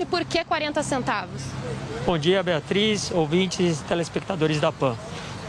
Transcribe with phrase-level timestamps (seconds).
[0.00, 1.42] E por que 40 centavos?
[2.06, 4.96] Bom dia, Beatriz, ouvintes telespectadores da PAN.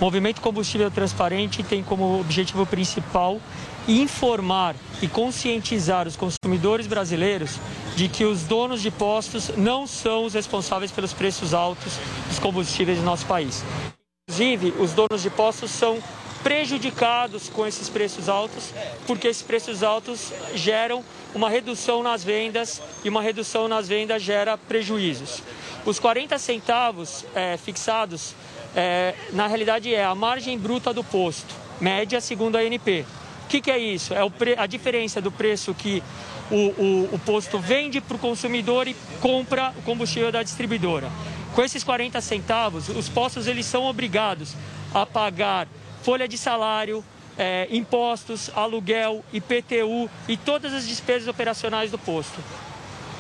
[0.02, 3.40] O Movimento Combustível Transparente tem como objetivo principal
[3.88, 7.60] informar e conscientizar os consumidores brasileiros
[7.96, 12.98] de que os donos de postos não são os responsáveis pelos preços altos dos combustíveis
[12.98, 13.64] do nosso país.
[14.28, 16.02] Inclusive, os donos de postos são
[16.42, 18.74] prejudicados com esses preços altos,
[19.06, 24.58] porque esses preços altos geram uma redução nas vendas e uma redução nas vendas gera
[24.58, 25.44] prejuízos.
[25.86, 28.36] Os 40 centavos é, fixados,
[28.76, 33.06] é, na realidade, é a margem bruta do posto, média segundo a ANP.
[33.46, 34.14] O que, que é isso?
[34.14, 34.20] É
[34.58, 36.04] a diferença do preço que
[36.52, 41.10] o, o, o posto vende para o consumidor e compra o combustível da distribuidora.
[41.56, 44.56] Com esses 40 centavos, os postos eles são obrigados
[44.94, 45.68] a pagar
[46.04, 47.04] folha de salário,
[47.40, 52.44] é, impostos, aluguel, IPTU e todas as despesas operacionais do posto.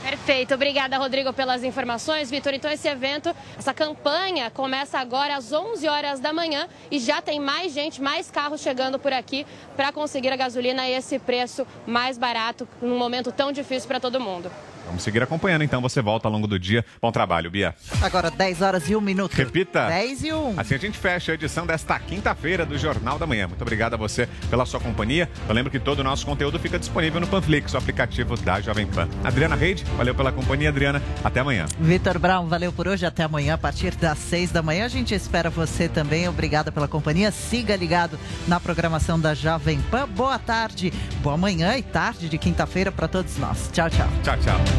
[0.03, 2.31] Perfeito, obrigada Rodrigo pelas informações.
[2.31, 7.21] Vitor, então esse evento, essa campanha começa agora às 11 horas da manhã e já
[7.21, 11.67] tem mais gente, mais carros chegando por aqui para conseguir a gasolina a esse preço
[11.85, 14.49] mais barato num momento tão difícil para todo mundo.
[14.89, 16.83] Vamos seguir acompanhando, então você volta ao longo do dia.
[16.99, 17.75] Bom trabalho, Bia.
[18.01, 19.33] Agora 10 horas e 1 minuto.
[19.33, 19.87] Repita.
[19.87, 20.59] 10 e 1.
[20.59, 23.47] Assim a gente fecha a edição desta quinta-feira do Jornal da Manhã.
[23.47, 25.29] Muito obrigado a você pela sua companhia.
[25.47, 28.87] Eu lembro que todo o nosso conteúdo fica disponível no Panflix, o aplicativo da Jovem
[28.87, 29.07] Pan.
[29.23, 31.01] Adriana Reide, valeu pela companhia, Adriana.
[31.23, 31.67] Até amanhã.
[31.79, 33.05] Vitor Brown, valeu por hoje.
[33.05, 34.85] Até amanhã, a partir das 6 da manhã.
[34.85, 36.27] A gente espera você também.
[36.27, 37.31] Obrigada pela companhia.
[37.31, 38.17] Siga ligado
[38.47, 40.09] na programação da Jovem Pan.
[40.09, 40.91] Boa tarde,
[41.21, 43.69] boa manhã e tarde de quinta-feira para todos nós.
[43.71, 44.07] Tchau, tchau.
[44.23, 44.78] Tchau, tchau.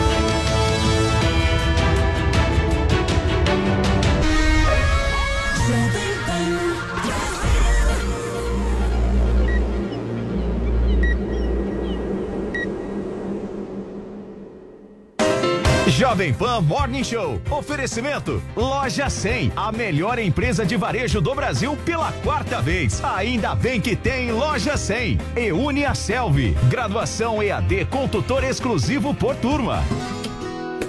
[16.01, 17.39] Jovem Pan Morning Show.
[17.51, 18.41] Oferecimento.
[18.55, 19.53] Loja 100.
[19.55, 23.03] A melhor empresa de varejo do Brasil pela quarta vez.
[23.03, 25.19] Ainda bem que tem Loja 100.
[25.37, 26.57] E une a Selvi.
[26.67, 29.83] Graduação EAD com tutor exclusivo por turma.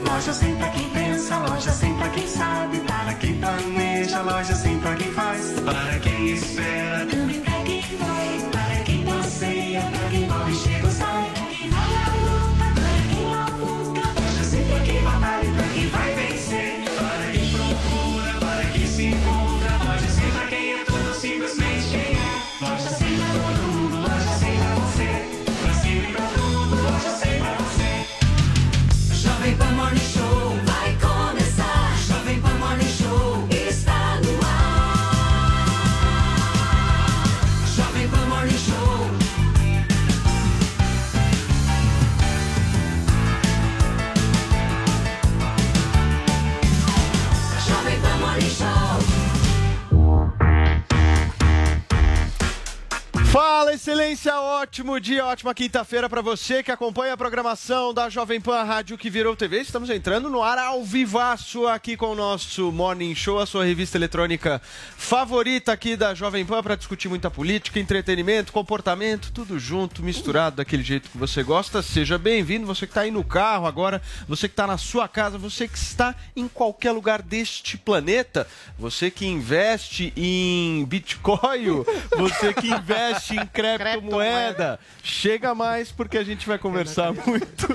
[0.09, 4.79] Loja 100 pra quem pensa, loja 100 pra quem sabe, para quem planeja, loja 100
[4.79, 8.51] pra quem faz, para quem espera, também pra quem vai,
[54.63, 59.11] Ótimo dia, ótima quinta-feira para você que acompanha a programação da Jovem Pan Rádio que
[59.11, 59.61] virou TV.
[59.61, 63.99] Estamos entrando no ar ao vivaço aqui com o nosso Morning Show, a sua revista
[63.99, 64.63] eletrônica
[64.97, 70.85] favorita aqui da Jovem Pan para discutir muita política, entretenimento, comportamento, tudo junto, misturado daquele
[70.85, 71.83] jeito que você gosta.
[71.83, 75.39] Seja bem-vindo, você que está aí no carro agora, você que está na sua casa,
[75.39, 78.47] você que está em qualquer lugar deste planeta,
[78.79, 81.83] você que investe em Bitcoin,
[82.17, 83.45] você que investe em
[85.03, 87.69] Chega mais porque a gente vai conversar muito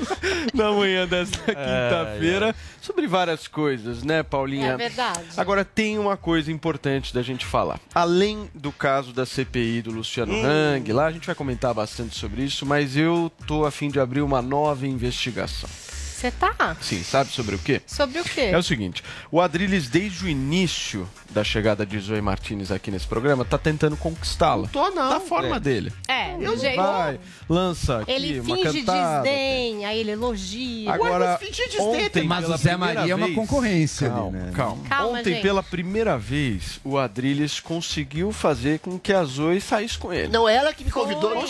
[0.54, 4.74] na manhã desta quinta-feira sobre várias coisas, né, Paulinha?
[4.74, 5.26] É verdade.
[5.36, 7.80] Agora tem uma coisa importante da gente falar.
[7.94, 12.44] Além do caso da CPI do Luciano Hang, lá a gente vai comentar bastante sobre
[12.44, 15.70] isso, mas eu tô a fim de abrir uma nova investigação.
[16.18, 16.76] Você tá?
[16.82, 17.80] Sim, sabe sobre o quê?
[17.86, 18.42] Sobre o quê?
[18.52, 23.06] É o seguinte, o Adrilles, desde o início da chegada de Zoe Martinez aqui nesse
[23.06, 24.64] programa, tá tentando conquistá-la.
[24.64, 25.10] Não tô, não.
[25.10, 25.60] Da forma É.
[25.60, 25.94] dele.
[26.08, 26.78] É, do Eu jeito.
[26.78, 29.22] Vai, lança aqui Ele uma finge cantada.
[29.22, 30.92] desdém, aí ele elogia.
[30.92, 32.24] Agora, mas fingir desdém ontem.
[32.24, 34.52] Mas pela o Zé Maria é uma vez- concorrência calma, ali, né?
[34.56, 35.42] Calma, Calma, Ontem, gente.
[35.44, 40.30] pela primeira vez, o Adrilles conseguiu fazer com que a Zoe saísse com ele.
[40.30, 41.38] Não, ela que me convidou.
[41.38, 41.48] ao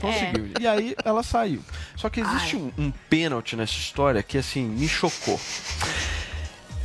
[0.00, 0.42] Conseguiu.
[0.42, 0.54] Conseguiu.
[0.60, 1.62] E aí ela saiu.
[1.96, 5.40] Só que existe um, um pênalti nessa história que, assim, me chocou.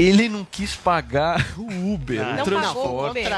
[0.02, 3.10] Ele não quis pagar o Uber, Não o pagou o transporte.
[3.20, 3.30] Uber.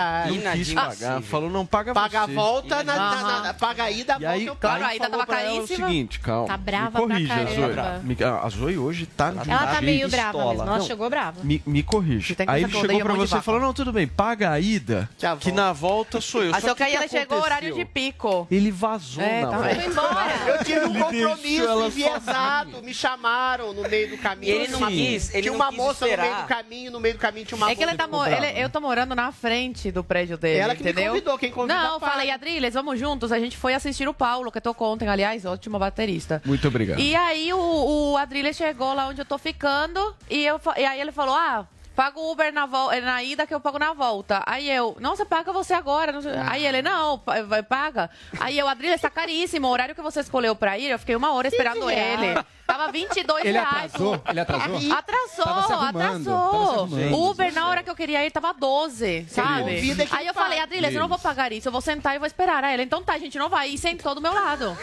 [0.43, 1.21] Não quis pagar.
[1.21, 2.33] Falou, não paga Paga a você.
[2.33, 4.91] volta, na, na, na, na- paga a ida, a E volta aí, eu claro, pago.
[4.91, 5.63] a ida tava caríssima.
[5.63, 6.47] o seguinte, calma.
[6.47, 7.83] Tá brava me pra corrija, caramba.
[7.99, 8.03] Zoe.
[8.03, 9.27] Me- A Zoe hoje tá...
[9.47, 10.49] Ela tá meio brava pistola.
[10.53, 10.67] mesmo.
[10.69, 11.39] Ela Não, chegou brava.
[11.43, 12.35] Me, me corrija.
[12.35, 14.59] que Aí ele que eu chegou pra você e falou, não, tudo bem, paga a
[14.59, 16.51] ida, que, na volta sou eu.
[16.51, 18.47] Mas Só só que aí que ela chegou horário de pico.
[18.49, 19.85] Ele vazou É, na tá volta.
[19.85, 20.33] embora.
[20.47, 24.53] Eu tive um compromisso enviesado, me chamaram no meio do caminho.
[24.53, 26.52] Ele não Tinha uma- quis, ele tinha não uma moça no meio do caminho,
[26.91, 29.15] no meio do caminho tinha uma É que ele tá mo- ele- eu tô morando
[29.15, 31.13] na frente do prédio dele, Ela que me entendeu?
[31.13, 33.31] convidou, quem convida Não, falei, Adriles, vamos juntos.
[33.31, 36.41] A gente foi assistir o Paulo, que tocou ontem, aliás, ótimo baterista.
[36.45, 36.99] Muito obrigado.
[36.99, 40.99] E aí o, o Adriles chegou lá onde eu tô ficando e, eu, e aí
[41.01, 41.65] ele falou, ah...
[41.95, 44.41] Paga o Uber na, vol- na ida que eu pago na volta.
[44.47, 46.19] Aí eu, nossa, paga você agora.
[46.21, 48.09] sei- Aí ele, não, vai, paga.
[48.39, 49.67] Aí eu, Adriles, tá caríssimo.
[49.67, 52.43] O horário que você escolheu pra ir, eu fiquei uma hora esperando ele.
[52.65, 53.93] Tava 22 Ele reais.
[53.93, 54.21] atrasou?
[54.27, 54.93] Ele atrasou?
[54.93, 56.51] Atrasou, Tava se arrumando, atrasou.
[56.51, 57.13] tava se arrumando.
[57.13, 59.81] O Uber, na hora que eu queria ir, tava 12, sabe?
[60.11, 62.63] Aí eu falei, Adriles, eu não vou pagar isso, eu vou sentar e vou esperar.
[62.63, 63.69] Aí ele, então tá, a gente não vai.
[63.69, 64.75] E sentou do meu lado.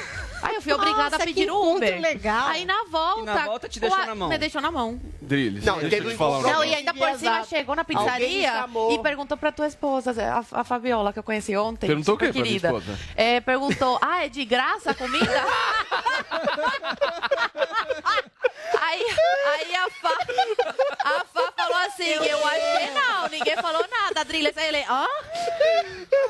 [0.42, 2.00] Aí eu fui obrigada a Nossa, pedir o Uber.
[2.00, 2.48] legal.
[2.48, 3.20] Aí na volta.
[3.20, 4.28] E na volta te deixou a- na mão.
[4.28, 5.00] Me deixou na mão.
[5.20, 7.84] Drilis, Não, deixa teve eu te falar um Não, e ainda por cima chegou na
[7.84, 11.86] pizzaria e perguntou pra tua esposa, a, a Fabiola, que eu conheci ontem.
[11.86, 12.68] Perguntou o quê pra minha querida.
[12.68, 12.98] esposa?
[13.14, 15.20] É, perguntou, ah, é de graça a comida?
[18.90, 19.06] aí,
[19.46, 20.18] aí a Fá,
[21.04, 24.20] a Fá falou assim, eu acho que não, ninguém falou nada.
[24.20, 25.06] Adriles, aí ele, hã?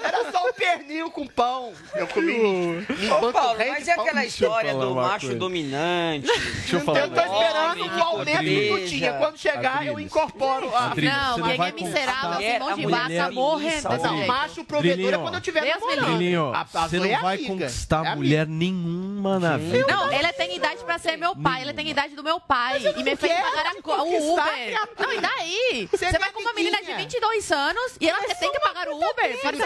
[0.03, 1.73] Era só um pernil com pão.
[1.95, 2.87] Eu comi.
[3.21, 5.39] Ô, Paulo, mas é aquela eu história do macho coisa.
[5.39, 6.27] dominante.
[6.27, 8.81] Deixa eu falar Eu tô esperando o aumento do beija.
[8.81, 9.13] Tutinha.
[9.15, 10.87] Quando chegar, eu incorporo a...
[10.91, 15.19] Adriles, Não, quem é miserável, conquistar- assim, mão de vaca, morrendo Não, macho provedor é
[15.19, 16.53] quando eu tiver namorando.
[16.73, 19.87] você não é vai conquistar É mulher nenhuma na vida.
[19.89, 22.50] Não, ele tem idade pra ser meu pai, ele tem idade do meu pai.
[22.99, 24.81] E me fez pagar a o Uber.
[24.99, 25.89] Não, e daí?
[25.91, 26.99] Você Você é vai com uma menina de amiguinha.
[26.99, 29.57] 22 anos e ela tem que pagar o Uber pra Se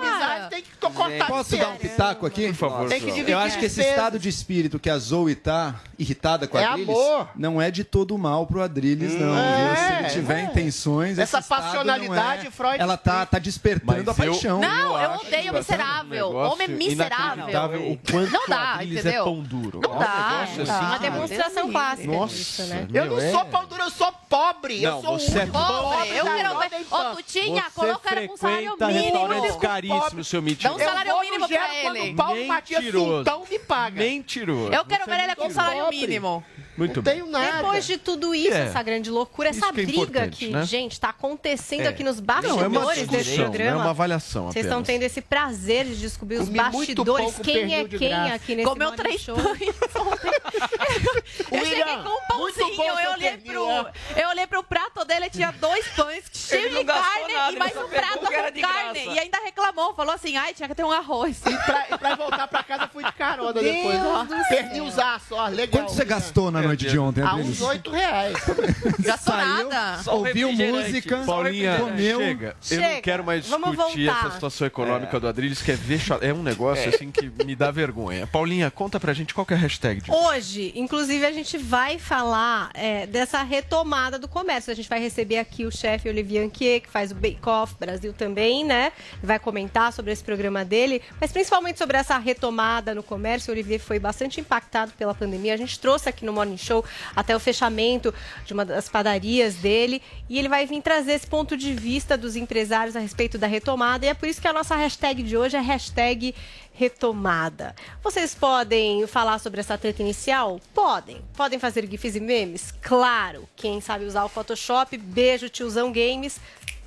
[0.00, 0.46] cara.
[0.50, 2.46] tem que cortar Posso dar um pitaco aqui?
[2.48, 2.88] Por favor,
[3.26, 6.64] Eu acho que esse estado de espírito que a Zoe tá irritada com a É
[6.66, 7.28] Adriles amor.
[7.36, 9.36] não é de todo mal pro Adriles, não.
[9.36, 9.76] É, viu?
[9.76, 10.42] Se ele tiver é.
[10.44, 12.50] intenções, Essa passionalidade, é...
[12.50, 14.60] Freud Ela tá, tá despertando Mas a eu- paixão.
[14.60, 16.30] Não, eu odeio que miserável.
[16.30, 17.90] um Homem miserável.
[17.92, 19.22] O quanto Não dá, entendeu?
[19.22, 19.80] é pão duro.
[19.82, 20.06] Não É um dá,
[20.40, 20.74] negócio não dá.
[20.76, 22.86] assim Uma que- demonstração clássica Nossa, disso, né?
[22.92, 24.80] Eu não meu, sou é- pão duro, eu sou pobre.
[24.80, 26.86] Não, eu sou você é único Pobre, eu quero ver.
[26.90, 29.58] Ô, Tutinha, coloca ela com salário mínimo.
[29.60, 32.12] caríssimos, seu Dá um salário eu vou mínimo pra Gero quando ele.
[32.12, 33.18] o Paulo Matias Mentiroso.
[33.18, 34.00] Sintão me paga.
[34.02, 34.72] Mentiroso.
[34.72, 35.96] Eu quero ver ele é com muito salário pobre.
[36.00, 36.44] mínimo.
[36.76, 37.14] Muito Não bem.
[37.14, 37.56] tenho nada.
[37.58, 38.66] Depois de tudo isso, É.
[38.66, 40.64] essa grande loucura, Isso essa que é briga que, né?
[40.64, 41.88] gente, está acontecendo É.
[41.88, 43.70] aqui nos Não, é uma bastidores desse programa.
[43.70, 47.38] é uma avaliação Vocês estão tendo esse prazer de descobrir os Comi muito bastidores.
[47.42, 48.34] Quem é quem graça.
[48.34, 49.36] aqui nesse Comeu três Show.
[49.36, 49.58] pães.
[51.50, 55.52] Eu cheguei William, com um pãozinho, eu olhei, pro, eu olhei pro prato dele, tinha
[55.52, 58.60] dois pães cheios não de carne nada, e mais um prato com carne.
[58.60, 58.98] graça.
[58.98, 61.40] E ainda reclamou, falou assim, ai, tinha que ter um arroz.
[61.46, 63.98] E pra, e pra voltar pra casa, fui de carona depois.
[64.04, 64.26] Ó.
[64.48, 65.82] Pernilzaço, ó, legal.
[65.82, 67.60] Quanto você gastou na noite de ontem, Adriles?
[67.60, 68.36] uns 8 reais.
[69.00, 70.02] Gastou Saiu, nada.
[70.02, 72.18] Só ouviu música, Paulinha, comeu.
[72.20, 72.56] chega.
[72.70, 73.02] Eu não Chega.
[73.02, 74.20] quero mais Vamos discutir voltar.
[74.26, 76.18] essa situação econômica do Adriles, que é vexa...
[76.20, 78.26] É um negócio assim que me dá vergonha.
[78.26, 81.98] Paulinha, conta pra gente qual que é a hashtag de Hoje, inclusive, a gente vai
[81.98, 84.72] falar é, dessa retomada do comércio.
[84.72, 88.12] A gente vai receber aqui o chefe Olivier Anquier, que faz o Bake Off Brasil
[88.12, 88.92] também, né?
[89.22, 93.50] Vai comentar sobre esse programa dele, mas principalmente sobre essa retomada no comércio.
[93.50, 95.54] O Olivier foi bastante impactado pela pandemia.
[95.54, 96.84] A gente trouxe aqui no Morning Show
[97.14, 98.12] até o fechamento
[98.44, 102.36] de uma das padarias dele e ele vai vir trazer esse ponto de vista dos
[102.36, 104.06] empresários a respeito da retomada.
[104.06, 106.34] E é por isso que a nossa hashtag de hoje é hashtag
[106.72, 107.74] retomada.
[108.02, 110.60] Vocês podem falar sobre essa treta inicial?
[110.74, 111.22] Podem.
[111.36, 112.74] Podem fazer GIFs e memes?
[112.82, 113.48] Claro.
[113.54, 116.40] Quem sabe usar o Photoshop, beijo tiozão games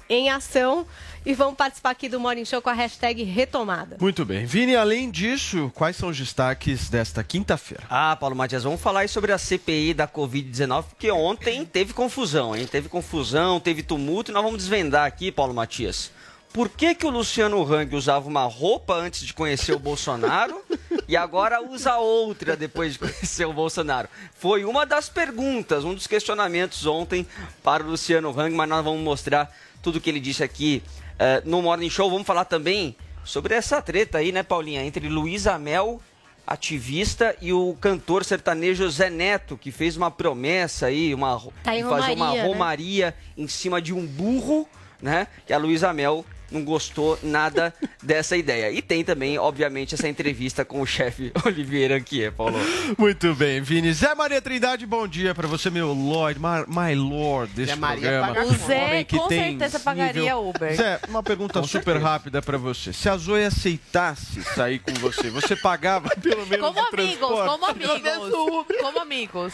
[0.09, 0.85] em ação.
[1.25, 3.97] E vão participar aqui do Morning Show com a hashtag retomada.
[3.99, 4.45] Muito bem.
[4.45, 7.83] Vini, além disso, quais são os destaques desta quinta-feira?
[7.89, 12.55] Ah, Paulo Matias, vamos falar aí sobre a CPI da Covid-19, porque ontem teve confusão,
[12.55, 12.65] hein?
[12.65, 16.11] Teve confusão, teve tumulto, e nós vamos desvendar aqui, Paulo Matias.
[16.53, 20.63] Por que, que o Luciano Hang usava uma roupa antes de conhecer o Bolsonaro
[21.07, 24.07] e agora usa outra depois de conhecer o Bolsonaro?
[24.33, 27.27] Foi uma das perguntas, um dos questionamentos ontem
[27.61, 30.83] para o Luciano Hang, mas nós vamos mostrar tudo que ele disse aqui
[31.19, 32.09] eh, no Morning Show.
[32.09, 36.01] Vamos falar também sobre essa treta aí, né, Paulinha, entre Luísa Mel
[36.47, 42.13] ativista e o cantor sertanejo Zé Neto, que fez uma promessa aí, uma, Tá fazer
[42.13, 43.13] uma romaria, né?
[43.43, 44.65] em cima de um burro,
[45.01, 45.27] né?
[45.47, 48.71] E a Luísa Mel não gostou nada dessa ideia.
[48.71, 52.57] E tem também, obviamente, essa entrevista com o chefe Olivier Anquier, Paulo.
[52.97, 53.91] Muito bem, Vini.
[53.93, 58.01] Zé Maria Trindade, bom dia pra você, meu Lord, my, my Lord desse Zé Maria
[58.09, 58.27] programa.
[58.33, 60.75] paga O Zé, que com tem certeza pagaria nível- Uber.
[60.75, 62.05] Zé, uma pergunta Com super certeza.
[62.07, 62.93] rápida pra você.
[62.93, 67.49] Se a Zoe aceitasse sair com você, você pagava pelo menos Como o amigos, transporte?
[67.49, 68.79] como amigos.
[68.81, 69.53] Como amigos.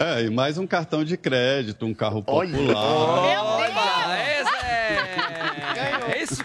[0.00, 2.56] É, e mais um cartão de crédito, um carro popular.
[4.16, 4.37] É isso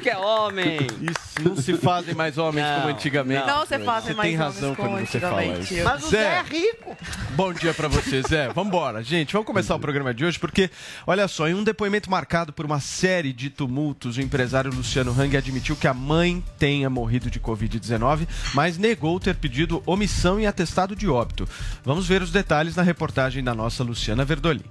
[0.03, 0.77] que é homem!
[1.01, 3.47] Isso, não se fazem mais homens Não, como antigamente.
[3.47, 3.59] não.
[3.59, 5.73] Não se fazem Você mais tem homens razão como quando você fala antigamente.
[5.73, 5.83] isso.
[5.83, 6.97] Mas o Zé é rico.
[7.31, 8.49] Bom dia pra você, Zé.
[8.49, 9.33] Vambora, gente.
[9.33, 10.69] Vamos começar o programa de hoje porque,
[11.07, 15.35] olha só, em um depoimento marcado por uma série de tumultos, o empresário Luciano Hang
[15.37, 20.95] admitiu que a mãe tenha morrido de Covid-19, mas negou ter pedido omissão e atestado
[20.95, 21.47] de óbito.
[21.83, 24.63] Vamos ver os detalhes na reportagem da nossa Luciana Verdolin.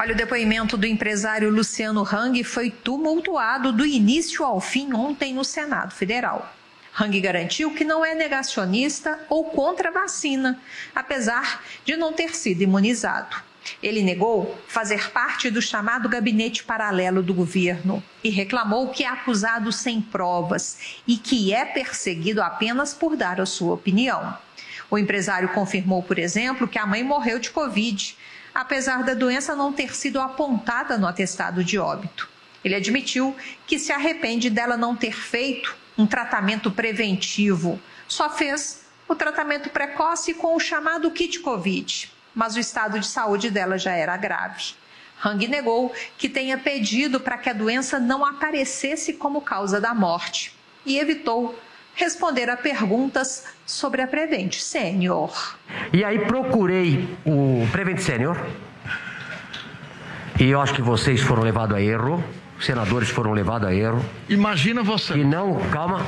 [0.00, 5.44] Olha, o depoimento do empresário Luciano Hang foi tumultuado do início ao fim ontem no
[5.44, 6.50] Senado Federal.
[6.98, 10.58] Hang garantiu que não é negacionista ou contra a vacina,
[10.94, 13.36] apesar de não ter sido imunizado.
[13.82, 19.70] Ele negou fazer parte do chamado gabinete paralelo do governo e reclamou que é acusado
[19.70, 24.34] sem provas e que é perseguido apenas por dar a sua opinião.
[24.90, 28.16] O empresário confirmou, por exemplo, que a mãe morreu de Covid,
[28.54, 32.28] apesar da doença não ter sido apontada no atestado de óbito.
[32.64, 39.14] Ele admitiu que se arrepende dela não ter feito um tratamento preventivo, só fez o
[39.14, 44.16] tratamento precoce com o chamado kit Covid, mas o estado de saúde dela já era
[44.16, 44.74] grave.
[45.22, 50.54] Hang negou que tenha pedido para que a doença não aparecesse como causa da morte
[50.86, 51.58] e evitou
[52.00, 55.30] responder a perguntas sobre a Prevent Senior.
[55.92, 58.38] E aí procurei o Prevent Senior.
[60.38, 62.24] E eu acho que vocês foram levados a erro.
[62.58, 64.02] Os senadores foram levados a erro.
[64.30, 65.12] Imagina você.
[65.12, 66.04] Que não, calma.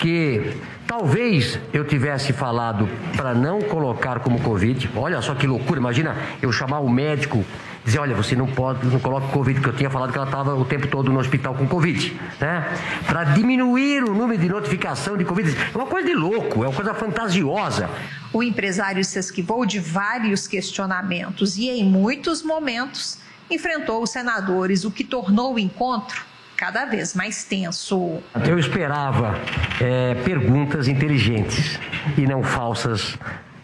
[0.00, 0.56] Que
[0.86, 4.90] talvez eu tivesse falado para não colocar como Covid.
[4.96, 5.78] Olha só que loucura.
[5.78, 7.44] Imagina eu chamar o médico
[7.84, 10.54] dizer, olha, você não pode, não coloca Covid, porque eu tinha falado que ela estava
[10.54, 12.66] o tempo todo no hospital com Covid, né?
[13.06, 15.54] Para diminuir o número de notificação de Covid.
[15.72, 17.90] É uma coisa de louco, é uma coisa fantasiosa.
[18.32, 23.18] O empresário se esquivou de vários questionamentos e, em muitos momentos,
[23.50, 26.24] enfrentou os senadores, o que tornou o encontro
[26.56, 28.22] cada vez mais tenso.
[28.46, 29.38] Eu esperava
[29.80, 31.78] é, perguntas inteligentes
[32.16, 33.18] e não falsas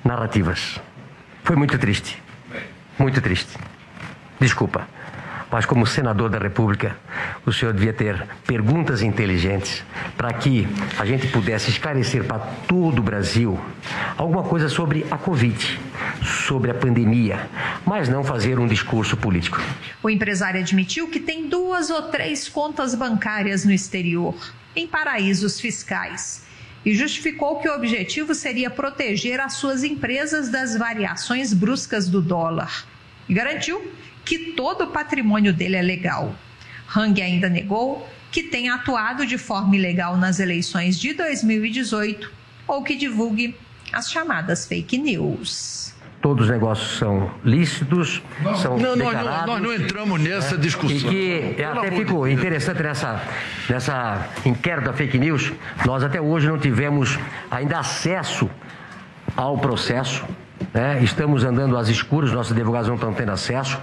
[0.05, 0.79] narrativas.
[1.43, 2.23] Foi muito triste.
[2.99, 3.57] Muito triste.
[4.41, 4.89] Desculpa.
[5.51, 6.97] Mas como senador da República,
[7.45, 9.83] o senhor devia ter perguntas inteligentes
[10.17, 10.67] para que
[10.97, 13.59] a gente pudesse esclarecer para todo o Brasil
[14.17, 15.81] alguma coisa sobre a Covid,
[16.47, 17.49] sobre a pandemia,
[17.85, 19.61] mas não fazer um discurso político.
[20.01, 24.37] O empresário admitiu que tem duas ou três contas bancárias no exterior,
[24.77, 26.45] em paraísos fiscais,
[26.85, 32.85] e justificou que o objetivo seria proteger as suas empresas das variações bruscas do dólar.
[33.29, 33.93] E garantiu
[34.31, 36.33] que todo o patrimônio dele é legal.
[36.97, 42.31] Hang ainda negou que tenha atuado de forma ilegal nas eleições de 2018
[42.69, 43.57] ou que divulgue
[43.93, 45.93] as chamadas fake news.
[46.23, 48.23] Todos os negócios são lícitos,
[48.63, 49.47] são Não, nós não- declarados.
[49.47, 50.61] nós não entramos nessa né?
[50.63, 51.13] discussão.
[51.13, 53.21] E que até ficou interessante nessa,
[53.69, 55.51] nessa inquérito da fake news,
[55.85, 57.19] nós até hoje não tivemos
[57.51, 58.49] ainda acesso
[59.37, 60.25] ao processo.
[60.73, 61.03] Né?
[61.03, 63.79] Estamos andando às escuras, nossos advogados não estão tendo acesso.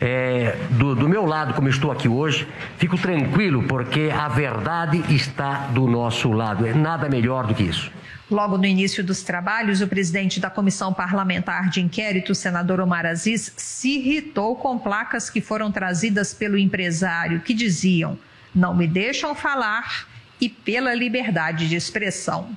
[0.00, 5.66] É, do, do meu lado, como estou aqui hoje, fico tranquilo, porque a verdade está
[5.68, 6.66] do nosso lado.
[6.66, 7.90] É nada melhor do que isso.
[8.30, 13.52] Logo no início dos trabalhos, o presidente da Comissão Parlamentar de Inquérito, senador Omar Aziz,
[13.56, 18.18] se irritou com placas que foram trazidas pelo empresário que diziam:
[18.54, 20.08] não me deixam falar
[20.40, 22.56] e pela liberdade de expressão.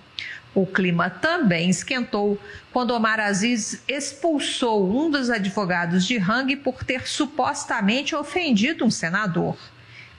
[0.58, 2.36] O clima também esquentou
[2.74, 9.56] quando Omar Aziz expulsou um dos advogados de Hang por ter supostamente ofendido um senador.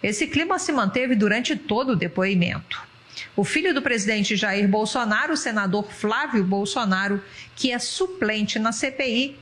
[0.00, 2.80] Esse clima se manteve durante todo o depoimento.
[3.34, 7.20] O filho do presidente Jair Bolsonaro, o senador Flávio Bolsonaro,
[7.56, 9.36] que é suplente na CPI,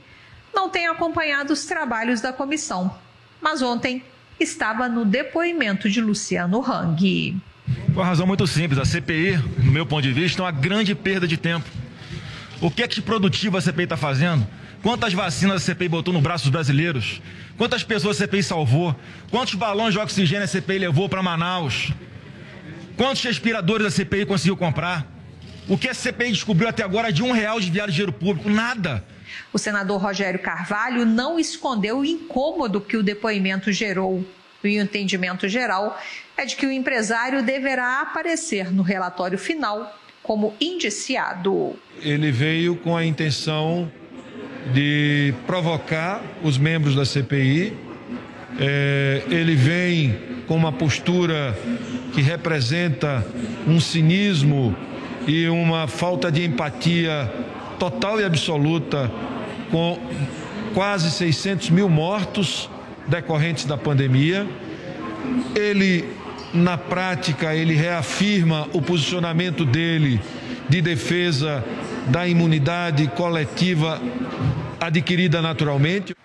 [0.51, 2.97] não tem acompanhado os trabalhos da comissão,
[3.39, 4.03] mas ontem
[4.39, 7.39] estava no depoimento de Luciano Hang.
[7.87, 10.93] Por uma razão muito simples, a CPI, no meu ponto de vista, é uma grande
[10.93, 11.65] perda de tempo.
[12.61, 14.47] O que é que de produtivo a CPI está fazendo?
[14.81, 17.21] Quantas vacinas a CPI botou no braço dos brasileiros?
[17.57, 18.95] Quantas pessoas a CPI salvou?
[19.29, 21.91] Quantos balões de oxigênio a CPI levou para Manaus?
[22.95, 25.05] Quantos respiradores a CPI conseguiu comprar?
[25.67, 28.49] O que a CPI descobriu até agora de um real desviado de dinheiro público?
[28.49, 29.03] Nada.
[29.51, 34.25] O senador Rogério Carvalho não escondeu o incômodo que o depoimento gerou
[34.63, 35.99] E o entendimento geral
[36.35, 41.75] é de que o empresário deverá aparecer no relatório final como indiciado.
[42.01, 43.89] Ele veio com a intenção
[44.73, 47.73] de provocar os membros da CPI.
[48.59, 51.57] É, ele vem com uma postura
[52.13, 53.25] que representa
[53.65, 54.75] um cinismo
[55.27, 57.31] e uma falta de empatia
[57.79, 59.11] total e absoluta
[59.69, 59.99] com
[60.73, 62.69] quase 600 mil mortos
[63.07, 64.47] decorrentes da pandemia.
[65.55, 66.07] Ele,
[66.53, 70.21] na prática, ele reafirma o posicionamento dele
[70.69, 71.63] de defesa
[72.07, 74.01] da imunidade coletiva
[74.79, 76.15] adquirida naturalmente.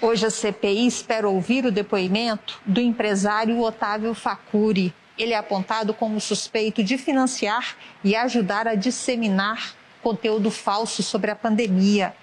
[0.00, 4.92] Hoje a CPI espera ouvir o depoimento do empresário Otávio Facuri.
[5.18, 11.36] Ele é apontado como suspeito de financiar e ajudar a disseminar conteúdo falso sobre a
[11.36, 12.14] pandemia.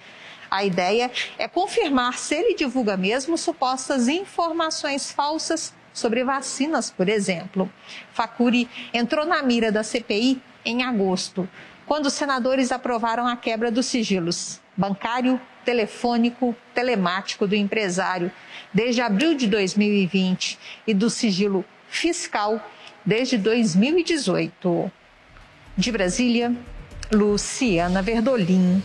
[0.50, 7.70] A ideia é confirmar se ele divulga mesmo supostas informações falsas sobre vacinas, por exemplo.
[8.12, 11.48] Facuri entrou na mira da CPI em agosto,
[11.86, 18.32] quando os senadores aprovaram a quebra dos sigilos bancário, telefônico, telemático do empresário
[18.72, 22.64] desde abril de 2020 e do sigilo fiscal
[23.04, 24.90] desde 2018.
[25.76, 26.54] De Brasília,
[27.12, 28.82] Luciana Verdolim.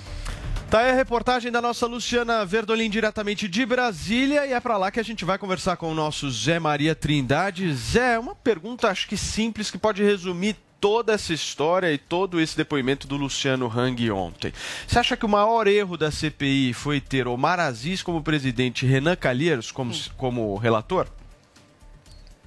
[0.76, 4.92] Tá aí a reportagem da nossa Luciana Verdolim diretamente de Brasília e é para lá
[4.92, 7.74] que a gente vai conversar com o nosso Zé Maria Trindade.
[7.74, 12.58] Zé, uma pergunta acho que simples que pode resumir toda essa história e todo esse
[12.58, 14.52] depoimento do Luciano Hang ontem.
[14.86, 18.90] Você acha que o maior erro da CPI foi ter Omar Aziz como presidente e
[18.90, 21.08] Renan Calheiros como, como relator?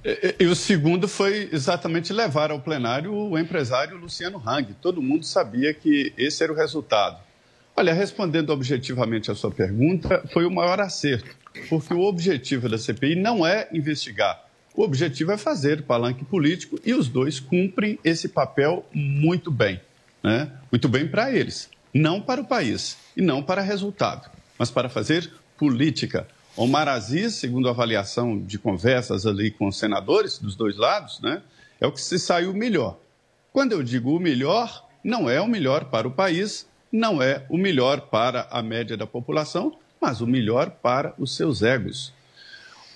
[0.05, 4.75] E, e, o segundo foi exatamente levar ao plenário o empresário Luciano Hang.
[4.79, 7.27] Todo mundo sabia que esse era o resultado.
[7.79, 11.33] Olha, respondendo objetivamente a sua pergunta, foi o maior acerto,
[11.69, 14.43] porque o objetivo da CPI não é investigar.
[14.75, 19.79] O objetivo é fazer palanque político e os dois cumprem esse papel muito bem.
[20.21, 20.51] Né?
[20.69, 25.31] Muito bem para eles, não para o país e não para resultado, mas para fazer
[25.57, 26.27] política.
[26.57, 31.41] Omar Aziz, segundo a avaliação de conversas ali com os senadores dos dois lados, né,
[31.79, 32.99] é o que se saiu melhor.
[33.53, 37.57] Quando eu digo o melhor, não é o melhor para o país, não é o
[37.57, 42.13] melhor para a média da população, mas o melhor para os seus egos.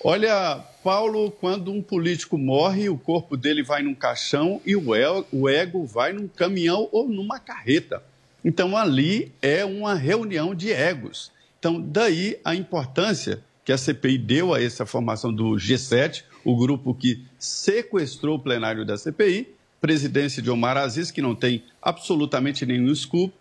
[0.02, 5.86] Olha, Paulo, quando um político morre, o corpo dele vai num caixão e o ego
[5.86, 8.02] vai num caminhão ou numa carreta.
[8.44, 11.32] Então ali é uma reunião de egos.
[11.58, 16.94] Então, daí a importância que a CPI deu a essa formação do G7, o grupo
[16.94, 19.54] que sequestrou o plenário da CPI,
[19.84, 22.90] presidência de Omar Aziz, que não tem absolutamente nenhum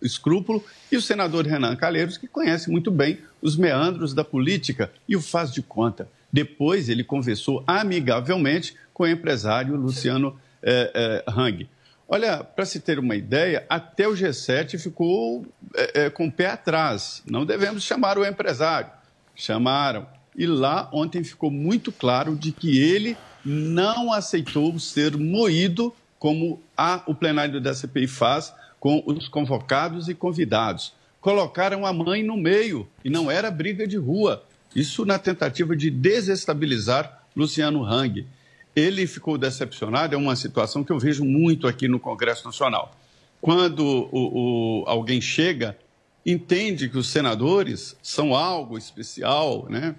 [0.01, 5.15] escrúpulo, e o senador Renan Calheiros, que conhece muito bem os meandros da política e
[5.15, 6.05] o faz de conta.
[6.29, 11.65] Depois ele conversou amigavelmente com o empresário Luciano eh, eh, Hang.
[12.09, 17.23] Olha, para se ter uma ideia, até o G7 ficou eh, com o pé atrás.
[17.25, 18.91] Não devemos chamar o empresário.
[19.33, 20.05] Chamaram.
[20.35, 27.03] E lá ontem ficou muito claro de que ele não aceitou ser moído como a,
[27.05, 30.93] o plenário da CPI faz com os convocados e convidados.
[31.19, 34.41] Colocaram a mãe no meio e não era briga de rua.
[34.73, 38.25] Isso na tentativa de desestabilizar Luciano Hang.
[38.73, 42.95] Ele ficou decepcionado, é uma situação que eu vejo muito aqui no Congresso Nacional.
[43.41, 45.77] Quando o, o, alguém chega,
[46.25, 49.93] entende que os senadores são algo especial, né?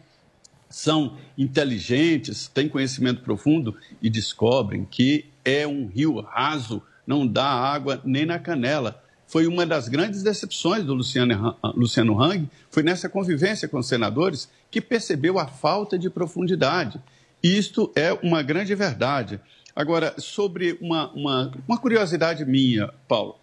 [0.70, 8.00] são inteligentes, têm conhecimento profundo e descobrem que é um rio raso, não dá água
[8.04, 9.02] nem na canela.
[9.26, 14.48] Foi uma das grandes decepções do Luciano, Luciano Hang, foi nessa convivência com os senadores
[14.70, 17.00] que percebeu a falta de profundidade.
[17.42, 19.40] Isto é uma grande verdade.
[19.74, 23.36] Agora, sobre uma, uma, uma curiosidade minha, Paulo,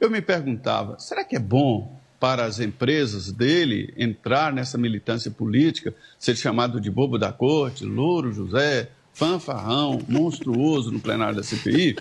[0.00, 5.92] eu me perguntava: será que é bom para as empresas dele entrar nessa militância política,
[6.18, 11.96] ser chamado de bobo da corte, louro José, fanfarrão, monstruoso no plenário da CPI?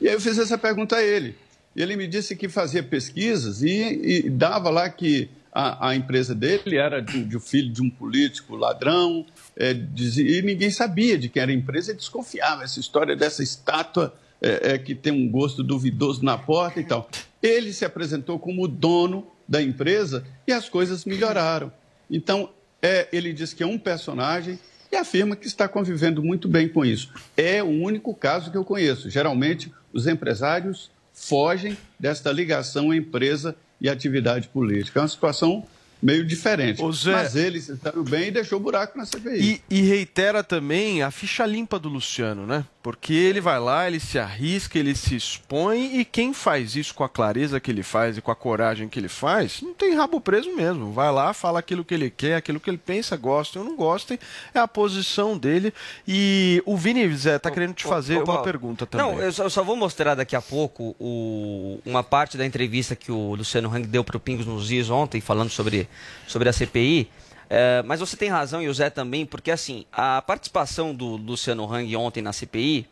[0.00, 1.36] E aí eu fiz essa pergunta a ele.
[1.76, 6.76] Ele me disse que fazia pesquisas e, e dava lá que a, a, empresa dele
[6.76, 9.24] era de, de filho de um político ladrão,
[9.56, 12.64] é, dizia, e ninguém sabia de quem era a empresa e desconfiava.
[12.64, 17.08] Essa história dessa estátua é, é, que tem um gosto duvidoso na porta e tal.
[17.42, 21.72] Ele se apresentou como dono da empresa e as coisas melhoraram.
[22.10, 24.58] Então, é, ele diz que é um personagem
[24.90, 27.12] e afirma que está convivendo muito bem com isso.
[27.36, 29.08] É o único caso que eu conheço.
[29.10, 35.00] Geralmente, os empresários fogem desta ligação empresa e atividade política.
[35.00, 35.66] É uma situação
[36.00, 36.80] meio diferente.
[36.92, 39.60] Zé- Mas ele se saiu bem e deixou buraco na CPI.
[39.70, 42.64] E, e reitera também a ficha limpa do Luciano, né?
[42.88, 47.04] Porque ele vai lá, ele se arrisca, ele se expõe e quem faz isso com
[47.04, 50.18] a clareza que ele faz e com a coragem que ele faz, não tem rabo
[50.22, 50.90] preso mesmo.
[50.90, 54.18] Vai lá, fala aquilo que ele quer, aquilo que ele pensa, gostem ou não gostem,
[54.54, 55.70] é a posição dele.
[56.06, 59.06] E o Vini, Zé, tá querendo te fazer Ô, uma Paulo, pergunta também.
[59.06, 62.96] Não, eu só, eu só vou mostrar daqui a pouco o- uma parte da entrevista
[62.96, 65.86] que o Luciano Hang deu para o Pingos nos Is ontem, falando sobre,
[66.26, 67.10] sobre a CPI.
[67.50, 71.72] É, mas você tem razão, e o Zé também, porque assim, a participação do Luciano
[71.72, 72.86] Hang ontem na CPI,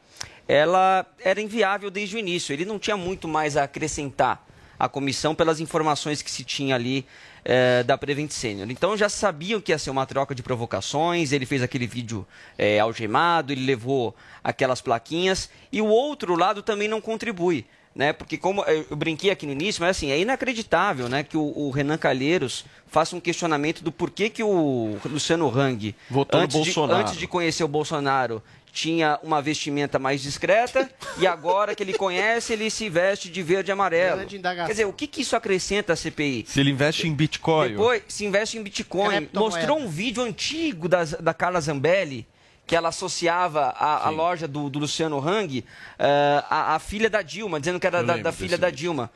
[0.48, 2.52] ela era inviável desde o início.
[2.52, 4.46] Ele não tinha muito mais a acrescentar
[4.78, 7.04] à comissão pelas informações que se tinha ali
[7.44, 8.70] eh, da Prevent Senior.
[8.70, 12.78] Então já sabiam que ia ser uma troca de provocações, ele fez aquele vídeo eh,
[12.78, 14.14] algemado, ele levou
[14.44, 17.66] aquelas plaquinhas, e o outro lado também não contribui.
[17.96, 18.12] Né?
[18.12, 21.70] Porque como eu brinquei aqui no início, mas assim, é inacreditável né, que o, o
[21.70, 27.00] Renan Calheiros faça um questionamento do porquê que o Luciano Hang, Votou antes de, Bolsonaro.
[27.00, 32.52] antes de conhecer o Bolsonaro, tinha uma vestimenta mais discreta e agora que ele conhece,
[32.52, 34.26] ele se veste de verde e amarelo.
[34.26, 36.44] Quer dizer, o que, que isso acrescenta à CPI?
[36.46, 37.70] Se ele investe em Bitcoin.
[37.70, 39.26] Depois se investe em Bitcoin.
[39.32, 42.26] Mostrou um vídeo antigo da, da Carla Zambelli,
[42.66, 45.64] que ela associava a, a loja do, do Luciano Hang
[45.98, 49.10] eh, à, à filha da Dilma, dizendo que era da, da filha da Dilma.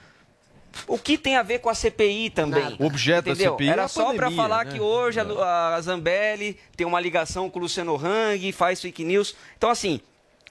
[0.87, 2.77] O que tem a ver com a CPI também?
[2.79, 3.53] O objeto da Entendeu?
[3.55, 4.73] CPI é Era a só para falar né?
[4.73, 9.03] que hoje a Lu- a, Zambelli tem uma ligação com o Luciano Hang, faz fake
[9.03, 9.35] news.
[9.59, 10.01] Então, assim,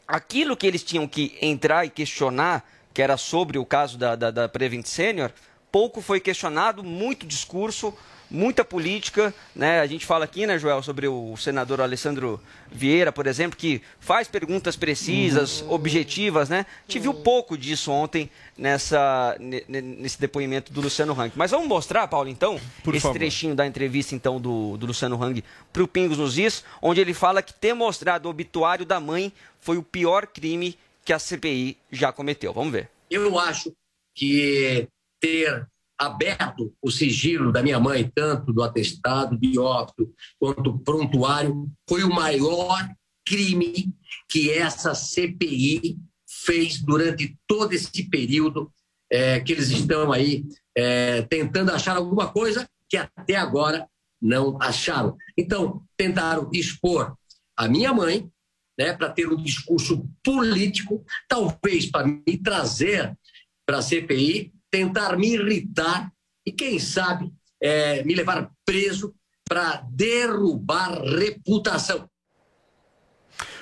[0.06, 4.30] aquilo que eles tinham que entrar e questionar, que era sobre o caso da, da,
[4.30, 5.32] da Prevent Senior,
[5.72, 7.94] pouco foi questionado, muito discurso,
[8.30, 9.80] muita política, né?
[9.80, 12.39] A gente fala aqui, né, Joel, sobre o senador Alessandro
[12.72, 16.65] Vieira, por exemplo, que faz perguntas precisas, objetivas, né?
[16.88, 21.32] A gente viu pouco disso ontem nessa, ne- ne- nesse depoimento do Luciano Hang.
[21.36, 23.18] Mas vamos mostrar, Paulo, então, Por esse favor.
[23.18, 27.13] trechinho da entrevista, então, do, do Luciano Hang para o Pingos nos Is, onde ele
[27.13, 31.78] fala que ter mostrado o obituário da mãe foi o pior crime que a CPI
[31.92, 32.54] já cometeu.
[32.54, 32.89] Vamos ver.
[33.10, 33.72] Eu acho
[34.15, 34.88] que
[35.20, 35.65] ter
[36.00, 42.14] aberto o sigilo da minha mãe, tanto do atestado de óbito quanto prontuário, foi o
[42.14, 42.90] maior
[43.26, 43.94] crime
[44.30, 45.98] que essa CPI
[46.46, 48.72] fez durante todo esse período
[49.12, 53.88] eh, que eles estão aí eh, tentando achar alguma coisa que até agora
[54.22, 55.18] não acharam.
[55.38, 57.16] Então, tentaram expor
[57.58, 58.30] a minha mãe,
[58.78, 63.18] né, para ter um discurso político, talvez para me trazer
[63.66, 66.12] para a CPI, tentar me irritar
[66.46, 69.14] e, quem sabe, eh, me levar preso
[69.48, 72.08] para derrubar reputação.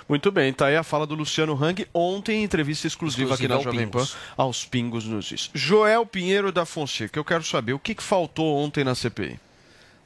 [0.08, 3.60] Muito bem, tá aí a fala do Luciano Hang ontem, em entrevista exclusiva, aqui na
[3.60, 5.50] Jovem Pan, aos Pingos nos Is.
[5.54, 9.38] Joel Pinheiro da Fonseca, eu quero saber o que, que faltou ontem na CPI.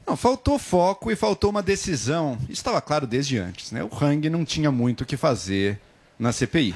[0.04, 2.36] Não, faltou foco e faltou uma decisão.
[2.42, 3.84] Isso estava claro desde antes, né?
[3.84, 5.78] O Hang não tinha muito o que fazer
[6.18, 6.74] na CPI.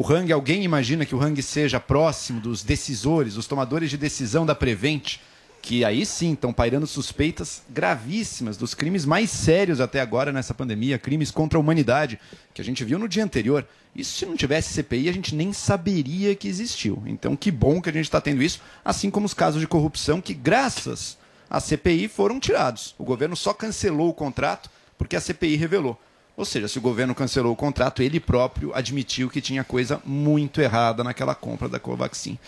[0.00, 4.46] O Hang, alguém imagina que o Hang seja próximo dos decisores, dos tomadores de decisão
[4.46, 5.16] da Prevent,
[5.60, 11.00] que aí sim estão pairando suspeitas gravíssimas dos crimes mais sérios até agora nessa pandemia,
[11.00, 12.16] crimes contra a humanidade,
[12.54, 13.66] que a gente viu no dia anterior.
[13.92, 17.02] Isso se não tivesse CPI, a gente nem saberia que existiu.
[17.04, 20.20] Então, que bom que a gente está tendo isso, assim como os casos de corrupção
[20.20, 21.18] que, graças
[21.50, 22.94] à CPI, foram tirados.
[22.98, 25.98] O governo só cancelou o contrato porque a CPI revelou.
[26.38, 30.60] Ou seja, se o governo cancelou o contrato, ele próprio admitiu que tinha coisa muito
[30.60, 32.38] errada naquela compra da Covaxin.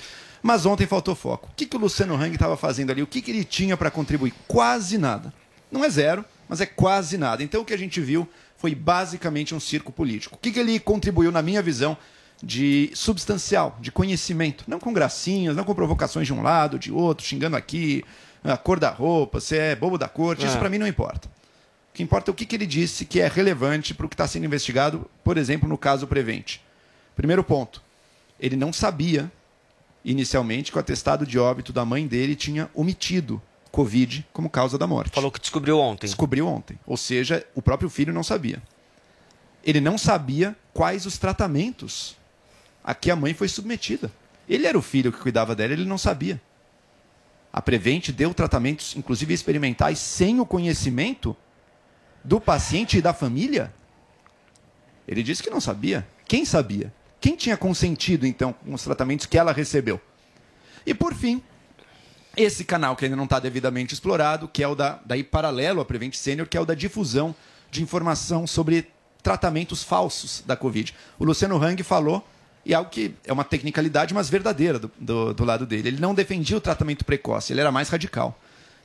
[0.40, 1.48] Mas ontem faltou foco.
[1.50, 3.02] O que, que o Luciano Hang estava fazendo ali?
[3.02, 4.32] O que, que ele tinha para contribuir?
[4.46, 5.34] Quase nada.
[5.72, 7.42] Não é zero, mas é quase nada.
[7.42, 10.36] Então o que a gente viu foi basicamente um circo político.
[10.36, 11.96] O que, que ele contribuiu, na minha visão,
[12.40, 14.62] de substancial, de conhecimento?
[14.68, 18.04] Não com gracinhas, não com provocações de um lado, de outro, xingando aqui,
[18.44, 20.46] a cor da roupa, você é bobo da corte.
[20.46, 20.60] Isso É.
[20.60, 21.28] para mim não importa.
[22.00, 24.26] Que importa é o que, que ele disse que é relevante para o que está
[24.26, 26.56] sendo investigado, por exemplo, no caso Prevent.
[27.14, 27.82] Primeiro ponto,
[28.40, 29.30] ele não sabia
[30.02, 33.38] inicialmente que o atestado de óbito da mãe dele tinha omitido
[33.70, 35.14] Covid como causa da morte.
[35.14, 36.06] Falou que descobriu ontem.
[36.06, 36.78] Descobriu ontem.
[36.86, 38.62] Ou seja, o próprio filho não sabia.
[39.62, 42.16] Ele não sabia quais os tratamentos
[42.82, 44.10] a que a mãe foi submetida.
[44.48, 46.40] Ele era o filho que cuidava dela, ele não sabia.
[47.52, 51.36] A Prevent deu tratamentos, inclusive experimentais, sem o conhecimento
[52.24, 53.72] do paciente e da família?
[55.06, 56.06] Ele disse que não sabia.
[56.26, 56.92] Quem sabia?
[57.20, 60.00] Quem tinha consentido, então, com os tratamentos que ela recebeu?
[60.86, 61.42] E, por fim,
[62.36, 65.84] esse canal que ainda não está devidamente explorado, que é o da, daí paralelo à
[65.84, 67.34] Prevent Senior, que é o da difusão
[67.70, 68.90] de informação sobre
[69.22, 70.94] tratamentos falsos da Covid.
[71.18, 72.26] O Luciano Hang falou,
[72.64, 75.88] e é algo que é uma tecnicalidade, mas verdadeira do, do, do lado dele.
[75.88, 78.38] Ele não defendia o tratamento precoce, ele era mais radical.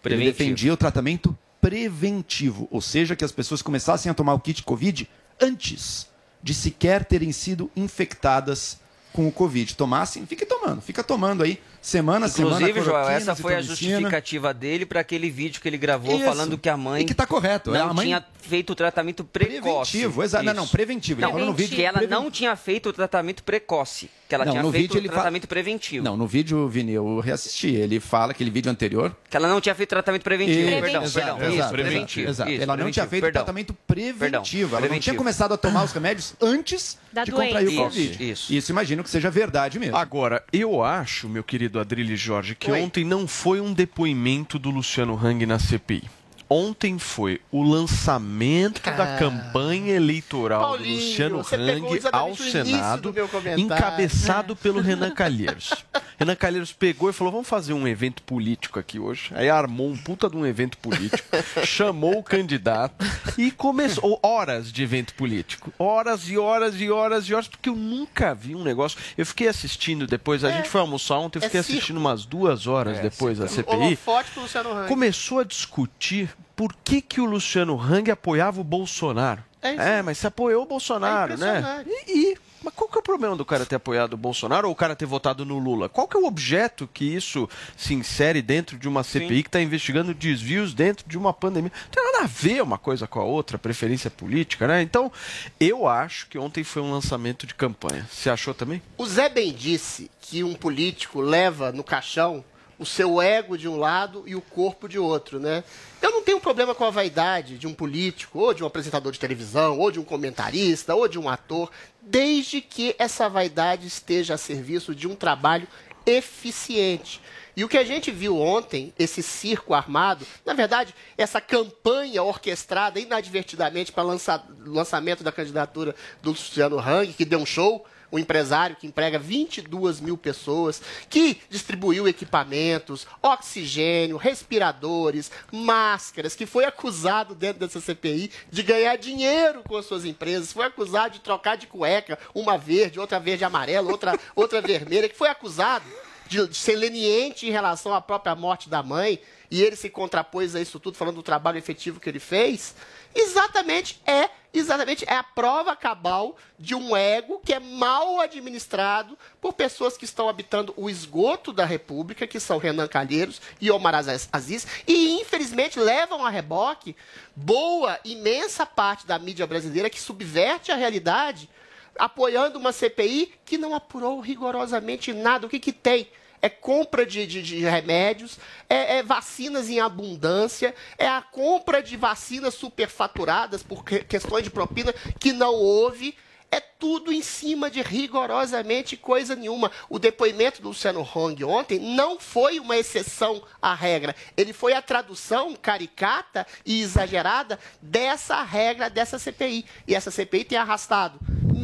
[0.04, 0.38] Ele Preventivo.
[0.38, 1.38] defendia o tratamento
[1.70, 5.10] preventivo, ou seja, que as pessoas começassem a tomar o kit Covid
[5.42, 6.08] antes
[6.44, 8.78] de sequer terem sido infectadas
[9.12, 9.76] com o Covid.
[9.76, 12.56] Tomassem, fique tomando, fica tomando aí semana a semana.
[12.58, 16.26] Inclusive, Joel, essa foi a justificativa dele para aquele vídeo que ele gravou Isso.
[16.26, 18.76] falando que a mãe E que tá correto, é, não a mãe- tinha feito o
[18.76, 19.92] tratamento precoce.
[19.92, 20.44] Preventivo, exato.
[20.46, 21.20] Não, não, preventivo.
[21.22, 24.34] Ele Não, falou no vídeo que ela preven- não tinha feito o tratamento precoce, que
[24.34, 26.04] ela Não, tinha no feito vídeo ele fa- tratamento preventivo.
[26.04, 27.68] Não, no vídeo, Vini, eu reassisti.
[27.76, 31.14] Ele fala, aquele vídeo anterior, Que ela não tinha feito tratamento preventivo, Isso, perdão, exato,
[31.26, 31.38] perdão.
[31.38, 32.30] exato, isso, preventivo.
[32.30, 32.52] exato.
[32.52, 33.44] isso, ela não tinha preventivo, feito perdão.
[33.44, 34.20] tratamento preventivo.
[34.20, 35.18] Perdão, ela não tinha preventivo.
[35.18, 37.84] começado a tomar os remédios antes Da de contrair o doença.
[37.84, 38.32] Covid.
[38.32, 39.96] Isso, Isso imagino que seja verdade mesmo.
[39.96, 42.82] Agora, eu acho, meu querido Adrilles Jorge, que Oi.
[42.82, 46.04] ontem não foi um depoimento do Luciano Hang na CPI.
[46.50, 53.14] Ontem foi o lançamento da campanha eleitoral Paulinho, do Luciano Hang ao Senado,
[53.58, 55.74] encabeçado pelo Renan Calheiros.
[56.18, 59.32] Renan Calheiros pegou e falou: vamos fazer um evento político aqui hoje.
[59.36, 61.28] Aí armou um puta de um evento político,
[61.66, 63.06] chamou o candidato
[63.38, 65.74] e começou horas de evento político.
[65.78, 69.00] Horas e horas e horas e horas, porque eu nunca vi um negócio.
[69.18, 71.78] Eu fiquei assistindo depois, a gente foi almoçar ontem, eu é fiquei circo.
[71.78, 74.88] assistindo umas duas horas depois da CPI Holofote pro Luciano Hang.
[74.88, 79.44] começou a discutir por que, que o Luciano Hang apoiava o Bolsonaro.
[79.62, 80.04] É isso.
[80.06, 81.86] mas você apoiou o Bolsonaro, É né?
[82.08, 84.74] E, e- mas qual que é o problema do cara ter apoiado o Bolsonaro ou
[84.74, 85.88] o cara ter votado no Lula?
[85.88, 89.62] Qual que é o objeto que isso se insere dentro de uma CPI que está
[89.62, 91.72] investigando desvios dentro de uma pandemia?
[91.84, 94.82] Não tem nada a ver uma coisa com a outra, preferência política, né?
[94.82, 95.12] Então,
[95.60, 98.08] eu acho que ontem foi um lançamento de campanha.
[98.10, 98.82] Você achou também?
[98.98, 102.44] O Zé bem disse que um político leva no caixão
[102.78, 105.64] o seu ego de um lado e o corpo de outro, né?
[106.02, 109.20] Eu não tenho problema com a vaidade de um político, ou de um apresentador de
[109.20, 114.38] televisão, ou de um comentarista, ou de um ator, desde que essa vaidade esteja a
[114.38, 115.68] serviço de um trabalho
[116.06, 117.22] eficiente.
[117.58, 123.00] E o que a gente viu ontem, esse circo armado, na verdade, essa campanha orquestrada
[123.00, 124.20] inadvertidamente para o
[124.66, 130.00] lançamento da candidatura do Luciano Hang, que deu um show, um empresário que emprega 22
[130.00, 138.64] mil pessoas, que distribuiu equipamentos, oxigênio, respiradores, máscaras, que foi acusado dentro dessa CPI de
[138.64, 143.20] ganhar dinheiro com as suas empresas, foi acusado de trocar de cueca, uma verde, outra
[143.20, 145.86] verde amarela, outra, outra vermelha, que foi acusado
[146.28, 150.56] de, de ser leniente em relação à própria morte da mãe, e ele se contrapôs
[150.56, 152.76] a isso tudo, falando do trabalho efetivo que ele fez,
[153.14, 159.54] exatamente é exatamente é a prova cabal de um ego que é mal administrado por
[159.54, 164.68] pessoas que estão habitando o esgoto da República, que são Renan Calheiros e Omar Aziz-
[164.88, 166.96] e infelizmente levam a reboque
[167.36, 171.50] boa, imensa parte da mídia brasileira que subverte a realidade
[171.98, 175.48] apoiando uma CPI que não apurou rigorosamente nada.
[175.48, 176.10] O que, que tem?
[176.46, 178.38] É compra de, de- de remédios,
[178.70, 184.52] é, é vacinas em abundância, é a compra de vacinas superfaturadas por que- questões de
[184.52, 186.16] propina que não houve.
[186.52, 189.72] É tudo em cima de rigorosamente coisa nenhuma.
[189.90, 194.16] O depoimento do Luciano Hong ontem não foi uma exceção à regra.
[194.38, 199.66] Ele foi a tradução caricata e exagerada dessa regra, dessa CPI.
[199.88, 201.20] E essa CPI tem arrastado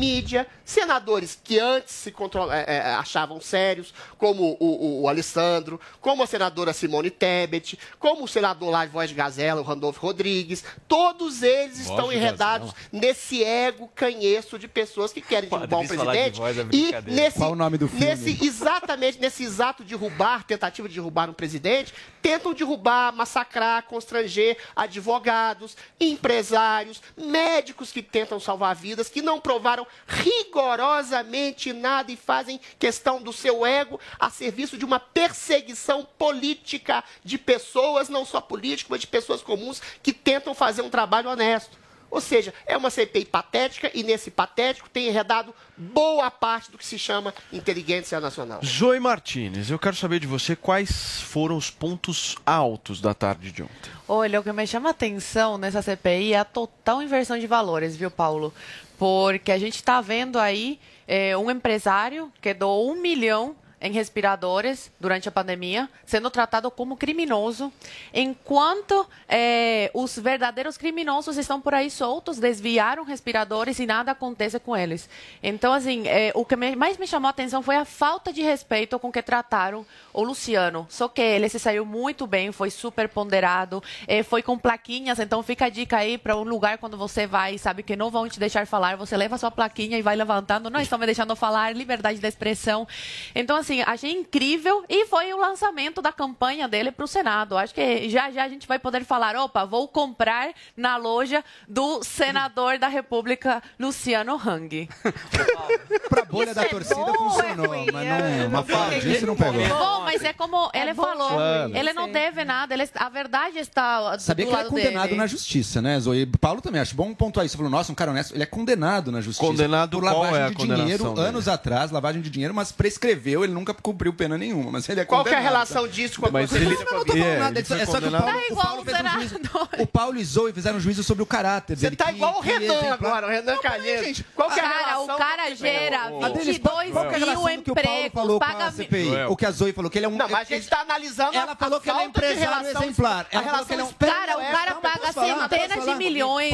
[0.06, 5.80] mídia, senadores que antes se contro- eh, eh, achavam sérios, como o, o- o Alessandro,
[6.00, 10.02] como a senadora Simone Tebet, como o senador lá de Voz de Gazela, o Randolfo
[10.02, 15.88] Rodrigues, todos eles Voz estão enredados nesse ego canheço de pessoas que querem derrubar um
[15.88, 18.04] presidente voz é e nesse, Qual o nome do filme?
[18.06, 25.78] nesse exatamente nesse exato derrubar, tentativa de derrubar um presidente, tentam derrubar, massacrar, constranger advogados,
[26.00, 33.34] empresários, médicos que tentam salvar vidas, que não provaram rigorosamente nada e fazem questão do
[33.34, 39.08] seu ego a serviço de uma perseguição política de pessoas, não só políticas, mas de
[39.08, 41.81] pessoas comuns que tentam fazer um trabalho honesto.
[42.12, 46.86] Ou seja, é uma CPI patética e nesse patético tem enredado boa parte do que
[46.86, 48.60] se chama inteligência nacional.
[48.64, 53.64] Zoe Martinez, eu quero saber de você quais foram os pontos altos da tarde de
[53.64, 53.92] ontem.
[54.08, 57.96] Olha, o que me chama a atenção nessa CPI é a total inversão de valores,
[57.96, 58.54] viu, Paulo?
[59.00, 64.92] Porque a gente está vendo aí eh, um empresário que doou um milhão em respiradores
[65.00, 67.74] durante a pandemia, sendo tratado como criminoso,
[68.14, 74.78] enquanto eh, os verdadeiros criminosos estão por aí soltos, desviaram respiradores e nada acontece com
[74.78, 75.10] eles.
[75.42, 79.00] Então, assim, eh, o que mais me chamou a atenção foi a falta de respeito
[79.00, 80.86] com que trataram o Luciano.
[80.90, 85.42] Só que ele se saiu muito bem, foi super ponderado, eh, foi com plaquinhas, então
[85.42, 88.40] fica a dica aí para um lugar quando você vai, sabe que não vão te
[88.40, 92.20] deixar falar, você leva sua plaquinha e vai levantando, não estão me deixando falar, liberdade
[92.20, 92.88] de expressão.
[93.34, 97.58] Então, assim, assim, achei incrível e foi o lançamento da campanha dele para o Senado.
[97.58, 102.04] Acho que já já a gente vai poder falar, opa, vou comprar na loja do
[102.04, 104.90] senador da República, Luciano Hang.
[106.10, 108.48] para bolha isso da é torcida bom, funcionou, é mas não, é.
[108.48, 109.68] uma fala disso não é pegou.
[109.68, 111.78] Bom, mas é como é ele bom, falou, claro.
[111.78, 115.18] ele não deve nada, ele, a verdade está Sabia que ele é condenado dele.
[115.18, 116.26] na justiça, né, Zoe?
[116.26, 117.54] Paulo também, acho bom pontuar isso.
[117.54, 119.46] Você falou, nossa, um cara honesto, ele é condenado na justiça.
[119.46, 121.28] Condenado por lavagem de dinheiro, dele?
[121.28, 125.00] anos atrás, lavagem de dinheiro, mas prescreveu, ele não nunca cumpriu pena nenhuma, mas ele
[125.02, 125.42] é Qual que é a tá?
[125.42, 127.74] relação disso com a Mas ele- Eu não tô falando é, nada disso.
[127.76, 129.40] É só que o Paulo, o igual Paulo o fez um juízo,
[129.80, 131.96] o Paulo e Zoe fizeram um juízo sobre o caráter Você dele.
[131.96, 132.94] tá que- igual o Renan exemplar.
[132.94, 134.24] agora, o Renan Calheiro.
[134.36, 135.16] Qual que é a Cara, relação?
[135.16, 138.14] o cara gera Adelis, 22 qual que é a relação mil que o Paulo empregos,
[138.14, 139.26] falou com a CPI?
[139.30, 140.16] O que a Zoe falou, que ele é um...
[140.18, 142.20] Não, mas a gente tá é, analisando a- Ela falou que ela é um falta
[142.22, 143.28] de empresário relação- exemplar.
[143.32, 143.88] Ela a falou que ele é um...
[143.88, 146.52] relação Cara, o é cara paga centenas de milhões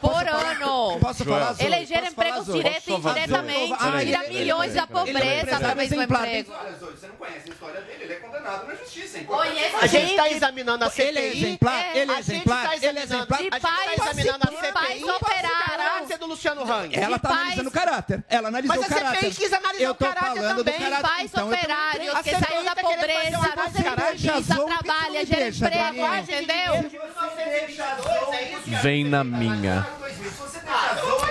[0.00, 0.98] por ano.
[1.00, 1.66] Posso falar, Zoe?
[1.66, 3.74] Eleger Posso empregos direto e indiretamente.
[4.06, 6.52] Tira milhões da pobreza através do emprego pego.
[6.80, 9.18] Você não conhece a história dele, ele é condenado na justiça.
[9.18, 11.08] É conhece a gente está examinando a CPI.
[11.08, 13.38] Ele é exemplar, ele é exemplar, ele é exemplar.
[13.38, 15.04] A gente está examinando a CPI
[15.86, 16.96] caráter do Luciano Hang.
[16.96, 17.40] Ela tá pais...
[17.40, 18.24] analisando o caráter.
[18.28, 19.04] Ela analisou o caráter.
[19.04, 20.78] Mas você fez que analisar o caráter também.
[20.78, 21.02] Caráter.
[21.02, 26.90] Pais então, operários que saiu da pobreza, você conquista, trabalha, gera emprego, entendeu?
[28.82, 29.86] Vem na minha.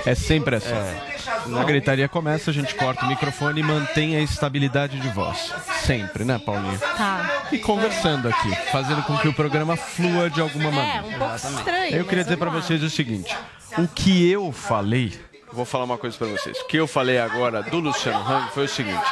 [0.06, 0.70] É sempre assim.
[0.70, 1.16] É.
[1.60, 5.52] A gritaria começa, a gente corta o microfone e mantém a estabilidade de voz.
[5.84, 6.78] Sempre, né, Paulinho?
[6.80, 7.48] Tá.
[7.52, 10.98] E conversando aqui, fazendo com que o programa flua de alguma maneira.
[10.98, 11.96] É, um pouco estranho.
[11.96, 13.36] Eu queria dizer para vocês o seguinte:
[13.78, 15.12] o que eu falei.
[15.52, 16.58] Vou falar uma coisa para vocês.
[16.60, 19.04] O que eu falei agora do Luciano Hang foi o seguinte.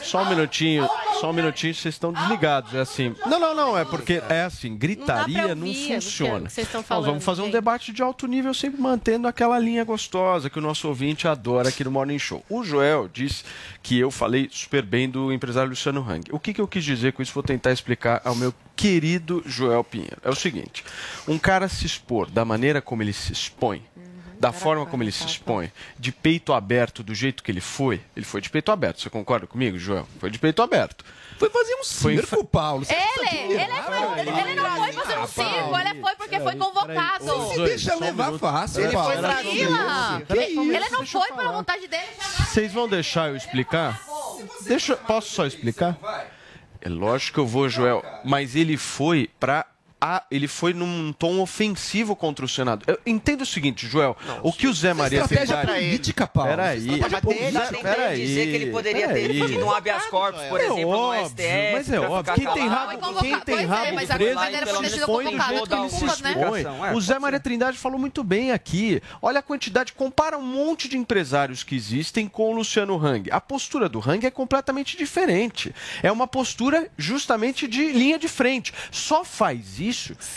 [0.00, 0.88] Só um minutinho,
[1.20, 2.74] só um minutinho, vocês estão desligados.
[2.74, 3.14] É assim.
[3.26, 6.50] Não, não, não, é porque é assim, gritaria não, ouvir, não funciona.
[6.50, 7.54] Falando, Nós vamos fazer um gente.
[7.54, 11.82] debate de alto nível, sempre mantendo aquela linha gostosa que o nosso ouvinte adora aqui
[11.84, 12.44] no Morning Show.
[12.48, 13.44] O Joel disse
[13.82, 16.30] que eu falei super bem do empresário Luciano Hang.
[16.30, 17.32] O que, que eu quis dizer com isso?
[17.32, 20.16] Vou tentar explicar ao meu querido Joel Pinheiro.
[20.24, 20.84] É o seguinte:
[21.28, 23.82] um cara se expor da maneira como ele se expõe
[24.42, 28.26] da forma como ele se expõe, de peito aberto, do jeito que ele foi, ele
[28.26, 29.00] foi de peito aberto.
[29.00, 30.04] Você concorda comigo, Joel?
[30.18, 31.04] Foi de peito aberto.
[31.38, 32.44] Foi fazer um circo, foi...
[32.44, 32.84] Paulo.
[32.84, 36.56] Você ele, ele, foi, ele, ele, não foi fazer um circo, ele foi porque foi
[36.56, 37.24] convocado.
[37.24, 40.22] Você se deixa levar fácil, Ele foi tranquila.
[40.28, 42.08] Ele não foi pela vontade dele.
[42.44, 44.02] Vocês vão deixar eu explicar?
[44.62, 45.96] Deixa, posso só explicar?
[46.80, 48.04] É lógico que eu vou, Joel.
[48.24, 49.66] Mas ele foi para
[50.02, 52.84] a, ele foi num tom ofensivo contra o Senado.
[52.88, 54.16] Eu entendo o seguinte, Joel.
[54.26, 55.86] Não, o que o Zé Maria é estratégia fez.
[55.86, 56.50] política, Paulo.
[56.50, 56.88] Peraí.
[57.00, 58.26] É Peraí.
[58.26, 61.72] dizer que ele poderia ter Não um habeas corpus, por é exemplo, óbvio, no STF.
[61.72, 62.34] Mas é óbvio.
[62.34, 64.02] Quem tem rabo, quem tem é, rabo né?
[64.02, 66.64] é, preso, expõe do jeito que ele se expõe.
[66.96, 69.00] O Zé Maria Trindade falou muito bem aqui.
[69.20, 69.92] Olha a quantidade.
[69.92, 73.30] Compara um monte de empresários que existem com o Luciano Hang.
[73.30, 75.72] A postura do Hang é completamente diferente.
[76.02, 78.74] É uma postura justamente de linha de frente.
[78.90, 79.91] Só faz isso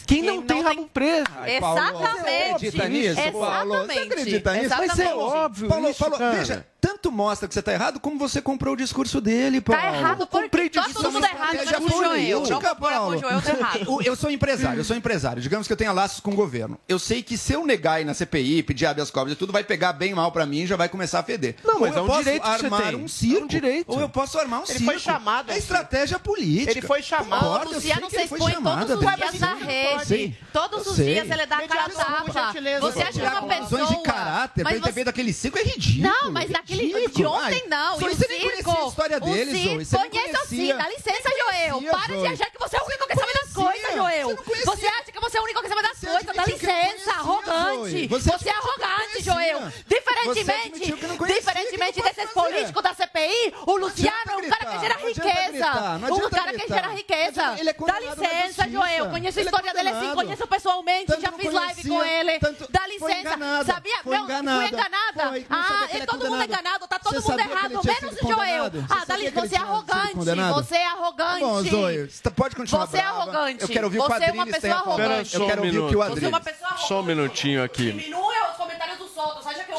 [0.06, 1.26] quem, Quem não, tem não rabo preso.
[1.38, 2.60] Ai, Paulo, Exatamente.
[2.60, 3.86] Você acredita nisso, Paulo?
[3.86, 4.66] Você acredita nisso?
[4.66, 4.88] Exatamente.
[4.88, 6.38] Mas é óbvio Paulo, isso, Paulo, cara.
[6.38, 9.92] Veja, tanto mostra que você tá errado, como você comprou o discurso dele, tá Paulo.
[9.92, 13.18] Tá errado, porque comprei todo discurso mundo errado, já Paulo.
[13.18, 14.02] Joel errado.
[14.06, 15.42] Eu sou empresário, eu sou empresário.
[15.42, 16.78] Digamos que eu tenha laços com o governo.
[16.88, 19.64] Eu sei que se eu negar e na CPI, pedir habeas corpus e tudo, vai
[19.64, 21.56] pegar bem mal para mim e já vai começar a feder.
[21.64, 22.96] Não, mas ou é um direito que você tem.
[22.96, 23.40] um circo.
[23.40, 23.92] É um direito.
[23.92, 24.84] Ou eu posso armar um ele circo.
[24.84, 25.50] Ele foi chamado.
[25.50, 25.60] É assim.
[25.62, 26.72] estratégia política.
[26.72, 27.46] Ele foi chamado.
[27.46, 30.38] Porra, Luciano se expõe todos os dias na rede.
[30.54, 32.32] Todos os dias ele dá cara tapa.
[32.80, 33.86] Você acha que uma pessoa...
[33.88, 36.14] de caráter, pra ele ter daquele circo é ridículo.
[36.14, 38.00] Não, mas naquele Aquele, de ontem não.
[38.00, 39.86] Zoe, você circo, nem conhecia a história deles, Zoe.
[39.86, 40.76] Você conheço sim.
[40.76, 41.82] Dá licença, Joel.
[41.92, 44.36] Para de achar que você é o único que sabe das coisas, Joel.
[44.66, 46.36] Você, acha que você é o único que sabe das coisas.
[46.36, 48.08] Dá licença, arrogante.
[48.08, 49.72] Você, é arrogante, Joel.
[49.88, 50.94] Diferentemente,
[51.28, 55.72] diferentemente desses políticos da CPI, o Luciano é um cara que gera riqueza.
[56.12, 57.42] Um cara que gera riqueza.
[57.86, 59.10] Dá licença, Joel.
[59.10, 61.22] Conheço a história dele sim, conheço pessoalmente.
[61.22, 62.40] Já fiz live com ele.
[62.70, 63.64] Dá licença.
[63.66, 63.98] Sabia?
[64.04, 65.46] Fui enganada.
[65.50, 68.72] Ah, todo mundo é enganado condenado, tá todo você mundo errado, menos o Joel.
[68.90, 71.40] Ah, Dali, é você é arrogante, você é arrogante.
[71.40, 73.62] Bom, Zoe, você pode continuar Você é arrogante.
[73.62, 75.36] Eu quero ouvir você o quadrilho, é uma pessoa arrogante.
[75.36, 76.20] Eu quero ouvir o é é que o Adriano.
[76.20, 76.88] Você é uma pessoa arrogante.
[76.88, 77.92] Só um minutinho aqui.
[77.92, 79.05] Diminua os comentários do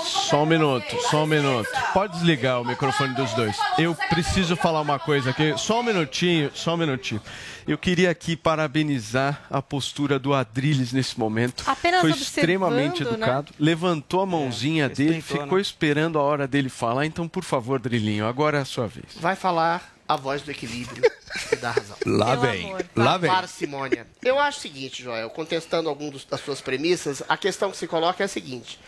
[0.06, 1.68] só um minuto, só um minuto.
[1.92, 3.54] Pode desligar o microfone dos dois.
[3.78, 5.52] Eu preciso falar uma coisa aqui.
[5.58, 7.20] Só um minutinho, só um minutinho.
[7.68, 11.64] Eu queria aqui parabenizar a postura do Adriles nesse momento.
[11.66, 13.50] Apenas Foi extremamente educado.
[13.50, 13.56] Né?
[13.58, 15.20] Levantou a é, mãozinha é, dele, né?
[15.20, 15.60] ficou né?
[15.60, 17.04] esperando a hora dele falar.
[17.04, 19.06] Então, por favor, Drilinho, agora é a sua vez.
[19.16, 21.02] Vai falar a voz do equilíbrio
[21.52, 21.96] e da razão.
[22.06, 23.30] Lá vem, lá vem.
[23.30, 24.06] Parcimônia.
[24.22, 28.22] Eu acho o seguinte, Joel, contestando algumas das suas premissas, a questão que se coloca
[28.22, 28.78] é a seguinte.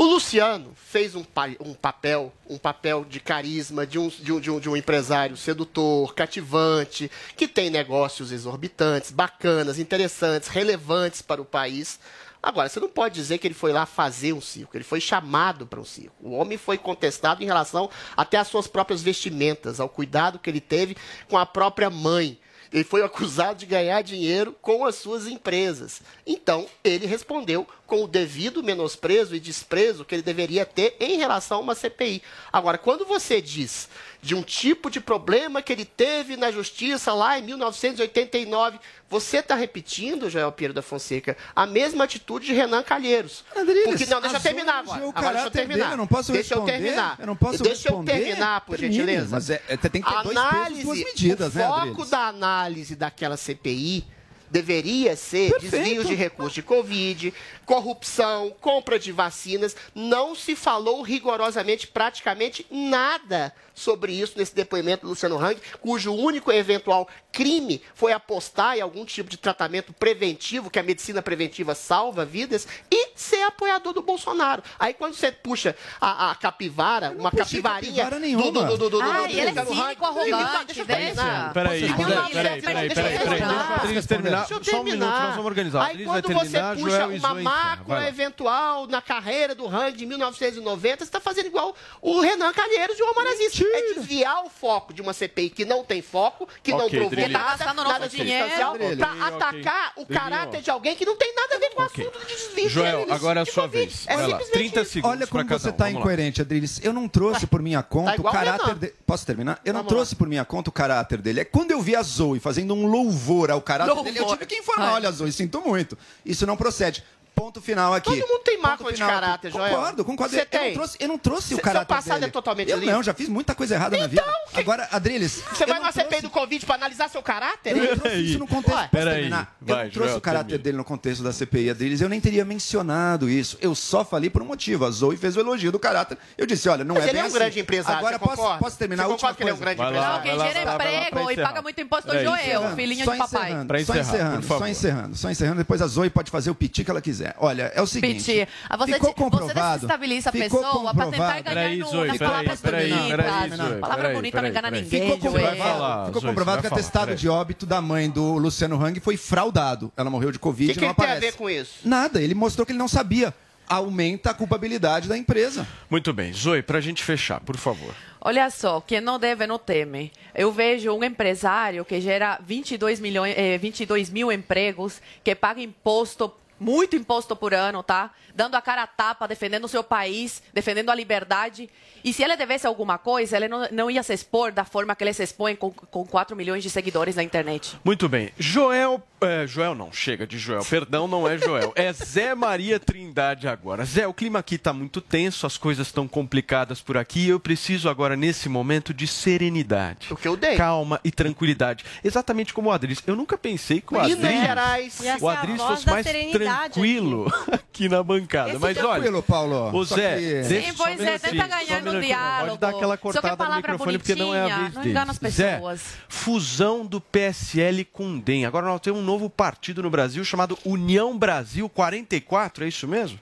[0.00, 4.40] O Luciano fez um, pa- um papel, um papel de carisma, de um, de, um,
[4.40, 11.42] de, um, de um empresário sedutor, cativante, que tem negócios exorbitantes, bacanas, interessantes, relevantes para
[11.42, 12.00] o país.
[12.42, 15.66] Agora, você não pode dizer que ele foi lá fazer um circo, ele foi chamado
[15.66, 16.16] para um circo.
[16.22, 20.62] O homem foi contestado em relação até às suas próprias vestimentas, ao cuidado que ele
[20.62, 20.96] teve
[21.28, 22.38] com a própria mãe.
[22.72, 26.00] Ele foi acusado de ganhar dinheiro com as suas empresas.
[26.24, 31.58] Então, ele respondeu com o devido menosprezo e desprezo que ele deveria ter em relação
[31.58, 32.22] a uma CPI.
[32.52, 33.88] Agora, quando você diz
[34.22, 39.54] de um tipo de problema que ele teve na justiça lá em 1989, você está
[39.54, 43.44] repetindo, Joel Pinheiro da Fonseca, a mesma atitude de Renan Calheiros.
[43.52, 45.06] Porque, não, deixa eu terminar agora.
[45.06, 45.78] o Agora, deixa eu terminar.
[45.84, 46.72] dele, eu não posso deixa responder.
[46.72, 47.16] eu terminar.
[47.18, 48.12] Eu não posso deixa responder.
[48.12, 49.28] eu terminar, por Termine, gentileza.
[49.30, 52.10] mas é- é- tem que ter dois pesos, duas medidas, o né, foco Adriles?
[52.10, 54.04] da análise daquela CPI
[54.50, 57.32] deveria ser desvios de recursos de Covid,
[57.64, 59.76] corrupção, compra de vacinas.
[59.94, 66.52] Não se falou rigorosamente, praticamente nada sobre isso nesse depoimento do Luciano Hang, cujo único
[66.52, 72.24] eventual crime foi apostar em algum tipo de tratamento preventivo, que a medicina preventiva salva
[72.24, 74.62] vidas, e ser apoiador do Bolsonaro.
[74.78, 78.52] Aí quando você puxa a, a capivara, uma capivarinha capivara do, nenhuma.
[78.52, 80.86] do, do, do, do, Ah, do ele é cínico, arrogante, deixa eu deixa.
[80.86, 81.52] terminar.
[81.54, 84.48] Peraí, peraí, Não, peraí, deixa eu peraí, peraí, terminar.
[84.48, 84.70] deixa Adriles terminar.
[84.70, 85.20] Eu Só um minuto, terminar.
[85.26, 85.84] nós vamos organizar.
[85.86, 91.04] Aí quando você puxa Joel uma mácula eventual na carreira do Hang de 1990, você
[91.04, 93.60] está fazendo igual o Renan Calheiros e o Omar Aziz.
[93.60, 97.10] É desviar o foco de uma CPI que não tem foco, que não Ok, provou.
[97.20, 98.44] Tá nada, gastando nada nosso de dinheiro.
[98.44, 101.84] substancial, para atacar o caráter de alguém que não tem nada a ver com o
[101.84, 103.86] assunto de desvio de Joel, agora é a sua Covid.
[103.86, 104.06] vez.
[104.06, 104.38] É Vai lá.
[104.38, 104.90] simplesmente 30 isso.
[104.92, 105.70] segundos Olha como cada você um.
[105.70, 106.00] está Vamos lá.
[106.00, 106.80] incoerente, Adriles.
[106.82, 108.94] Eu não trouxe por minha conta o igual o caráter.
[109.06, 109.60] Posso terminar?
[109.64, 111.40] Eu não trouxe por minha conta o caráter dele.
[111.40, 114.04] É quando eu vi a Zoe fazendo um louvor ao caráter Louvor.
[114.04, 114.92] dele, eu tive que informar.
[114.94, 115.96] Olha, Zoe, sinto muito.
[116.24, 117.04] Isso não procede.
[117.34, 118.10] Ponto final aqui.
[118.10, 119.74] Todo mundo tem Ponto mácula de caráter, Joel.
[119.74, 120.34] Concordo, concordo.
[120.34, 120.66] Você eu, tem?
[120.68, 122.26] Não trouxe, eu não trouxe o caráter seu passado dele.
[122.26, 122.92] é totalmente Eu limpo.
[122.92, 124.24] não, já fiz muita coisa errada na vida.
[124.54, 127.76] Agora, Adriles, Você vai não trouxe- CPI do Covid para analisar seu caráter?
[127.76, 128.88] Eu não trouxe isso no contexto.
[128.90, 129.56] Peraí, terminar?
[129.66, 130.64] eu não trouxe Joel, o caráter termina.
[130.64, 132.00] dele no contexto da CPI deles.
[132.00, 133.56] Eu nem teria mencionado isso.
[133.60, 134.84] Eu só falei por um motivo.
[134.84, 136.18] A Zoe fez o elogio do caráter.
[136.36, 137.38] Eu disse, olha, não Mas é ele bem é um assim.
[137.38, 139.56] grande empresário, Agora você posso, posso terminar Você a última concorda que ele é um
[139.56, 139.74] coisa.
[139.74, 142.10] grande Vai lá, Não, quem lá, gera lá, lá, emprego pra e paga muito imposto
[142.10, 143.64] é o Pra Joel, filhinho de papai.
[143.66, 145.58] Pra só encerrando, só encerrando, só encerrando.
[145.58, 147.19] Depois a Zoe pode fazer o piti que ela quiser.
[147.38, 148.24] Olha, é o seguinte.
[148.24, 148.48] Piti.
[148.78, 149.74] Você ficou te- você comprovado.
[149.80, 151.42] desestabiliza a ficou pessoa pra tentar comprovado.
[151.42, 153.08] ganhar Peraí, no, Zoe, peraí, palavras peraí, bonitas.
[153.16, 154.82] peraí, Zoe, Palavra peraí, bonita não peraí, engana peraí.
[154.84, 157.16] ninguém, Ficou comprovado, ficou Zoe, comprovado que o atestado peraí.
[157.18, 159.92] de óbito da mãe do Luciano Hang foi fraudado.
[159.96, 161.32] Ela morreu de Covid O e que, não que ele tem a aparece.
[161.32, 161.74] ver com isso?
[161.84, 163.34] Nada, ele mostrou que ele não sabia.
[163.68, 165.64] Aumenta a culpabilidade da empresa.
[165.88, 166.32] Muito bem.
[166.32, 167.94] Zoe, pra gente fechar, por favor.
[168.20, 170.10] Olha só, quem não deve não teme.
[170.34, 176.32] Eu vejo um empresário que gera 22, milhões, eh, 22 mil empregos, que paga imposto,
[176.60, 178.10] muito imposto por ano, tá?
[178.40, 181.68] Dando a cara a tapa, defendendo o seu país, defendendo a liberdade.
[182.02, 185.04] E se ele devesse alguma coisa, ele não, não ia se expor da forma que
[185.04, 187.78] ele se expõe com, com 4 milhões de seguidores na internet.
[187.84, 188.32] Muito bem.
[188.38, 189.02] Joel.
[189.20, 190.64] é, Joel não, chega de Joel.
[190.64, 191.74] Perdão, não é Joel.
[191.76, 193.84] É Zé Maria Trindade agora.
[193.84, 197.28] Zé, o clima aqui está muito tenso, as coisas estão complicadas por aqui.
[197.28, 200.10] Eu preciso agora, nesse momento, de serenidade.
[200.10, 200.56] O que eu dei.
[200.56, 201.84] Calma e tranquilidade.
[202.02, 203.02] Exatamente como o Adris.
[203.06, 204.40] Eu nunca pensei que o Minas Adris.
[204.40, 205.00] Gerais.
[205.00, 208.29] Ia ser O Adris voz fosse mais tranquilo aqui na bancada.
[208.38, 209.84] Esse Mas tranquilo, olha, Paulo.
[209.84, 212.46] Só Zé, que- deixa Sim, pois é, tenta ganhar no diálogo.
[212.48, 214.84] Pode dar aquela Só que cortada no palavra microfone porque não é a vez não
[214.86, 215.82] engana as Zé, pessoas.
[216.08, 218.44] fusão do PSL com o DEM.
[218.46, 223.18] Agora nós temos um novo partido no Brasil chamado União Brasil 44, é isso mesmo?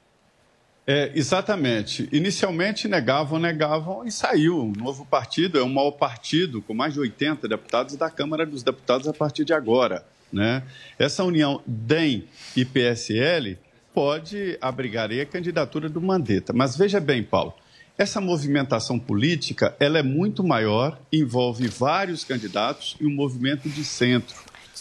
[0.91, 2.09] É, exatamente.
[2.11, 4.63] Inicialmente negavam, negavam e saiu.
[4.65, 8.63] Um novo partido é um maior partido, com mais de 80 deputados da Câmara dos
[8.63, 10.03] Deputados a partir de agora.
[10.33, 10.63] Né?
[10.99, 12.25] Essa união DEM
[12.57, 13.59] e PSL
[13.95, 16.53] pode abrigar aí a candidatura do Mandetta.
[16.53, 17.55] Mas veja bem, Paulo,
[17.97, 24.37] essa movimentação política ela é muito maior, envolve vários candidatos e um movimento de centro.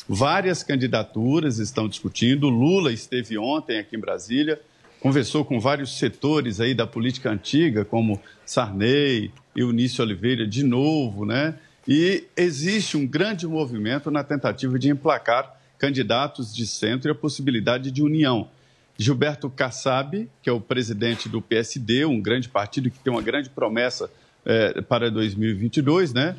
[0.07, 2.47] Várias candidaturas estão discutindo.
[2.47, 4.61] Lula esteve ontem aqui em Brasília,
[4.99, 11.55] conversou com vários setores aí da política antiga, como Sarney, Eunice Oliveira de novo, né?
[11.87, 17.89] E existe um grande movimento na tentativa de emplacar candidatos de centro e a possibilidade
[17.91, 18.49] de união.
[18.97, 23.49] Gilberto Kassab, que é o presidente do PSD, um grande partido que tem uma grande
[23.49, 24.09] promessa
[24.45, 26.35] eh, para 2022, né?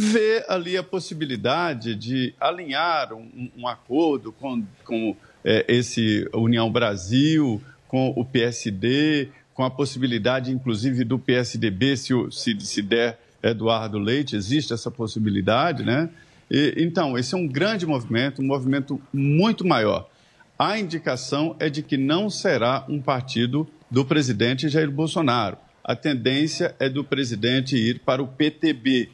[0.00, 7.60] vê ali a possibilidade de alinhar um, um acordo com, com eh, esse União Brasil,
[7.88, 14.36] com o PSD, com a possibilidade, inclusive, do PSDB, se, se, se der Eduardo Leite,
[14.36, 16.08] existe essa possibilidade, né?
[16.48, 20.08] E, então, esse é um grande movimento, um movimento muito maior.
[20.58, 25.56] A indicação é de que não será um partido do presidente Jair Bolsonaro.
[25.84, 29.08] A tendência é do presidente ir para o PTB.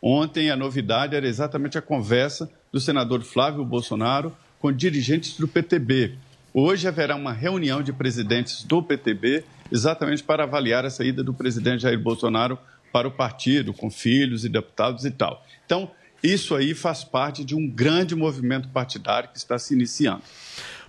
[0.00, 6.14] Ontem a novidade era exatamente a conversa do senador Flávio Bolsonaro com dirigentes do PTB.
[6.54, 11.82] Hoje haverá uma reunião de presidentes do PTB exatamente para avaliar a saída do presidente
[11.82, 12.58] Jair Bolsonaro
[12.90, 15.44] para o partido, com filhos e deputados e tal.
[15.66, 15.90] Então,
[16.22, 20.22] isso aí faz parte de um grande movimento partidário que está se iniciando.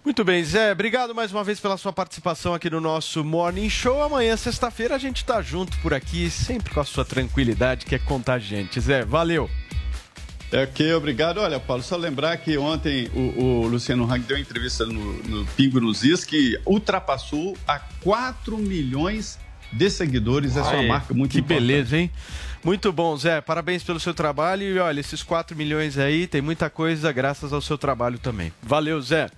[0.07, 0.71] Muito bem, Zé.
[0.71, 4.01] Obrigado mais uma vez pela sua participação aqui no nosso Morning Show.
[4.01, 7.99] Amanhã, sexta-feira, a gente está junto por aqui, sempre com a sua tranquilidade, que é
[7.99, 8.79] contagiante.
[8.79, 9.49] Zé, valeu.
[10.49, 11.39] É ok, obrigado.
[11.39, 15.45] Olha, Paulo, só lembrar que ontem o, o Luciano Hang deu uma entrevista no, no
[15.57, 19.37] Pingo nos Is que ultrapassou a 4 milhões
[19.73, 20.55] de seguidores.
[20.55, 21.67] Essa é uma marca muito Que importante.
[21.67, 22.09] beleza, hein?
[22.63, 23.41] Muito bom, Zé.
[23.41, 24.63] Parabéns pelo seu trabalho.
[24.63, 28.53] E olha, esses 4 milhões aí, tem muita coisa graças ao seu trabalho também.
[28.63, 29.29] Valeu, Zé.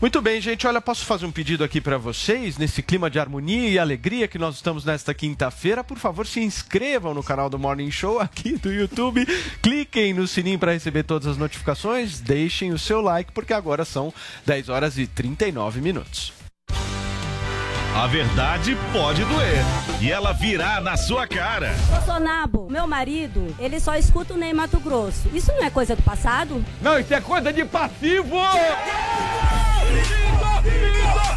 [0.00, 0.66] Muito bem, gente.
[0.66, 4.38] Olha, posso fazer um pedido aqui para vocês, nesse clima de harmonia e alegria que
[4.38, 5.84] nós estamos nesta quinta-feira.
[5.84, 9.26] Por favor, se inscrevam no canal do Morning Show aqui do YouTube.
[9.60, 12.18] Cliquem no sininho para receber todas as notificações.
[12.18, 14.12] Deixem o seu like, porque agora são
[14.46, 16.32] 10 horas e 39 minutos.
[17.94, 19.64] A verdade pode doer.
[20.00, 21.74] E ela virá na sua cara.
[21.90, 25.28] Bolsonaro, meu marido, ele só escuta o Ney Mato Grosso.
[25.34, 26.64] Isso não é coisa do passado?
[26.80, 28.38] Não, isso é coisa de passivo!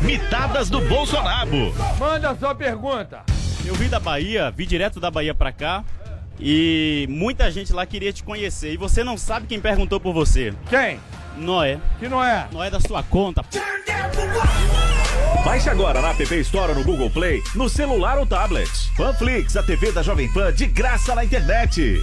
[0.02, 1.74] Mitadas do Bolsonaro.
[1.98, 3.24] Manda a sua pergunta.
[3.66, 5.84] Eu vim da Bahia, vim direto da Bahia pra cá.
[6.40, 8.74] E muita gente lá queria te conhecer.
[8.74, 10.54] E você não sabe quem perguntou por você.
[10.70, 11.00] Quem?
[11.38, 11.80] Noé.
[12.00, 12.48] Que não é?
[12.52, 13.44] Noé da sua conta.
[15.46, 18.70] Baixe agora na App Store no Google Play, no celular ou tablet.
[18.96, 22.02] Panflix, a TV da Jovem Pan de graça na internet.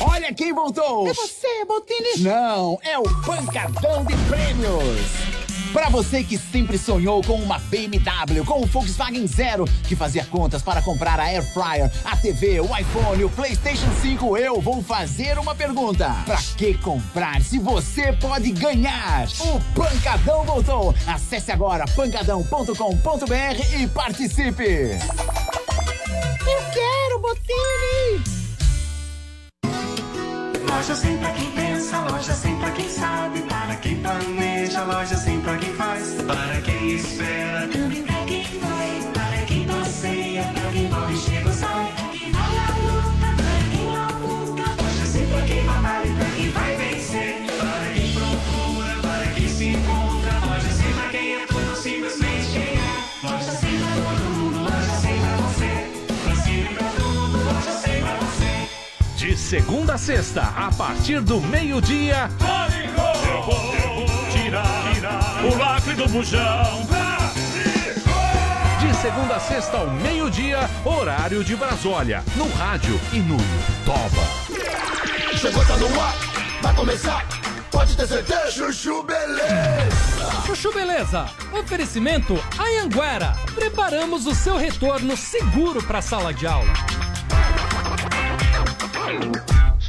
[0.00, 1.06] Olha quem voltou!
[1.06, 2.22] É você, Botini?
[2.22, 5.39] Não, é o Pancadão de Prêmios!
[5.72, 10.62] Para você que sempre sonhou com uma BMW, com o Volkswagen Zero, que fazia contas
[10.62, 15.38] para comprar a Air Fryer, a TV, o iPhone, o PlayStation 5, eu vou fazer
[15.38, 16.12] uma pergunta.
[16.26, 19.28] Para que comprar se você pode ganhar?
[19.40, 20.92] O Pancadão voltou!
[21.06, 24.98] Acesse agora pancadão.com.br e participe!
[26.46, 28.39] Eu quero, Botini!
[30.70, 35.40] Loja sem pra quem pensa, loja sem pra quem sabe, para quem planeja, loja sem
[35.40, 40.88] pra quem faz, para quem espera, também pra quem vai, para quem passeia, pra quem
[40.88, 41.54] morre, chega ou
[59.50, 62.30] segunda a sexta, a partir do meio-dia.
[64.30, 66.86] Tirar o lacre do bujão.
[68.78, 72.22] De segunda a sexta ao meio-dia, horário de Brasólia.
[72.36, 73.36] No rádio e no
[73.84, 74.22] Toba.
[75.36, 76.14] Chegou, tá no ar,
[76.62, 77.26] vai começar.
[77.72, 80.46] Pode ter certeza, Chuchu Beleza.
[80.46, 83.34] Chuchu Beleza, oferecimento Anhanguera.
[83.52, 86.72] Preparamos o seu retorno seguro para a sala de aula.
[89.10, 89.59] Thank you.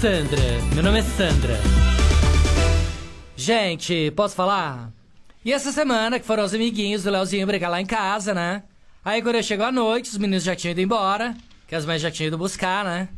[0.00, 0.42] Sandra,
[0.74, 1.58] meu nome é Sandra.
[3.34, 4.92] Gente, posso falar?
[5.42, 8.62] E essa semana que foram os amiguinhos do Leozinho brigar lá em casa, né?
[9.02, 11.34] Aí quando eu chego à noite, os meninos já tinham ido embora,
[11.66, 13.08] que as mães já tinham ido buscar, né?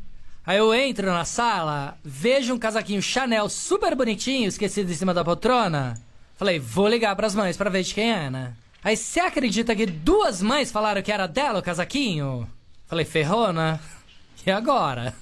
[0.47, 5.25] Aí eu entro na sala, vejo um casaquinho Chanel super bonitinho, esquecido em cima da
[5.25, 5.95] poltrona.
[6.37, 8.53] Falei, vou ligar pras mães pra ver de quem é, né?
[8.85, 12.49] Aí você acredita que duas mães falaram que era dela o casaquinho?
[12.93, 13.81] Falei, ferrou, né?
[14.47, 15.15] E agora?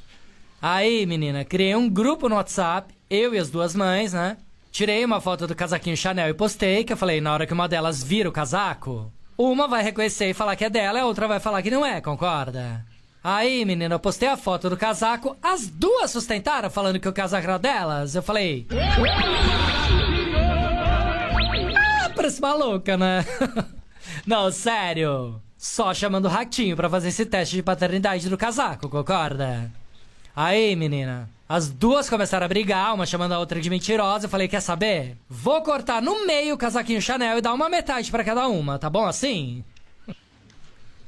[0.61, 4.39] Aí, menina, criei um grupo no WhatsApp, eu e as duas mães, né?
[4.73, 7.69] Tirei uma foto do casaquinho Chanel e postei, que eu falei, na hora que uma
[7.69, 11.39] delas vira o casaco, uma vai reconhecer e falar que é dela, a outra vai
[11.39, 12.85] falar que não é, concorda?
[13.23, 17.45] Aí, menina, eu postei a foto do casaco, as duas sustentaram falando que o casaco
[17.47, 18.17] era delas.
[18.17, 18.67] Eu falei.
[21.77, 23.25] Ah, parece maluca, né?
[24.27, 25.41] Não, sério.
[25.61, 29.71] Só chamando o ratinho pra fazer esse teste de paternidade do casaco, concorda?
[30.35, 34.25] Aí, menina, As duas começaram a brigar, uma chamando a outra de mentirosa.
[34.25, 35.19] Eu falei, quer saber?
[35.29, 38.89] Vou cortar no meio o casaquinho Chanel e dar uma metade pra cada uma, tá
[38.89, 39.63] bom assim?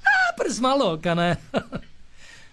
[0.05, 1.39] ah, parece uma louca, né?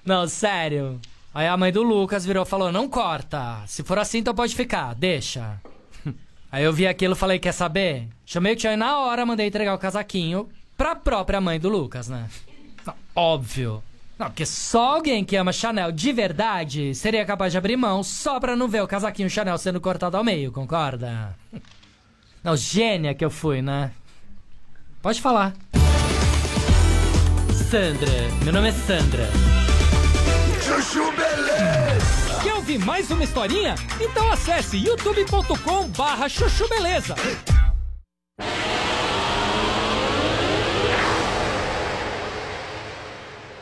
[0.06, 1.02] não, sério.
[1.34, 3.62] Aí a mãe do Lucas virou e falou, não corta.
[3.68, 5.60] Se for assim, então pode ficar, deixa.
[6.50, 8.08] Aí eu vi aquilo e falei, quer saber?
[8.26, 12.30] Chamei o e na hora mandei entregar o casaquinho pra própria mãe do Lucas, né?
[13.14, 13.84] Óbvio.
[14.18, 18.40] Não, porque só alguém que ama Chanel de verdade seria capaz de abrir mão só
[18.40, 21.36] pra não ver o casaquinho Chanel sendo cortado ao meio, concorda?
[22.42, 23.92] Não, gênia que eu fui, né?
[25.02, 25.54] Pode falar.
[27.70, 28.12] Sandra,
[28.46, 29.30] meu nome é Sandra.
[30.62, 32.40] Chuchu Beleza!
[32.42, 33.76] Quer ouvir mais uma historinha?
[34.00, 37.16] Então acesse youtube.com barra chuchu beleza.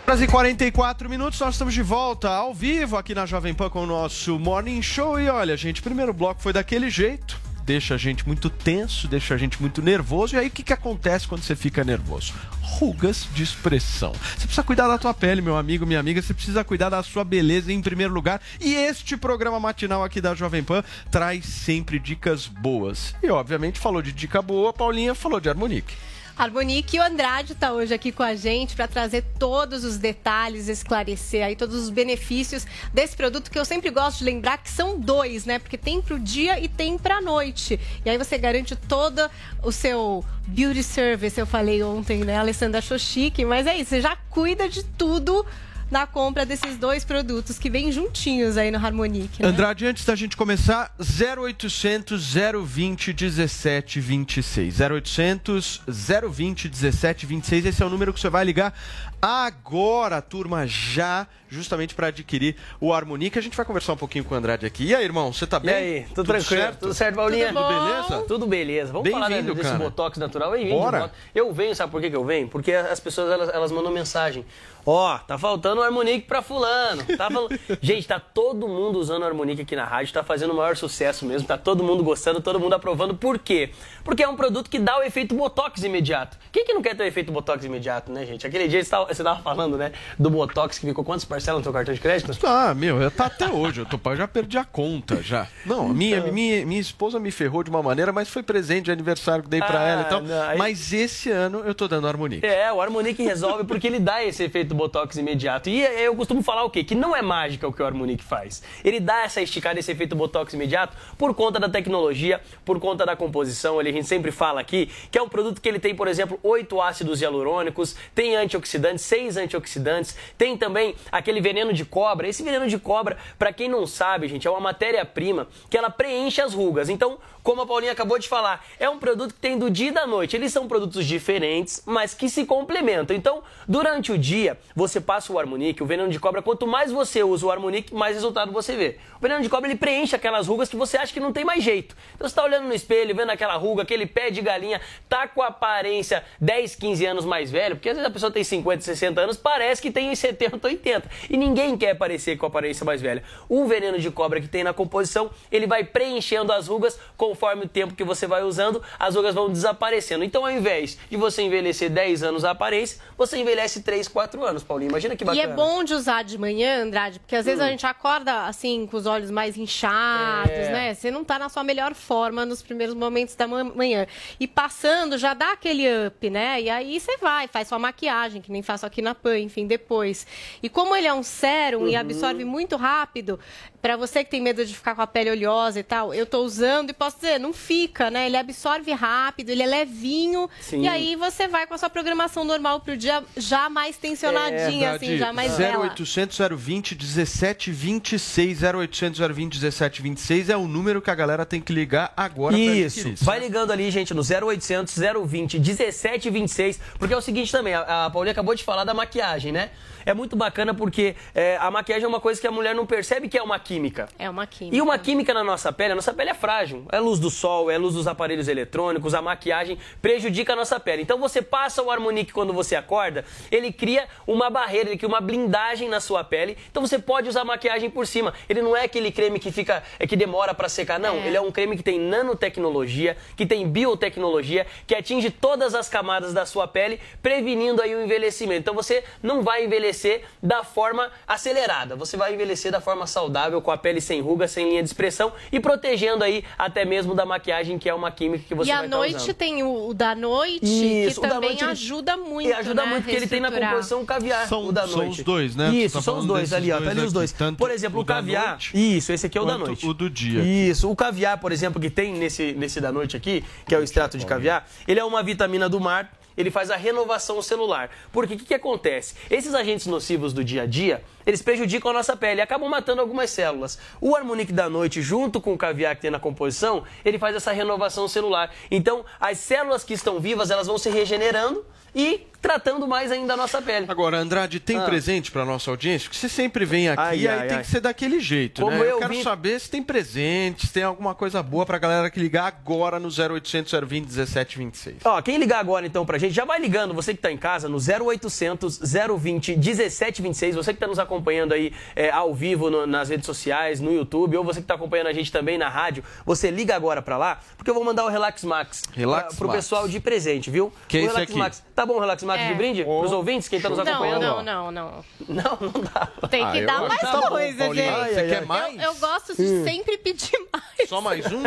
[0.10, 3.84] Horas e 44 minutos, nós estamos de volta ao vivo aqui na Jovem Pan com
[3.84, 5.20] o nosso Morning Show.
[5.20, 9.38] E olha, gente, primeiro bloco foi daquele jeito, deixa a gente muito tenso, deixa a
[9.38, 10.34] gente muito nervoso.
[10.34, 12.34] E aí o que, que acontece quando você fica nervoso?
[12.62, 14.14] Rugas de expressão.
[14.14, 17.26] Você precisa cuidar da tua pele, meu amigo, minha amiga, você precisa cuidar da sua
[17.26, 18.40] beleza em primeiro lugar.
[18.62, 23.14] E este programa matinal aqui da Jovem Pan traz sempre dicas boas.
[23.22, 25.94] E obviamente falou de dica boa, Paulinha falou de Harmonique.
[26.38, 30.68] Harmonique e o Andrade está hoje aqui com a gente para trazer todos os detalhes,
[30.68, 35.00] esclarecer aí todos os benefícios desse produto que eu sempre gosto de lembrar que são
[35.00, 35.58] dois, né?
[35.58, 37.80] Porque tem para o dia e tem para a noite.
[38.06, 39.28] E aí você garante todo
[39.64, 42.38] o seu beauty service, eu falei ontem, né?
[42.38, 45.44] A Alessandra achou chique, mas é isso, você já cuida de tudo
[45.90, 49.42] na compra desses dois produtos que vêm juntinhos aí no Harmonique.
[49.42, 49.48] Né?
[49.48, 52.36] Andrade, antes da gente começar, 0800
[52.66, 54.80] 020 17 26.
[54.80, 57.66] 0800 020 17 26.
[57.66, 58.74] Esse é o número que você vai ligar
[59.22, 63.38] agora, turma, já, justamente para adquirir o Harmonique.
[63.38, 64.86] A gente vai conversar um pouquinho com o Andrade aqui.
[64.86, 65.74] E aí, irmão, você tá E bem?
[65.76, 66.76] aí, tudo, tranquilo?
[66.80, 67.48] Tudo certo, Paulinha?
[67.54, 68.26] Tudo beleza?
[68.28, 68.94] Tudo beleza.
[68.94, 69.78] Vamos falar né, desse cara.
[69.78, 70.52] Botox natural.
[70.52, 71.12] Bem-vindo, Bora.
[71.34, 72.48] Eu venho, sabe por que, eu venho?
[72.48, 74.46] Porque as pessoas, elas, elas mandam mensagem.
[74.90, 77.04] Ó, tá faltando o Harmonique pra fulano.
[77.18, 77.50] Tá fal-
[77.82, 81.26] Gente, tá todo mundo usando o Harmonique aqui na rádio, tá fazendo o maior sucesso
[81.26, 83.14] mesmo, tá todo mundo gostando, todo mundo aprovando.
[83.14, 83.72] Por quê?
[84.06, 86.38] Porque é um produto que dá o efeito Botox imediato.
[86.54, 88.48] Quem que não quer ter o efeito Botox imediato, né, gente?
[88.48, 91.64] Aquele dia você tava, você tava falando, né, do Botox que ficou quantas parcelas no
[91.64, 92.32] seu cartão de crédito?
[92.46, 93.82] Ah, meu, eu tá até hoje.
[93.82, 95.48] Eu, tô, eu já perdi a conta já.
[95.66, 96.32] Não, minha, Então.
[96.34, 99.60] minha, minha esposa me ferrou de uma maneira, mas foi presente de aniversário que dei
[99.62, 100.22] pra Ah, ela e tal.
[100.22, 102.46] não, aí- Mas esse ano eu tô dando Harmonique.
[102.46, 105.70] É, o Harmonique resolve porque ele dá esse efeito Botox imediato.
[105.70, 106.84] E eu costumo falar o quê?
[106.84, 108.62] Que não é mágica o que o Harmonique faz.
[108.84, 113.16] Ele dá essa esticada, esse efeito Botox imediato por conta da tecnologia, por conta da
[113.16, 113.80] composição.
[113.80, 116.40] Ele, a gente sempre fala aqui que é um produto que ele tem, por exemplo,
[116.44, 122.28] oito ácidos hialurônicos, tem antioxidantes, seis antioxidantes, tem também aquele veneno de cobra.
[122.28, 126.42] Esse veneno de cobra, pra quem não sabe, gente, é uma matéria-prima que ela preenche
[126.42, 126.90] as rugas.
[126.90, 129.92] Então, como a Paulinha acabou de falar, é um produto que tem do dia e
[129.92, 130.36] da noite.
[130.36, 133.16] Eles são produtos diferentes, mas que se complementam.
[133.16, 137.24] Então, durante o dia, você passa o Harmonique, o veneno de cobra, quanto mais você
[137.24, 138.98] usa o Harmonique, mais resultado você vê.
[139.18, 141.64] O veneno de cobra, ele preenche aquelas rugas que você acha que não tem mais
[141.64, 141.96] jeito.
[142.16, 145.42] Então, você tá olhando no espelho, vendo aquela ruga, aquele pé de galinha, tá com
[145.42, 149.22] a aparência 10, 15 anos mais velho, porque às vezes a pessoa tem 50, 60
[149.22, 151.10] anos, parece que tem 70, 80.
[151.30, 153.22] E ninguém quer parecer com a aparência mais velha.
[153.48, 157.68] O veneno de cobra que tem na composição, ele vai preenchendo as rugas conforme o
[157.68, 160.24] tempo que você vai usando, as rugas vão desaparecendo.
[160.24, 164.64] Então, ao invés de você envelhecer 10 anos a aparência, você envelhece 3, 4 anos,
[164.64, 164.90] Paulinho.
[164.90, 165.44] Imagina que E bacana.
[165.44, 167.66] é bom de usar de manhã, Andrade, porque às vezes Hum.
[167.66, 170.72] a gente acorda assim, com os olhos mais inchados, É.
[170.72, 170.94] né?
[170.94, 174.08] Você não tá na sua melhor forma nos primeiros momentos da ma- manhã.
[174.40, 176.62] E passando, já dá aquele up, né?
[176.62, 180.28] E aí você vai, faz sua maquiagem, que nem faço aqui na PAN, enfim, depois.
[180.62, 182.00] E como ele é um sérum e Uhum.
[182.00, 183.40] absorve muito rápido,
[183.82, 186.40] pra você que tem medo de ficar com a pele oleosa e tal, eu tô
[186.44, 188.26] usando e posso dizer, não fica, né?
[188.26, 190.50] Ele absorve rápido, ele é levinho.
[190.60, 190.82] Sim.
[190.82, 195.18] E aí você vai com a sua programação normal pro dia já mais tensionadinha, assim,
[195.18, 195.86] já mais bela.
[195.86, 201.62] 0800 020 17 26 0800 020 17 26 é o número que a galera tem
[201.62, 203.14] que ligar agora pra Isso.
[203.22, 208.10] Vai ligando ali, gente, no 0800 020 1726, porque é o seguinte também, a, a
[208.10, 209.70] Paulinha acabou de falar da maquiagem, né?
[210.08, 213.28] É muito bacana porque é, a maquiagem é uma coisa que a mulher não percebe
[213.28, 214.08] que é uma química.
[214.18, 214.78] É uma química.
[214.78, 216.86] E uma química na nossa pele, a nossa pele é frágil.
[216.94, 221.02] É luz do sol, é luz dos aparelhos eletrônicos, a maquiagem prejudica a nossa pele.
[221.02, 225.20] Então você passa o Harmonique quando você acorda, ele cria uma barreira, ele cria uma
[225.20, 226.58] blindagem na sua pele.
[226.72, 228.34] Então você pode usar maquiagem por cima.
[228.48, 231.18] Ele não é aquele creme que fica, é que demora pra secar, não.
[231.18, 236.34] Ele é um creme que tem nanotecnologia, que tem biotecnologia, que atinge todas as camadas
[236.34, 238.62] da sua pele, prevenindo aí o envelhecimento.
[238.62, 239.97] Então você não vai envelhecer
[240.42, 244.70] da forma acelerada, você vai envelhecer da forma saudável, com a pele sem ruga, sem
[244.70, 248.56] linha de expressão e protegendo aí até mesmo da maquiagem, que é uma química que
[248.56, 249.34] você e vai à estar noite usando.
[249.34, 250.60] tem o, o da noite,
[251.08, 252.50] Isso, que também noite, ajuda muito.
[252.50, 255.20] E ajuda né, muito, porque ele tem na composição caviar, São- o da são noite.
[255.20, 255.70] os dois, né?
[255.70, 256.76] Isso, tá são os dois ali, ó.
[256.78, 257.32] dois Tá ali os dois.
[257.32, 258.50] tanto Por exemplo, o o, caviar.
[258.50, 259.86] noite Isso, esse aqui é o da noite.
[259.86, 260.42] o do dia.
[260.42, 260.90] Isso.
[260.90, 264.18] O caviar, por exemplo, que tem nesse, nesse da noite aqui, que é o extrato
[264.18, 266.12] de caviar, ele é uma vitamina do mar.
[266.38, 267.90] Ele faz a renovação celular.
[268.12, 269.16] Porque o que, que acontece?
[269.30, 273.30] Esses agentes nocivos do dia a dia, eles prejudicam a nossa pele acabam matando algumas
[273.30, 273.80] células.
[274.00, 277.52] O Harmonic da noite, junto com o caviar que tem na composição, ele faz essa
[277.52, 278.54] renovação celular.
[278.70, 281.66] Então, as células que estão vivas, elas vão se regenerando
[281.96, 283.86] e tratando mais ainda a nossa pele.
[283.90, 284.82] Agora, Andrade, tem Ah.
[284.84, 286.08] presente para nossa audiência?
[286.10, 287.64] Porque você sempre vem aqui Ai, e aí ai, tem ai.
[287.64, 288.90] que ser daquele jeito, Como né?
[288.92, 292.20] eu quero vim- saber se tem presente, se tem alguma coisa boa pra galera que
[292.20, 294.98] ligar agora no 0800 020 1726.
[295.06, 297.68] Ó, quem ligar agora então pra gente, já vai ligando, você que tá em casa,
[297.68, 298.80] no 0800
[299.18, 303.80] 020 1726, você que tá nos acompanhando aí é, ao vivo no- nas redes sociais,
[303.80, 307.02] no YouTube, ou você que tá acompanhando a gente também na rádio, você liga agora
[307.02, 309.58] pra lá, porque eu vou mandar o Relax Max Relax pra, pro Max.
[309.60, 310.72] pessoal de presente, viu?
[310.88, 311.40] Que é o esse Relax aqui?
[311.40, 311.64] Max.
[311.76, 312.48] Tá bom o Relax Max É.
[312.50, 312.84] de brinde?
[312.84, 314.22] Pros ouvintes, quem tá nos Não, acompanhando?
[314.22, 315.06] não, não, não.
[315.28, 316.08] Não, não dá.
[316.30, 317.86] Tem Ah, que eu dar mais tá bom, coisa, Paulinho.
[317.86, 317.96] gente.
[317.96, 318.42] Ai, Você ai, quer ai.
[318.44, 318.82] Eu- mais?
[318.84, 319.64] Eu, gosto de Hum.
[319.64, 320.90] sempre pedir mais.
[320.90, 321.44] Só mais um?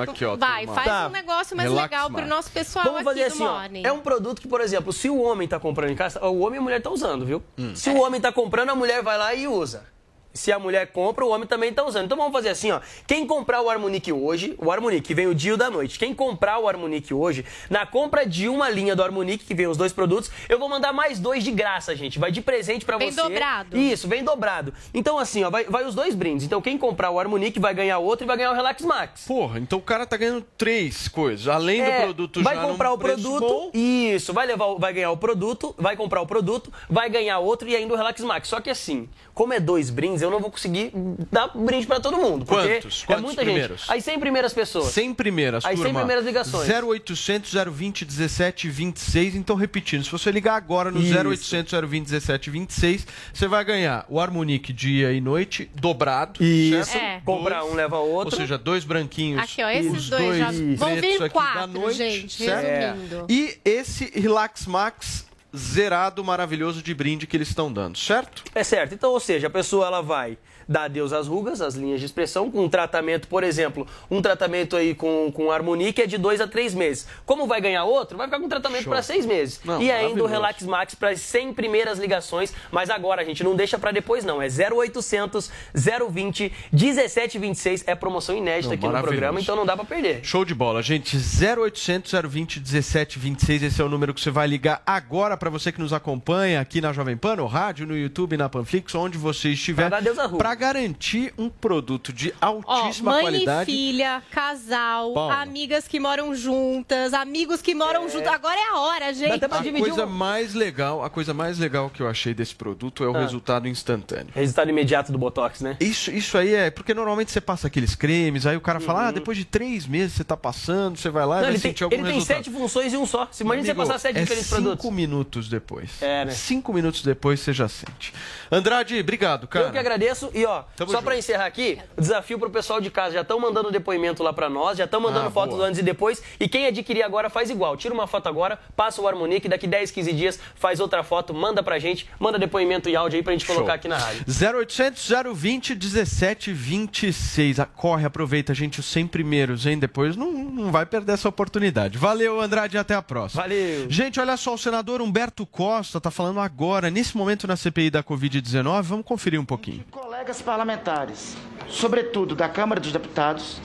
[0.00, 0.36] Aqui, ó.
[0.36, 1.06] Vai, faz Tá.
[1.06, 2.20] um negócio mais Relax legal Max.
[2.24, 3.52] pro nosso pessoal Vamos aqui fazer do assim, ó.
[3.60, 3.82] Morning.
[3.86, 6.56] É um produto que, por exemplo, se o homem tá comprando em casa, o homem
[6.56, 7.42] e a mulher tá usando, viu?
[7.58, 7.74] Hum.
[7.74, 9.84] Se o homem tá comprando, a mulher vai lá e usa.
[10.32, 12.04] Se a mulher compra, o homem também tá usando.
[12.04, 12.80] Então vamos fazer assim, ó.
[13.06, 15.98] Quem comprar o Harmonic hoje, o Harmonic que vem o dia da noite.
[15.98, 19.76] Quem comprar o Harmonic hoje, na compra de uma linha do Harmonic, que vem os
[19.76, 22.18] dois produtos, eu vou mandar mais dois de graça, gente.
[22.18, 23.20] Vai de presente pra Vem você.
[23.22, 23.76] dobrado.
[23.76, 24.72] Isso, vem dobrado.
[24.94, 26.46] Então assim, ó, vai, vai os dois brindes.
[26.46, 29.24] Então quem comprar o Harmonic vai ganhar outro e vai ganhar o Relax Max.
[29.26, 31.48] Porra, então o cara tá ganhando três coisas.
[31.48, 33.70] Além É, do produto vai já comprar num o produto, bom.
[33.74, 37.68] isso, vai levar, o- vai ganhar o produto, vai comprar o produto, vai ganhar outro
[37.68, 38.48] e ainda o Relax Max.
[38.48, 40.92] Só que assim, como é dois brindes, eu não vou conseguir
[41.30, 43.02] dar brinde pra todo mundo, porque Quantos?
[43.02, 43.80] é Quantos muita primeiros?
[43.82, 43.92] gente.
[43.92, 44.86] As 100 primeiras pessoas.
[44.86, 45.98] 100 primeiras, As 100 turma.
[46.00, 46.68] primeiras ligações.
[46.68, 49.34] 0800 020 17 26.
[49.34, 51.14] Então, repetindo, se você ligar agora no Isso.
[51.16, 56.42] 0800 020 17 26, você vai ganhar o Harmonic dia e noite dobrado.
[56.42, 56.90] Isso.
[56.90, 57.02] certo?
[57.04, 57.20] É.
[57.24, 58.34] Compra um, leva outro.
[58.34, 59.42] Ou seja, dois branquinhos.
[59.42, 62.66] Aqui, ó, esses os dois já dois vão vir quatro, da noite, gente, certo?
[62.66, 63.26] resumindo.
[63.28, 65.26] E esse Relax Max
[65.56, 68.44] zerado maravilhoso de brinde que eles estão dando, certo?
[68.54, 68.94] É certo.
[68.94, 70.38] Então, ou seja, a pessoa ela vai
[70.70, 74.76] dar adeus às rugas, às linhas de expressão, com um tratamento, por exemplo, um tratamento
[74.76, 77.08] aí com, com Harmonique é de dois a três meses.
[77.26, 79.60] Como vai ganhar outro, vai ficar com tratamento para seis meses.
[79.64, 80.30] Não, e ainda o.
[80.30, 82.54] Relax Max para as 100 primeiras ligações.
[82.70, 84.40] Mas agora, gente, não deixa para depois, não.
[84.40, 87.84] É 0800 020 1726.
[87.88, 90.20] É promoção inédita Não, aqui no programa, então não dá para perder.
[90.22, 91.16] Show de bola, gente.
[91.16, 95.80] 0800 020 1726, esse é o número que você vai ligar agora para você que
[95.80, 99.88] nos acompanha aqui na Jovem Pan, no rádio, no YouTube, na Panflix, onde você estiver,
[99.88, 100.38] Pra dar Deus a rua.
[100.60, 103.70] Garantir um produto de Ó, altíssima mãe qualidade.
[103.70, 105.34] e filha, casal, Paula.
[105.40, 108.28] amigas que moram juntas, amigos que moram juntos.
[108.28, 109.42] Agora é a hora, gente.
[109.44, 109.48] A
[109.80, 113.20] coisa mais legal, a coisa mais legal que eu achei desse produto é o Ah.
[113.20, 114.28] resultado instantâneo.
[114.34, 115.76] Resultado imediato do Botox, né?
[115.80, 119.08] Isso, isso aí é, porque normalmente você passa aqueles cremes, aí o cara fala, Uhum.
[119.08, 121.60] ah, depois de três meses você tá passando, você vai lá e Não, vai ele
[121.60, 122.36] tem, sentir algum ele tem resultado.
[122.44, 123.26] sete funções e um só.
[123.32, 124.90] Se imagina você passar sete é diferentes cinco produtos.
[124.92, 125.90] minutos depois.
[126.02, 126.32] É, né?
[126.32, 128.12] Cinco minutos depois você já sente.
[128.52, 129.66] Andrade, obrigado, cara.
[129.66, 130.30] Eu que agradeço.
[130.34, 131.04] E ó, Tamo só junto.
[131.04, 133.14] pra encerrar aqui, o desafio pro pessoal de casa.
[133.14, 135.68] Já estão mandando depoimento lá pra nós, já estão mandando Ah, fotos boa.
[135.68, 136.22] antes e depois.
[136.38, 137.76] E quem adquirir agora faz igual.
[137.76, 141.62] Tira uma foto agora, passa o Harmonique, daqui 10, 15 dias faz outra foto, manda
[141.62, 143.54] pra gente, manda depoimento e áudio aí pra gente Show.
[143.54, 144.24] colocar aqui na rádio.
[144.26, 147.60] 0800 020 17 26.
[147.60, 149.78] Ah, Corre, aproveita, gente, os 100 primeiros, hein?
[149.78, 151.98] Depois não, não vai perder essa oportunidade.
[151.98, 153.42] Valeu, Andrade, até a próxima.
[153.42, 153.90] Valeu.
[153.90, 158.02] Gente, olha só, o senador Humberto Costa tá falando agora, nesse momento na CPI da
[158.02, 158.82] Covid-19.
[158.82, 159.84] Vamos conferir um pouquinho.
[160.20, 161.34] Colegas parlamentares,
[161.66, 163.58] sobretudo da Câmara dos Deputados,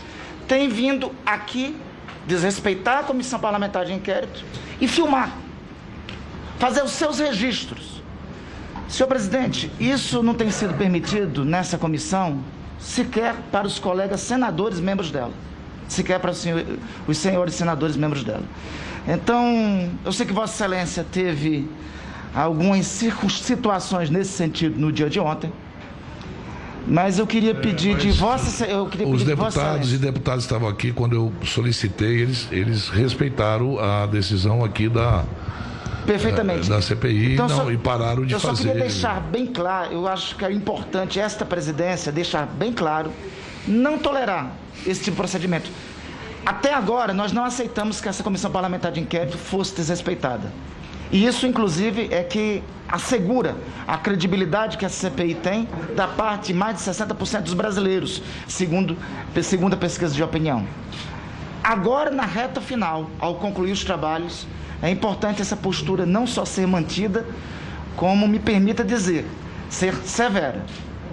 [0.48, 1.76] têm vindo aqui
[2.26, 4.42] desrespeitar a comissão parlamentar de inquérito
[4.80, 5.36] e filmar,
[6.58, 8.02] fazer os seus registros.
[8.88, 12.42] Senhor presidente, isso não tem sido permitido nessa comissão
[12.80, 15.34] sequer para os colegas senadores membros dela,
[15.90, 16.46] sequer para os
[17.06, 18.44] os senhores senadores membros dela.
[19.06, 21.70] Então, eu sei que Vossa Excelência teve
[22.34, 25.52] algumas situações nesse sentido no dia de ontem.
[26.88, 29.96] Mas eu queria pedir de vossa eu queria Os de vossa deputados Excelência.
[29.96, 35.24] e deputadas estavam aqui quando eu solicitei, eles, eles respeitaram a decisão aqui da,
[36.06, 36.70] Perfeitamente.
[36.70, 38.68] da CPI Então, não, só- e pararam de eu só fazer.
[38.68, 43.12] queria deixar bem claro, eu acho que é importante esta presidência deixar bem claro,
[43.68, 44.52] não tolerar
[44.86, 45.72] esse tipo de procedimento.
[46.46, 50.54] Até agora, nós não aceitamos que essa comissão parlamentar de inquérito fosse desrespeitada.
[51.12, 53.56] E isso, inclusive, é que assegura
[53.88, 58.98] a credibilidade que a CPI tem da parte de mais de 60% dos brasileiros, segundo,
[59.42, 60.66] segundo a pesquisa de opinião.
[61.64, 64.46] Agora, na reta final, ao concluir os trabalhos,
[64.82, 67.26] é importante essa postura não só ser mantida,
[67.96, 69.26] como me permita dizer,
[69.70, 70.64] ser severa.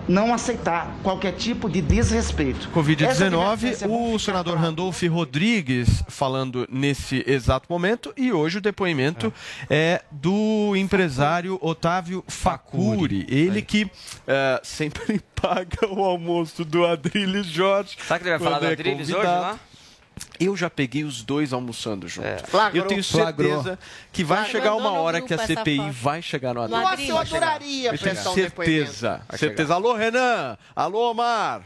[0.09, 2.69] Não aceitar qualquer tipo de desrespeito.
[2.69, 8.61] Essa Covid-19, advertência é o senador Randolph Rodrigues falando nesse exato momento e hoje o
[8.61, 9.33] depoimento
[9.71, 13.27] é, do empresário Otávio Facuri.
[13.29, 13.91] Ele que
[14.27, 17.97] eh, sempre paga o almoço do Adriles Jorge.
[18.01, 19.41] Será que ele vai falar do é Adriles hoje convidado.
[19.41, 19.59] lá?
[20.39, 22.47] Eu já peguei os dois almoçando junto.
[22.47, 22.83] Flagrou.
[22.83, 23.51] Eu tenho Flagrou.
[23.63, 23.79] certeza
[24.13, 24.61] que vai Flagrou.
[24.63, 26.63] chegar uma hora que a CPI vai chegar no.
[26.63, 26.83] Adriles.
[26.83, 29.23] Nossa, eu adoraria Eu tenho prestar um certeza.
[29.37, 29.75] Certeza.
[29.75, 30.57] Alô, Renan.
[30.75, 31.63] Alô, Omar.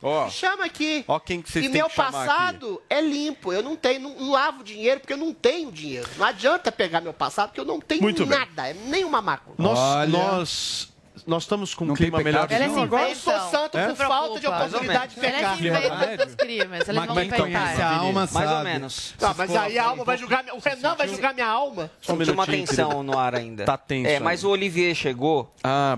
[0.00, 1.04] Ó, Chama aqui.
[1.08, 2.28] ó quem que vocês e meu que chamar aqui.
[2.28, 3.52] passado é limpo.
[3.52, 6.08] Eu não tenho, não, não lavo dinheiro porque eu não tenho dinheiro.
[6.16, 8.38] Não adianta pegar meu passado porque eu não tenho Muito bem.
[8.38, 9.56] nada, é nenhuma mácula.
[9.58, 10.88] Nós, nós,
[11.28, 12.46] nós estamos com um clima melhor.
[12.50, 13.88] Ela é agora eu sou santo É?
[13.88, 15.58] por falta de oportunidade de pecar.
[15.58, 17.80] Ele é inventa dos crimes, eles Mas vão inventar.
[17.80, 18.64] a alma Mais ou sabe.
[18.64, 19.14] menos.
[19.20, 20.42] Não, mas aí a alma vai julgar.
[20.42, 21.90] minha- O Renan vai julgar minha alma.
[22.00, 23.64] Só uma atenção no ar ainda.
[23.64, 25.52] Tá tenso É, mas o Olivier chegou,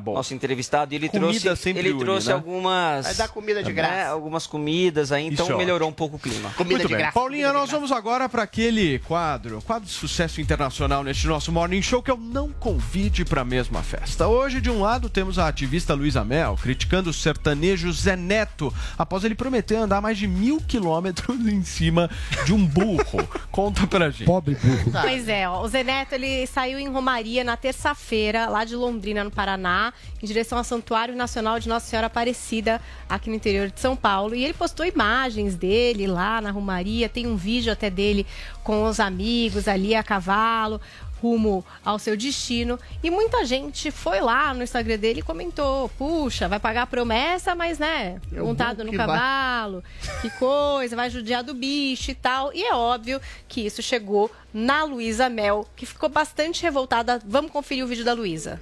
[0.04, 2.34] nosso entrevistado, e ele Comida trouxe, sempre ele une, trouxe né?
[2.34, 3.06] algumas...
[3.06, 4.10] Vai dar comida de né, graça.
[4.10, 6.52] algumas comidas aí, então Isso é melhorou um pouco o clima.
[6.64, 7.10] Muito bem.
[7.12, 12.02] Paulinha, nós vamos agora para aquele quadro, quadro de sucesso internacional neste nosso Morning Show,
[12.02, 14.26] que é o Não Convide para a Mesma Festa.
[14.26, 19.22] Hoje, de um lado, temos a ativista Luísa Mel criticando o sertanejo Zé Neto, após
[19.22, 22.08] ele prometer andar mais de mil quilômetros em cima
[22.46, 23.28] de um burro.
[23.52, 24.24] Conta pra gente.
[24.24, 24.90] Pobre burro.
[25.02, 29.22] Pois é, ó, o Zé Neto ele saiu em Romaria na terça-feira, lá de Londrina,
[29.22, 29.92] no Paraná,
[30.22, 34.34] em direção ao Santuário Nacional de Nossa Senhora Aparecida, aqui no interior de São Paulo.
[34.34, 38.26] E ele postou imagens dele lá na Romaria, tem um vídeo até dele
[38.64, 40.80] com os amigos ali a cavalo
[41.20, 46.48] rumo ao seu destino e muita gente foi lá no Instagram dele e comentou puxa
[46.48, 49.06] vai pagar a promessa mas né É o montado no que vai.
[49.06, 49.84] cavalo
[50.22, 54.84] que coisa vai judiar do bicho e tal e é óbvio que isso chegou na
[54.84, 58.60] Luísa Mel que ficou bastante revoltada vamos conferir o vídeo da Luísa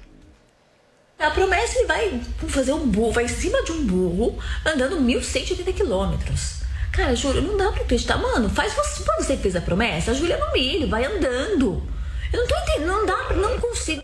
[1.18, 5.74] A promessa ele vai fazer um burro, vai em cima de um burro, andando 1.180
[5.74, 6.58] quilômetros.
[6.92, 8.16] Cara, Júlia, não dá pra acreditar.
[8.18, 11.82] Mano, faz você, quando você fez a promessa, a Júlia no milho, vai andando.
[12.32, 14.02] Eu não tô entendendo, não dá, não consigo.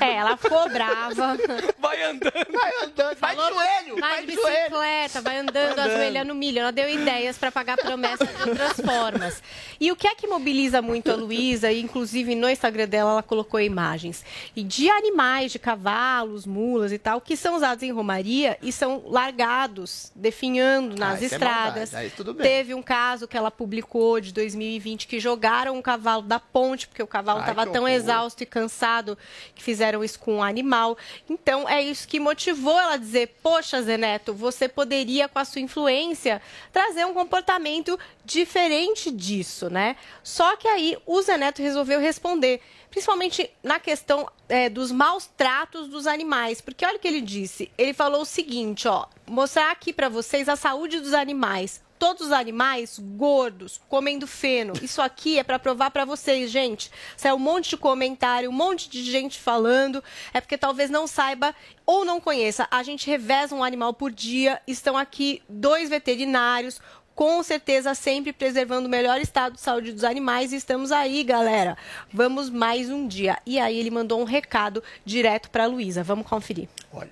[0.00, 1.36] É, ela ficou brava.
[1.78, 2.32] Vai andando.
[2.52, 5.90] Vai andando, vai de joelho, vai, vai de bicicleta, vai andando, Andando.
[5.92, 6.58] ajoelhando milho.
[6.60, 9.42] Ela deu ideias para pagar promessa de outras formas.
[9.78, 13.22] E o que é que mobiliza muito a Luísa, e inclusive no Instagram dela ela
[13.22, 14.24] colocou imagens,
[14.56, 19.02] e de animais, de cavalos, mulas e tal, que são usados em romaria e são
[19.06, 21.92] largados, definhando nas Ah, é estradas.
[22.16, 22.46] tudo bem.
[22.46, 27.02] Teve um caso que ela publicou de 2020 que jogaram um cavalo da ponte, porque
[27.02, 27.94] o cavalo estava tão horror.
[27.94, 29.16] exausto e cansado
[29.54, 30.96] que fizeram isso com um animal.
[31.28, 35.44] Então, é isso que motivou ela a dizer: Poxa, Zé Neto, você poderia, com a
[35.44, 36.40] sua influência,
[36.72, 39.96] trazer um comportamento diferente disso, né?
[40.22, 42.60] Só que aí o Zé Neto resolveu responder.
[42.90, 46.60] Principalmente na questão é, dos maus tratos dos animais.
[46.60, 47.70] Porque olha o que ele disse.
[47.78, 49.06] Ele falou o seguinte, ó.
[49.28, 54.72] Mostrar aqui para vocês a saúde dos animais todos os animais gordos, comendo feno.
[54.82, 56.90] Isso aqui é para provar para vocês, gente.
[57.14, 60.02] Saiu um monte de comentário, um monte de gente falando.
[60.32, 62.66] É porque talvez não saiba ou não conheça.
[62.70, 64.62] A gente reveza um animal por dia.
[64.66, 66.80] Estão aqui dois veterinários.
[67.20, 70.54] Com certeza, sempre preservando o melhor estado de saúde dos animais.
[70.54, 71.76] E estamos aí, galera.
[72.10, 73.36] Vamos mais um dia.
[73.44, 76.02] E aí, ele mandou um recado direto para Luísa.
[76.02, 76.66] Vamos conferir.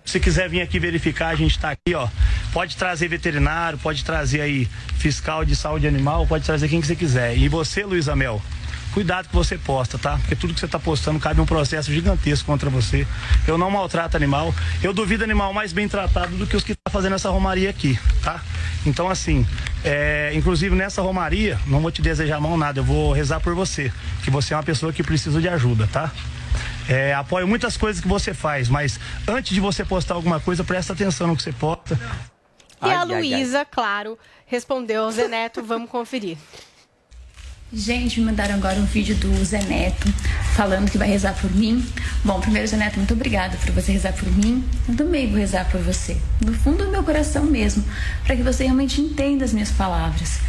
[0.07, 2.09] Se quiser vir aqui verificar, a gente está aqui, ó.
[2.55, 4.65] Pode trazer veterinário, pode trazer aí
[4.97, 7.37] fiscal de saúde animal, pode trazer quem que você quiser.
[7.37, 8.41] E você, Luísa Mel,
[8.95, 10.17] cuidado que você posta, tá?
[10.17, 13.07] Porque tudo que você está postando cabe um processo gigantesco contra você.
[13.47, 14.55] Eu não maltrato animal.
[14.83, 17.99] Eu duvido animal mais bem tratado do que os que tá fazendo essa romaria aqui,
[18.25, 18.43] tá?
[18.89, 19.47] Então, assim,
[19.85, 23.93] é, inclusive nessa romaria, não vou te desejar mal nada, eu vou rezar por você,
[24.25, 26.11] que você é uma pessoa que precisa de ajuda, tá?
[26.89, 30.95] É, apoio muitas coisas que você faz, mas antes de você postar alguma coisa, presta
[30.95, 32.01] atenção no que você posta.
[32.83, 35.63] E a Luísa, claro, respondeu ao Zé Neto.
[35.63, 36.39] Vamos conferir.
[37.73, 40.09] Gente, me mandaram agora um vídeo do Zé Neto
[40.59, 41.87] falando que vai rezar por mim.
[42.25, 44.65] Bom, primeiro, Zé Neto, muito obrigada por você rezar por mim.
[44.89, 47.85] Eu também vou rezar por você, no fundo do meu coração mesmo,
[48.25, 50.41] para que você realmente entenda as minhas palavras.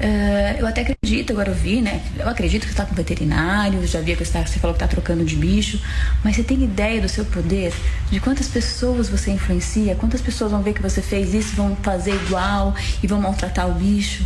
[0.00, 2.00] Ah, eu até acredito agora eu vi, né?
[2.16, 4.82] Eu acredito que você está com veterinário, já vi que você, tá- você falou que
[4.82, 5.80] está trocando de bicho,
[6.22, 7.72] mas você tem ideia do seu poder?
[8.10, 9.96] De quantas pessoas você influencia?
[9.96, 13.74] Quantas pessoas vão ver que você fez isso, vão fazer igual e vão maltratar o
[13.74, 14.22] bicho?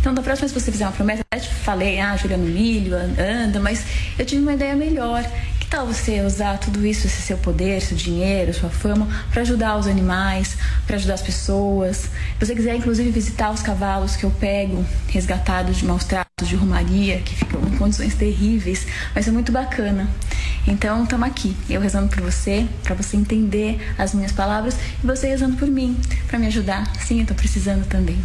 [0.00, 2.94] Então, da próxima vez que você fizer uma promessa, eu te falei, ah, Juliano Milho,
[3.18, 3.84] anda, mas
[4.16, 5.24] eu tive uma ideia melhor.
[5.66, 9.76] Que tal você usar tudo isso, esse seu poder, seu dinheiro, sua fama, para ajudar
[9.76, 10.56] os animais,
[10.86, 11.96] para ajudar as pessoas?
[12.38, 16.54] Se você quiser, inclusive, visitar os cavalos que eu pego, resgatados de maus tratos, de
[16.54, 20.08] rumaria, que ficam em condições terríveis, vai ser muito bacana.
[20.68, 25.26] Então, estamos aqui, eu rezando por você, para você entender as minhas palavras, e você
[25.26, 25.96] rezando por mim,
[26.28, 26.92] para me ajudar.
[27.00, 28.24] Sim, eu tô precisando também.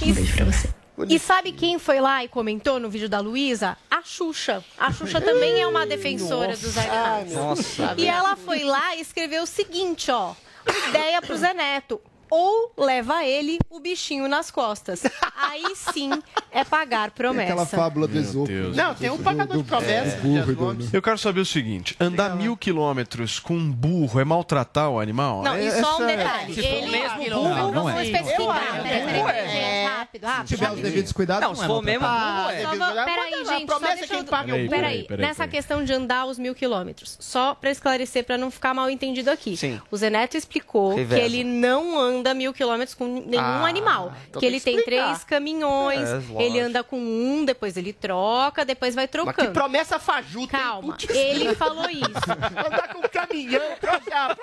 [0.00, 0.81] Um beijo para você.
[1.08, 3.76] E sabe quem foi lá e comentou no vídeo da Luísa?
[3.90, 4.62] A Xuxa.
[4.78, 7.32] A Xuxa também é uma defensora dos animais.
[7.32, 7.94] Nossa.
[7.96, 10.34] E ela foi lá e escreveu o seguinte, ó.
[10.88, 12.00] Ideia pro Zé Neto.
[12.34, 15.02] Ou leva ele o bichinho nas costas.
[15.36, 16.10] Aí sim
[16.50, 17.52] é pagar promessa.
[17.52, 18.46] Aquela fábula do Esopo.
[18.46, 18.74] Deus.
[18.74, 20.16] Não, tem um pagador de promessa.
[20.16, 20.96] É.
[20.96, 25.42] Eu quero saber o seguinte: andar mil quilômetros com um burro é maltratar o animal?
[25.42, 26.54] Não, é, e só um detalhe.
[26.54, 28.04] For Ele, mesmo burro, não vamos é.
[28.04, 28.82] especificar.
[28.82, 29.32] Peraí, Ué.
[29.32, 30.48] peraí, gente, rápido, rápido.
[30.48, 33.04] Se tiver os devidos cuidados, Não, se é for mesmo, Ah, burro é.
[33.04, 34.68] Peraí, gente, só deixa eu...
[34.70, 38.88] Peraí, nessa questão de andar os mil quilômetros, só para esclarecer, para não ficar mal
[38.88, 39.54] entendido aqui.
[39.54, 39.78] Sim.
[39.90, 44.12] O Zeneto explicou que ele não anda mil quilômetros com nenhum Ah, animal.
[44.28, 48.64] então que ele que tem três caminhões, É, ele anda com um, depois ele troca,
[48.64, 49.50] depois vai Mas que trocando.
[49.52, 50.56] promessa fajuta.
[50.56, 50.62] hein?
[50.62, 51.08] Calma, Putz.
[51.10, 52.02] ele falou isso.
[52.66, 54.36] Andar com um caminhão, trocar.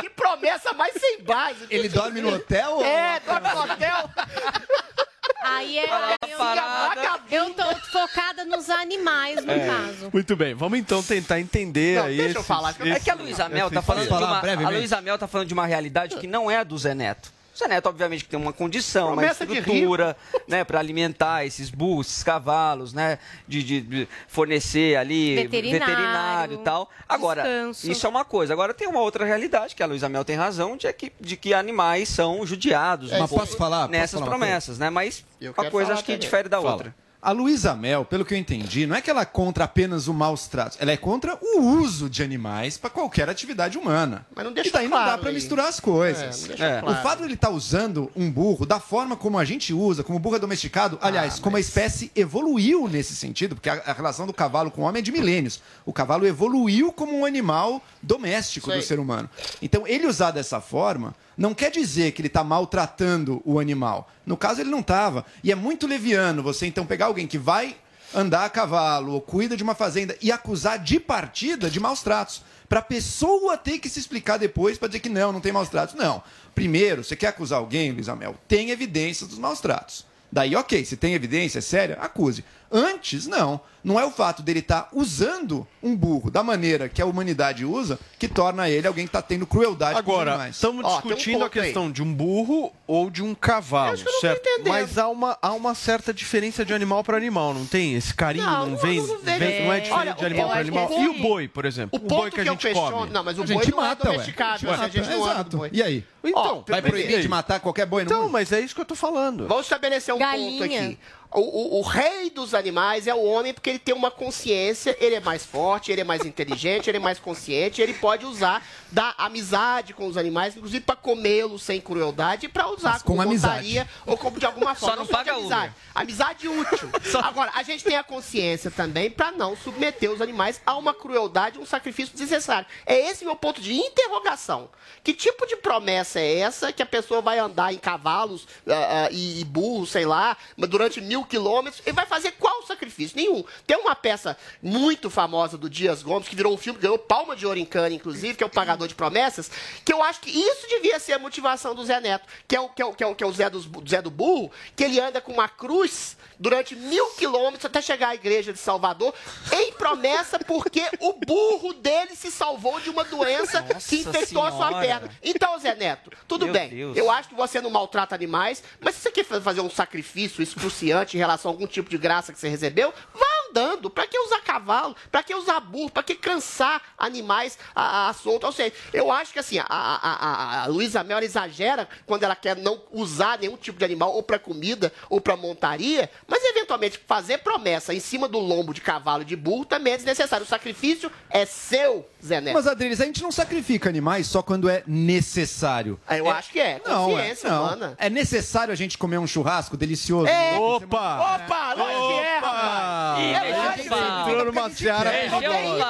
[0.00, 1.66] Que promessa mais sem base.
[1.70, 2.72] Ele dorme no hotel?
[2.76, 4.10] ou- É, dorme no hotel.
[5.44, 5.84] Aí é.
[5.92, 7.20] Olha a eu, parada.
[7.30, 9.66] eu tô focada nos animais, no É.
[9.66, 10.10] caso.
[10.12, 12.16] Muito bem, vamos então tentar entender Não, aí.
[12.16, 14.08] deixa eu esses- falar, eu- É esses- que a Luísa Mel tá esses- falando de
[14.08, 14.70] falar uma, a?
[14.70, 17.30] Luísa Mel tá falando de uma realidade que não é a do Zé Neto.
[17.54, 20.16] O Zé Neto, obviamente, que tem uma condição, uma Promessa de estrutura,
[20.48, 26.54] né, para alimentar esses burros, esses cavalos, né, de, de- de fornecer ali Veterinário, veterinário
[26.54, 26.90] e tal.
[27.08, 27.90] Agora, descanso.
[27.92, 28.52] isso é uma coisa.
[28.52, 31.54] Agora tem uma outra realidade que a Luísa Mel tem razão de que, de que
[31.54, 33.80] animais são judiados Mas um pouco posso falar?
[33.82, 34.90] Posso nessas falar uma promessas, né?
[34.90, 36.18] Mas Eu uma coisa falar acho que também.
[36.20, 36.72] difere da Fala.
[36.72, 37.03] outra.
[37.24, 40.12] A Luísa Mel, pelo que eu entendi, não é que ela é contra apenas o
[40.12, 44.26] maus tratos, ela é contra o uso de animais para qualquer atividade humana.
[44.36, 46.40] Mas não deixa e daí não claro dá para misturar as É, coisas.
[46.42, 46.80] não deixa É.
[46.82, 46.98] claro.
[46.98, 50.18] O fato de ele estar usando um burro da forma como a gente usa, como
[50.18, 54.34] burro é domesticado, aliás, como a espécie evoluiu nesse sentido, porque a, a relação do
[54.34, 55.62] cavalo com o homem é de milênios.
[55.86, 59.30] O cavalo evoluiu como um animal doméstico Isso do ser humano.
[59.62, 64.10] Então, ele usar dessa forma não quer dizer que ele está maltratando o animal.
[64.24, 65.24] No caso, ele não estava.
[65.42, 67.76] E é muito leviano você então pegar alguém que vai
[68.14, 72.42] andar a cavalo ou cuida de uma fazenda e acusar de partida de maus tratos.
[72.68, 75.68] Para a pessoa ter que se explicar depois para dizer que não, não tem maus
[75.68, 75.94] tratos.
[75.94, 76.22] Não.
[76.54, 80.06] Primeiro, você quer acusar alguém, Luiz Amel, tem evidências dos maus tratos.
[80.30, 82.44] Daí, ok, se tem evidência, é séria, acuse.
[82.76, 83.60] Antes, não.
[83.84, 87.98] Não é o fato dele estar usando um burro da maneira que a humanidade usa
[88.18, 91.36] que torna ele alguém que está tendo crueldade com os Agora, estamos tem um discutindo
[91.36, 91.64] a ponto aí.
[91.66, 94.42] questão de um burro ou de um cavalo, certo?
[94.66, 97.94] Mas há uma, há uma certa diferença de animal para animal, não tem?
[97.94, 99.64] Esse carinho Não, não, não- vem, não vem- vejo.
[99.64, 100.88] não é diferente Olha, de animal para que animal.
[100.90, 101.90] é E o boi, por exemplo?
[101.98, 102.96] O ponto boi que a eu gente questiono.
[102.96, 103.12] come.
[103.12, 104.16] Não, mas o A boi gente não é mata, ué.
[104.16, 105.68] Mata, a gente não anda exato.
[105.70, 106.04] E aí?
[106.24, 108.94] Então, Vai proibir de matar qualquer boi no Então, mas é isso que eu tô
[108.94, 109.46] falando.
[109.46, 110.98] Vamos estabelecer um ponto aqui.
[111.34, 115.16] O, o- o rei dos animais é o homem porque ele tem uma consciência, ele
[115.16, 119.14] é mais forte, ele é mais inteligente, ele é mais consciente, ele pode usar da
[119.18, 123.22] amizade com os animais, inclusive para comê-los sem crueldade e para usar Mas com como
[123.22, 123.54] amizade.
[123.56, 124.96] montaria ou como de alguma forma.
[124.96, 125.74] não só de paga amizade.
[125.94, 126.88] Amizade útil.
[127.22, 131.58] Agora, a gente tem a consciência também para não submeter os animais a uma crueldade,
[131.58, 132.66] um sacrifício desnecessário.
[132.86, 134.68] É esse meu ponto de interrogação.
[135.02, 139.08] Que tipo de promessa é essa que a pessoa vai andar em cavalos ah, ah,
[139.10, 143.16] e, e burros, sei lá, mas durante mil quilômetros e vai fazer qual sacrifício?
[143.16, 143.44] Nenhum.
[143.66, 147.46] Tem uma peça muito famosa do Dias Gomes, que virou um filme, ganhou palma de
[147.46, 149.50] ouro em Cannes, inclusive, que é o Pagador de Promessas,
[149.84, 152.68] que eu acho que isso devia ser a motivação do Zé Neto, que é o,
[152.68, 154.84] que é o, que é o, que é o Zé, dos, Zé do Burro, que
[154.84, 159.14] ele anda com uma cruz durante mil quilômetros até chegar à igreja de Salvador,
[159.52, 164.80] em promessa, porque o burro dele se salvou de uma doença que infectou a sua
[164.80, 165.08] perna.
[165.22, 166.68] Então, Zé Neto, tudo Meu bem.
[166.70, 166.96] Deus.
[166.96, 170.42] Eu acho que você não maltrata animais, mas se você quer fa- fazer um sacrifício
[170.42, 173.88] excruciante em relação a algum tipo de graça que você recebeu, vá andando.
[173.88, 174.96] Pra que usar cavalo?
[175.10, 175.90] Pra que usar burro?
[175.90, 178.44] Pra que cansar animais a, a solto?
[178.46, 182.34] Ou seja, eu acho que assim, a, a, a, a Luísa Mel exagera quando ela
[182.34, 187.00] quer não usar nenhum tipo de animal ou pra comida ou pra montaria, mas eventualmente
[187.06, 190.44] fazer promessa em cima do lombo de cavalo e de burro também é desnecessário.
[190.44, 192.54] O sacrifício é seu, Zé Neto.
[192.54, 196.00] Mas, Adriles, a gente não sacrifica animais só quando é necessário.
[196.10, 196.80] Eu acho que é.
[196.84, 197.62] Não, Consciência é, não.
[197.62, 197.94] humana.
[197.98, 200.26] É necessário a gente comer um churrasco delicioso.
[200.26, 200.58] É.
[200.58, 201.36] Opa!
[201.36, 203.18] Opa, lógico que é, rapaz.
[203.20, 205.84] Ih, É Entrou numa seara É proteína.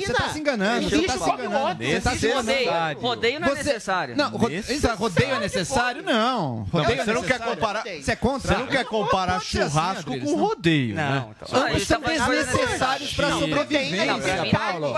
[0.00, 1.84] Você tá se enganando, você tá se enganando.
[1.84, 3.00] Você tá se enganando.
[3.00, 4.16] Rodeio não é necessário.
[4.16, 6.02] Não, isso, rodeio é necessário?
[6.02, 6.66] Não.
[6.70, 7.82] Rodeio é você não quer comparar.
[7.82, 8.54] Você é contra?
[8.54, 11.26] Você não quer comparar assim, churrasco com rodeio, Não, né?
[11.42, 11.62] então.
[11.62, 14.94] Ambos são desnecessários para sobrevivência, Paulo.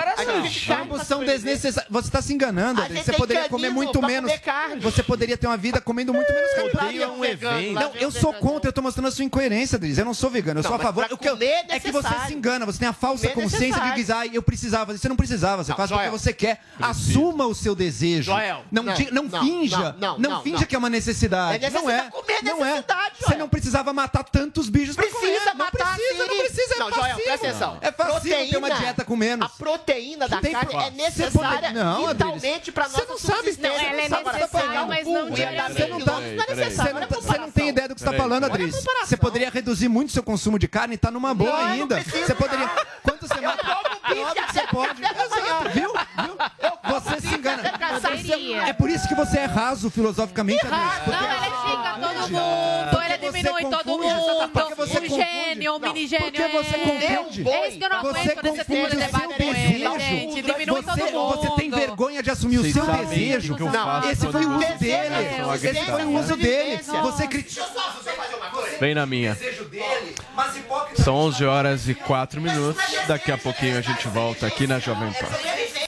[0.80, 1.90] Ambos são desnecessários.
[1.92, 4.32] Você está se enganando, Você poderia comer muito menos.
[4.80, 6.70] Você poderia ter uma vida comendo muito menos carne.
[6.72, 7.72] Rodeio é um evento.
[7.72, 9.99] Não, eu sou contra, eu tô mostrando a sua incoerência, Adriles.
[9.99, 11.05] Eu não sou vegano, eu sou a favor.
[11.07, 12.26] pra O que eu- comer é é que você necessário.
[12.28, 13.95] se engana, você tem a falsa é consciência de necessário.
[13.97, 14.97] dizer, ai, eu precisava.
[14.97, 16.18] Você não precisava, você Não, faz porque Joel.
[16.18, 16.61] você quer.
[16.80, 18.32] Assuma o seu desejo.
[18.32, 19.78] Joel, Não, não, não não, finja.
[19.78, 20.66] não, não, Não não, finja não.
[20.66, 21.64] que é uma necessidade.
[21.64, 21.95] É Não é.
[22.03, 22.70] necessidade comer, Não é.
[22.70, 25.45] necessidade, Você não precisava matar tantos bichos pra Precisa comer.
[25.47, 26.74] Não matar, precisa, não precisa.
[26.74, 27.24] É Não, Joel, fácil.
[27.24, 27.78] presta atenção.
[27.80, 29.47] É fácil ter uma dieta com menos.
[29.47, 33.18] A proteína da carne pro- é Você necessária pode- Não, vitalmente para Você nossa não
[33.18, 33.57] sabe.
[33.59, 35.74] Não, ela é necessária, mas não diariamente.
[35.82, 36.93] quilômetros não é Você necessário.
[36.95, 38.55] não, Olha a tá- você não tem ideia do que você está Peraí, falando, peraí.
[38.55, 38.74] Adriles.
[38.74, 39.09] Olha a comparação.
[39.09, 41.72] Você poderia reduzir muito seu consumo de carne e tá numa boa Não, eu não
[41.74, 41.94] ainda.
[41.96, 42.70] preciso, Você poderia.
[43.02, 43.62] Quanto você mata?
[44.08, 45.02] bife Óbvio que você pode.
[45.02, 45.92] Exato, viu?
[45.92, 46.36] Viu?
[46.88, 47.38] Você se
[47.89, 48.62] Poderia.
[48.68, 50.99] É por isso que você é raso filosoficamente, Adriles.
[51.05, 54.49] Porque- Não, ele xinga todo mundo, ele diminui todo confunde, mundo.
[54.53, 56.26] porque você Um gênio, um mini gênio.
[56.32, 56.78] Porque você é.
[56.78, 57.49] confunde.
[57.49, 59.99] É isso que eu não Você aguento nesse confunde tipo de debate com ele, desejo.
[60.01, 60.43] gente.
[60.43, 61.36] Diminui Você, todo mundo.
[61.36, 63.55] você tem vergonha de assumir o seu desejo.
[63.55, 65.14] o que eu faço Esse foi o uso dele.
[65.64, 66.80] Esse foi o uso dele.
[67.03, 67.66] Você critica.
[68.80, 69.36] Vem na minha.
[71.03, 72.82] São 11 horas e 4 minutos.
[73.07, 75.88] Daqui a pouquinho a gente volta aqui na Jovem Pan.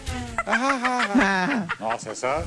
[1.79, 2.45] Nossa, essa...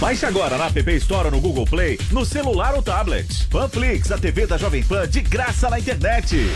[0.00, 3.46] Baixe agora na App Store ou no Google Play, no celular ou tablet.
[3.48, 6.48] Panflix, a TV da Jovem Pan de graça na internet.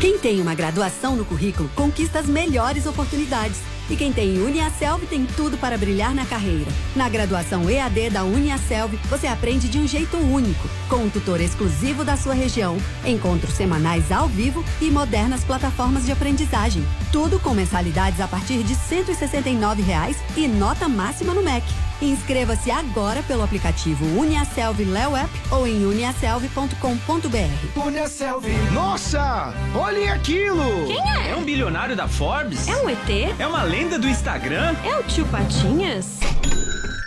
[0.00, 3.75] Quem tem uma graduação no currículo conquista as melhores oportunidades.
[3.88, 6.70] E quem tem Uniaselv tem tudo para brilhar na carreira.
[6.94, 12.04] Na graduação EAD da Uniaselv, você aprende de um jeito único, com um tutor exclusivo
[12.04, 16.84] da sua região, encontros semanais ao vivo e modernas plataformas de aprendizagem.
[17.12, 21.64] Tudo com mensalidades a partir de 169 reais e nota máxima no MEC.
[22.00, 27.80] Inscreva-se agora pelo aplicativo Uniaselv Léo App ou em uniaselv.com.br.
[27.86, 28.46] Uniaselv.
[28.72, 30.86] Nossa, olhem aquilo!
[30.86, 31.30] Quem é?
[31.30, 32.68] É um bilionário da Forbes?
[32.68, 33.08] É um ET?
[33.38, 34.74] É uma lenda do Instagram?
[34.84, 36.18] É o tio Patinhas?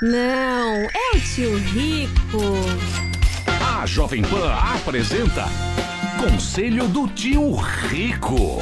[0.01, 2.39] Não, é o tio Rico.
[3.81, 5.45] A Jovem Pan apresenta
[6.19, 8.59] Conselho do Tio Rico.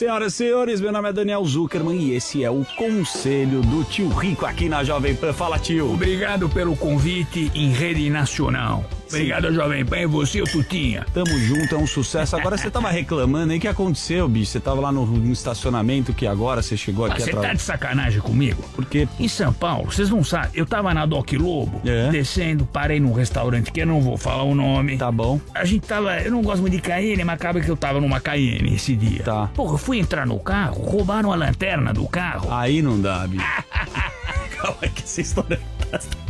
[0.00, 4.08] Senhoras e senhores, meu nome é Daniel Zuckerman e esse é o Conselho do Tio
[4.08, 5.34] Rico aqui na Jovem Pan.
[5.34, 5.92] Fala, tio.
[5.92, 8.82] Obrigado pelo convite em rede nacional.
[9.14, 11.04] Obrigado, Jovem Pan, e você, o Tutinha.
[11.12, 12.36] Tamo junto, é um sucesso.
[12.36, 13.58] Agora você tava reclamando, hein?
[13.58, 14.52] O que aconteceu, bicho?
[14.52, 17.46] Você tava lá no, no estacionamento que agora você chegou Ah, aqui Você atrás.
[17.48, 18.62] tá de sacanagem comigo?
[18.74, 19.08] Por quê?
[19.18, 21.80] Em São Paulo, vocês não sabem, eu tava na Doc Lobo,
[22.10, 24.96] descendo, parei num restaurante que eu não vou falar o nome.
[24.96, 25.40] Tá bom.
[25.54, 28.20] A gente tava, eu não gosto muito de Cayenne, mas acaba que eu tava numa
[28.20, 29.22] Cayenne esse dia.
[29.24, 29.48] Tá.
[29.54, 32.52] Porra, eu fui entrar no carro, roubaram a lanterna do carro.
[32.52, 33.44] Aí não dá, bicho.
[34.60, 35.79] Calma aí que essa história tá...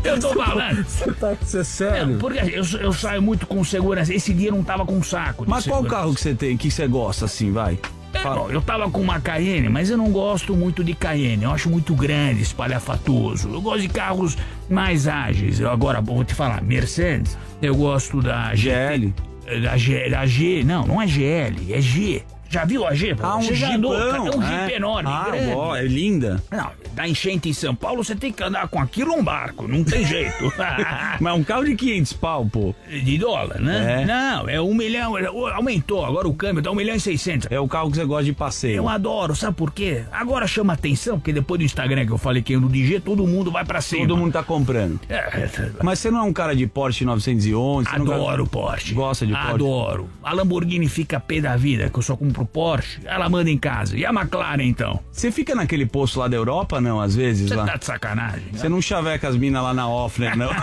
[0.02, 0.84] Eu tô falando.
[0.84, 1.34] Você tá...
[1.40, 2.06] Você é sério?
[2.12, 4.14] Não, porque eu, eu saio muito com segurança.
[4.14, 5.44] Esse dia eu não tava com saco.
[5.44, 5.96] de Mas qual segurança.
[6.02, 6.56] carro que você tem?
[6.56, 7.78] Que você gosta assim, vai?
[8.22, 11.44] Bom, eu tava com uma Cayenne, mas eu não gosto muito de Cayenne.
[11.44, 13.48] Eu acho muito grande, espalhafatoso.
[13.48, 14.36] Eu gosto de carros
[14.68, 15.60] mais ágeis.
[15.60, 19.14] Eu agora vou te falar, Mercedes, eu gosto da GL.
[19.62, 22.22] Da G, da G, não, não é GL, é G.
[22.50, 23.14] Já viu a G?
[23.22, 23.94] Ah, um Você já andou?
[23.96, 24.46] É um é.
[24.66, 25.52] Jeep enorme, Ah, grande.
[25.52, 26.42] ó, é linda.
[26.50, 29.84] Não, da enchente em São Paulo, você tem que andar com aquilo um barco, não
[29.84, 30.52] tem jeito.
[31.20, 32.74] Mas um carro de 500 pau, pô.
[32.88, 34.02] De dólar, né?
[34.02, 34.04] É.
[34.04, 35.14] Não, é um milhão,
[35.54, 37.46] aumentou, agora o câmbio tá um milhão e seiscentos.
[37.50, 38.76] É o carro que você gosta de passeio.
[38.78, 40.02] Eu adoro, sabe por quê?
[40.10, 42.98] Agora chama atenção, porque depois do Instagram que eu falei que eu ando de G,
[42.98, 44.00] todo mundo vai pra cima.
[44.08, 44.98] Todo mundo tá comprando.
[45.08, 45.48] É,
[45.84, 47.88] Mas você não é um cara de Porsche 911?
[47.88, 48.94] Você não Adoro gosta- Porsche.
[48.94, 49.50] Gosta de Porsche?
[49.50, 50.10] Adoro.
[50.22, 53.58] A Lamborghini fica pé da vida, que eu só compro compro Porsche, ela manda em
[53.58, 53.96] casa.
[53.96, 55.00] E a McLaren, então?
[55.12, 57.48] Você fica naquele posto lá da Europa, não, às vezes?
[57.48, 57.64] Você lá?
[57.66, 58.48] tá de sacanagem.
[58.52, 60.50] Você não chaveca as minas lá na Offner, não?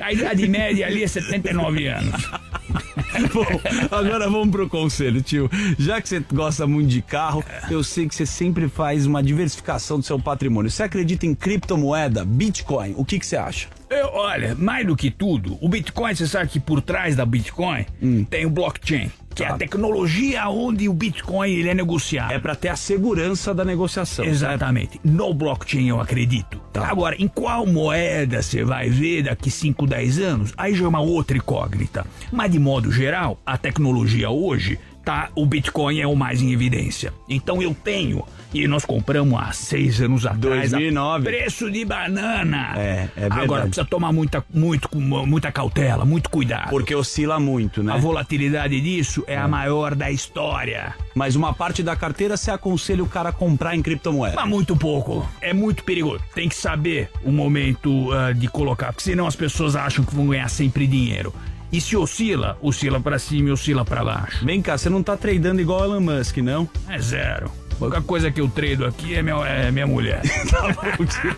[0.00, 2.30] a idade média ali é 79 anos.
[3.32, 3.46] Bom,
[3.90, 5.48] agora vamos pro conselho, tio.
[5.78, 9.98] Já que você gosta muito de carro, eu sei que você sempre faz uma diversificação
[9.98, 10.70] do seu patrimônio.
[10.70, 12.94] Você acredita em criptomoeda, Bitcoin?
[12.96, 13.68] O que, que você acha?
[13.88, 17.86] Eu, olha, mais do que tudo, o Bitcoin, você sabe que por trás da Bitcoin
[18.28, 22.32] tem o blockchain, que é a tecnologia onde o Bitcoin ele é negociado.
[22.32, 24.24] É para ter a segurança da negociação.
[24.24, 24.98] Exatamente.
[25.04, 26.58] No blockchain eu acredito.
[26.74, 30.54] Agora, em qual moeda você vai ver daqui 5, 10 anos?
[30.56, 32.06] Aí já é uma outra incógnita.
[32.32, 37.14] Mas de modo geral, a tecnologia hoje tá, o Bitcoin é o mais em evidência.
[37.28, 40.72] Então eu tenho e nós compramos há seis anos atrás.
[40.72, 41.24] 2009.
[41.24, 42.74] Preço de banana.
[42.76, 43.44] É, é verdade.
[43.44, 46.70] Agora precisa tomar muita, muito, muita cautela, muito cuidado.
[46.70, 47.92] Porque oscila muito, né?
[47.92, 50.92] A volatilidade disso é, a maior da história.
[51.14, 54.34] Mas uma parte da carteira você aconselha o cara a comprar em criptomoeda.
[54.34, 55.28] Mas muito pouco.
[55.40, 56.24] É muito perigoso.
[56.34, 60.26] Tem que saber o momento ah, de colocar, porque senão as pessoas acham que vão
[60.26, 61.32] ganhar sempre dinheiro.
[61.76, 64.42] E se oscila, oscila pra cima e oscila pra baixo.
[64.46, 66.66] Vem cá, você não tá tradando igual Elon Musk, não?
[66.88, 67.52] É zero.
[67.78, 70.22] A única coisa que eu trado aqui é minha, é minha mulher.
[70.50, 71.36] tá bom, tio.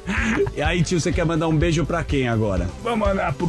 [0.56, 2.70] E aí, tio, você quer mandar um beijo pra quem agora?
[2.84, 3.48] Vamos mandar pro.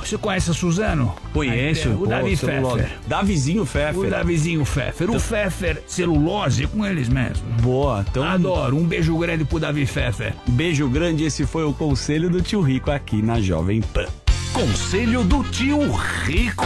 [0.00, 1.16] Você conhece a Suzano?
[1.32, 1.88] Conheço.
[1.88, 2.36] Aí, O Davi.
[2.36, 2.90] Pfeffer.
[3.06, 3.98] Davizinho Pfeffer.
[3.98, 5.10] O Davizinho Pfeffer.
[5.10, 7.42] O Pfeffer celulose é com eles mesmo.
[7.62, 8.22] Boa, então.
[8.22, 8.76] Adoro.
[8.76, 10.34] Um beijo grande pro Davi Pfeffer.
[10.46, 14.04] Beijo grande, esse foi o conselho do tio Rico aqui na Jovem Pan.
[14.52, 15.78] Conselho do tio
[16.24, 16.64] Rico.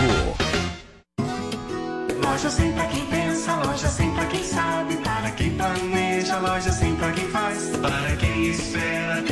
[2.24, 6.96] Loja sem pra quem pensa, loja sem pra quem sabe, para quem planeja, loja sem
[6.96, 9.22] pra quem faz, para quem espera,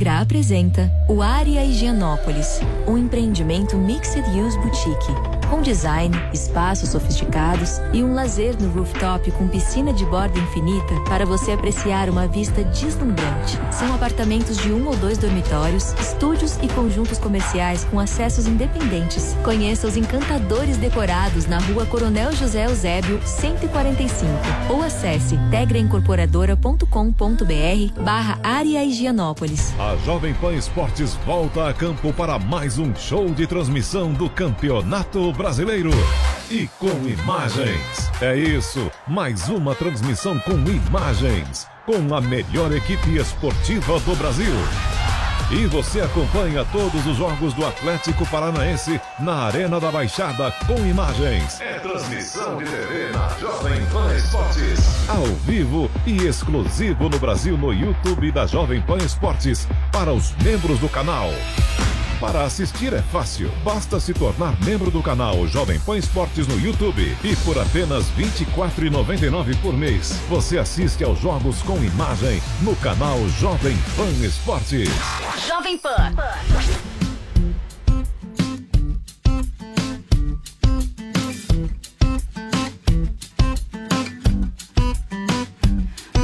[0.00, 2.58] Tegra apresenta o Área Higienópolis,
[2.88, 9.48] um empreendimento Mixed Use Boutique, com design, espaços sofisticados e um lazer no rooftop com
[9.48, 13.58] piscina de borda infinita para você apreciar uma vista deslumbrante.
[13.72, 19.36] São apartamentos de um ou dois dormitórios, estúdios e conjuntos comerciais com acessos independentes.
[19.42, 24.30] Conheça os encantadores decorados na rua Coronel José Eusébio, 145
[24.68, 29.74] ou acesse tegraincorporadora.com.br barra Área Higienópolis.
[29.80, 35.39] A Jovem Pan Esportes volta a campo para mais um show de transmissão do Campeonato
[35.40, 35.90] Brasileiro.
[36.50, 38.10] E com imagens.
[38.20, 41.66] É isso, mais uma transmissão com imagens.
[41.86, 44.52] Com a melhor equipe esportiva do Brasil.
[45.50, 51.58] E você acompanha todos os jogos do Atlético Paranaense na Arena da Baixada com imagens.
[51.62, 55.08] É transmissão de TV na Jovem Pan Esportes.
[55.08, 60.78] Ao vivo e exclusivo no Brasil no YouTube da Jovem Pan Esportes para os membros
[60.80, 61.30] do canal.
[62.20, 67.16] Para assistir é fácil, basta se tornar membro do canal Jovem Pan Esportes no YouTube
[67.24, 73.16] e por apenas R$ 24,99 por mês você assiste aos jogos com imagem no canal
[73.30, 74.90] Jovem Pan Esportes.
[75.48, 76.14] Jovem Pan.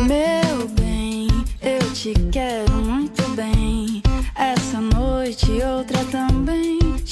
[0.07, 1.29] Meu bem,
[1.63, 2.66] eu te quero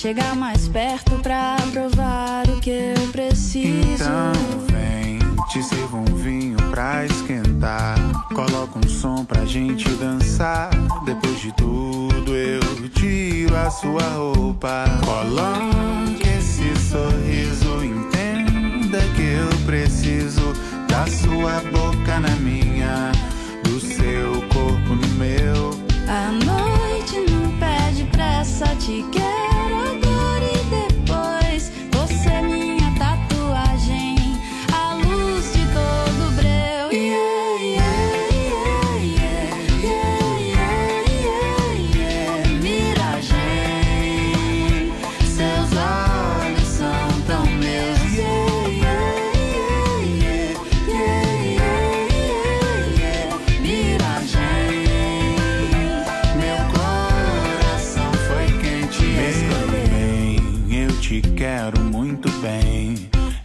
[0.04, 3.94] Chegar mais perto pra provar o que eu preciso.
[3.94, 4.32] Então
[4.70, 5.18] vem,
[5.48, 7.96] te sirvo um vinho pra esquentar.
[8.34, 10.68] Coloca um som pra gente dançar.
[11.06, 12.60] Depois de tudo eu
[12.90, 14.84] tiro a sua roupa.
[15.06, 20.52] Coloque esse sorriso, entenda que eu preciso
[20.86, 23.10] da sua boca na minha,
[23.62, 25.70] do seu corpo no meu.
[26.06, 29.33] A noite não pede pressa, te quero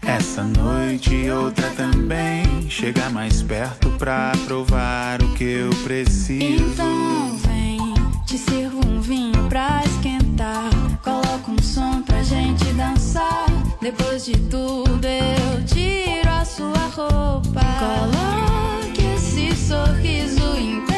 [0.02, 2.70] Essa noite e outra também.
[2.70, 6.42] Chega mais perto pra provar o que eu preciso.
[6.44, 7.94] Então vem,
[8.26, 10.70] te sirvo um vinho pra esquentar.
[11.04, 13.46] Coloca um som pra gente dançar.
[13.82, 17.62] Depois de tudo eu tiro a sua roupa.
[17.80, 20.89] Coloque esse sorriso em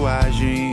[0.00, 0.69] tatuagem,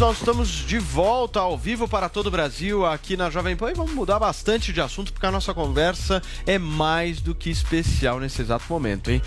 [0.00, 3.74] nós estamos de volta ao vivo para todo o Brasil aqui na Jovem Pan e
[3.74, 8.40] vamos mudar bastante de assunto porque a nossa conversa é mais do que especial nesse
[8.40, 9.20] exato momento, hein?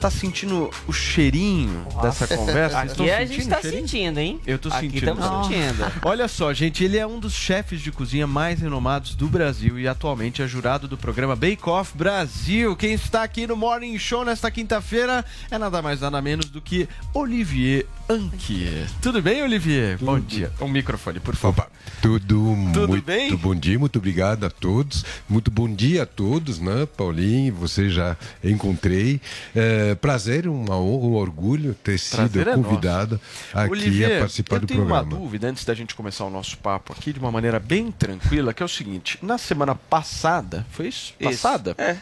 [0.00, 2.80] Tá sentindo o cheirinho dessa conversa?
[2.80, 4.40] Aqui a gente sentindo tá sentindo, hein?
[4.46, 5.10] Eu tô Aqui sentindo.
[5.10, 5.92] estamos sentindo.
[6.02, 9.86] Olha só, gente, ele é um dos chefes de cozinha mais renomados do Brasil e
[9.86, 12.74] atualmente é jurado do programa Bake Off Brasil.
[12.76, 16.88] Quem está aqui no Morning Show nesta quinta-feira é nada mais nada menos do que
[17.12, 18.88] Olivier Anquier.
[19.02, 19.98] Tudo bem, Olivier?
[19.98, 20.52] Bom dia.
[20.60, 21.66] Um microfone, por favor.
[22.02, 23.34] Tudo, Tudo muito bem?
[23.36, 25.04] bom dia, muito obrigado a todos.
[25.28, 26.86] Muito bom dia a todos, né?
[26.96, 29.20] Paulinho, você já encontrei.
[29.54, 32.62] É, prazer, uma honra, um orgulho ter sido é nosso.
[32.62, 33.20] convidado
[33.52, 35.02] aqui Olivier, a participar eu do tenho programa.
[35.08, 38.52] uma dúvida antes da gente começar o nosso papo aqui de uma maneira bem tranquila,
[38.52, 41.14] que é o seguinte: na semana passada, foi isso?
[41.18, 41.74] Isso, Passada?
[41.78, 41.96] é.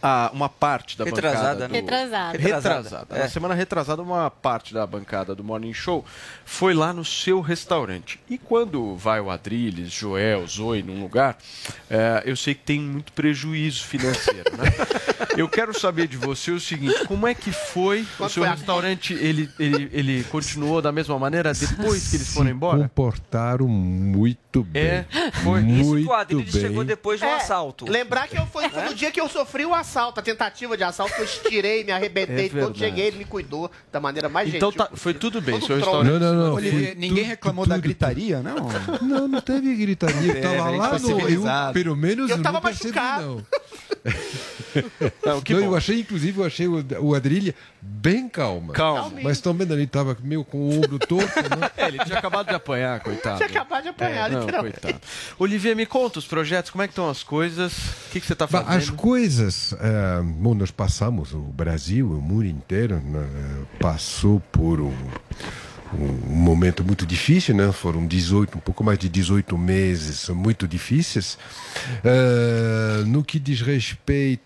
[0.00, 1.68] Ah, uma parte da Retrasada, bancada.
[1.68, 1.74] né?
[1.80, 2.38] Retrasada.
[2.38, 2.74] Retrasada.
[2.82, 3.28] Retrasada, Na é.
[3.28, 6.04] semana retrasada, uma parte da bancada do Morning Show
[6.44, 8.20] foi lá no seu restaurante.
[8.30, 11.36] E quando vai o Adriles, Joel, Zoe num lugar,
[11.90, 14.64] eh, eu sei que tem muito prejuízo financeiro, né?
[15.36, 18.50] eu quero saber de você o seguinte: como é que foi o seu foi a-
[18.54, 19.14] restaurante?
[19.14, 22.78] Ele, ele, ele continuou da mesma maneira depois que eles foram embora?
[22.78, 24.82] Comportaram muito bem.
[24.82, 25.04] É,
[25.42, 25.60] foi.
[25.60, 26.62] Muito Isso que o Adriles bem.
[26.62, 27.90] chegou depois de um É, assalto.
[27.90, 30.84] Lembrar que eu foi, foi no dia que eu sofri o assalto, a tentativa de
[30.84, 32.46] assalto, eu estirei, me arrebentei.
[32.46, 34.86] É quando cheguei, ele me cuidou da maneira mais Então gentil.
[34.86, 36.10] tá- foi tudo bem, seu restaurante.
[36.12, 36.52] Não, não, não.
[36.54, 36.62] Foi
[36.96, 38.56] ninguém tudo- reclamou tudo- da gritaria, não?
[39.02, 40.32] Não, não teve gritaria.
[40.32, 41.20] Eu É, tava lá no.
[41.28, 43.26] Eu, pelo menos Eu tava não percebi, machucado.
[43.26, 44.12] não.
[45.24, 48.72] Não, que Não, eu achei, inclusive, eu achei o, o Adrilha bem calma.
[48.72, 49.18] Calma.
[49.22, 51.70] Mas também ele estava meio com o ombro torto, né?
[51.76, 53.36] É, ele tinha acabado de apanhar, coitado.
[53.36, 54.80] Tinha acabado de apanhar, É, não, literalmente.
[54.80, 55.00] coitado.
[55.38, 57.72] Olivier, me conta os projetos, como é que estão as coisas?
[57.72, 58.72] O que, que você está fazendo?
[58.72, 63.26] As coisas, eh, bom, nós passamos, o Brasil, o mundo inteiro, né,
[63.78, 64.92] passou por um,
[65.94, 67.70] um momento muito difícil, né?
[67.72, 71.38] Foram 18, um pouco mais de 18 meses muito difíceis.
[72.04, 74.42] Eh, no que diz respeito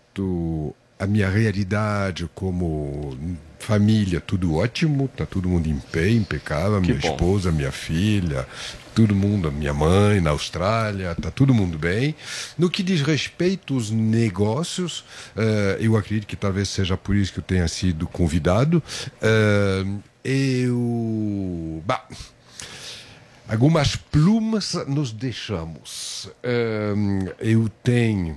[0.98, 3.16] à minha realidade como
[3.58, 7.08] família, tudo ótimo, tá todo mundo em pé, impecável, Que minha bom.
[7.10, 8.46] esposa, minha filha,
[8.94, 12.14] todo mundo, minha mãe na Austrália, tá todo mundo bem.
[12.58, 15.04] No que diz respeito aos negócios,
[15.36, 18.82] eh, eu acredito que talvez seja por isso que eu tenha sido convidado.
[19.20, 19.84] Eh,
[20.24, 21.82] eu.
[21.86, 22.04] Bah,
[23.48, 26.28] algumas plumas nos deixamos.
[26.42, 26.94] Eh,
[27.40, 28.36] eu tenho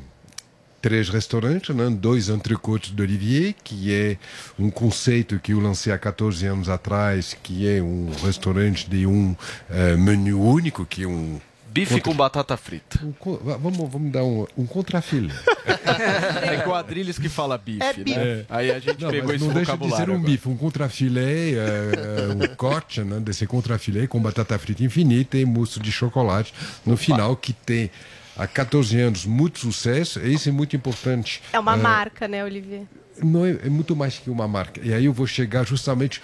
[0.85, 1.89] três restaurantes, né?
[1.89, 4.17] dois entrecôtes de Olivier, que é
[4.59, 9.35] um conceito que eu lancei há 14 anos atrás, que é um restaurante de um
[9.67, 11.41] eh, menu único, que é um
[11.73, 12.99] Bife contra- com batata frita.
[13.03, 13.13] um
[13.59, 15.33] vamos, vamos dar um, um contrafilé.
[15.65, 18.03] É Adriles que fala bife, É né?
[18.03, 18.45] bife.
[18.49, 20.31] Aí a gente Não, pegou esse não deixa de vocabulário ser um agora.
[20.31, 25.79] bife, um contrafilé, eh, um corte né, desse contrafilé com batata frita infinita e mousse
[25.79, 26.53] de chocolate
[26.85, 27.89] no final, que tem
[28.37, 31.41] há 14 anos muito sucesso, e isso é muito importante.
[31.53, 32.83] É uma Eh, marca, né, Olivier?
[33.23, 34.81] não é, é muito mais que uma marca.
[34.83, 36.21] E aí eu vou chegar justamente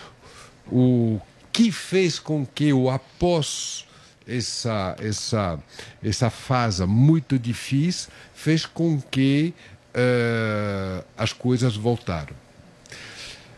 [0.72, 1.20] o
[1.52, 3.86] que fez com que o após
[4.28, 5.60] essa essa
[6.04, 9.54] essa fase muito difícil fez com que
[9.94, 12.36] eh, as coisas voltaram.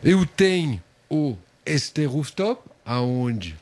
[0.03, 1.35] Eu tenho o
[1.65, 3.55] este rooftop aonde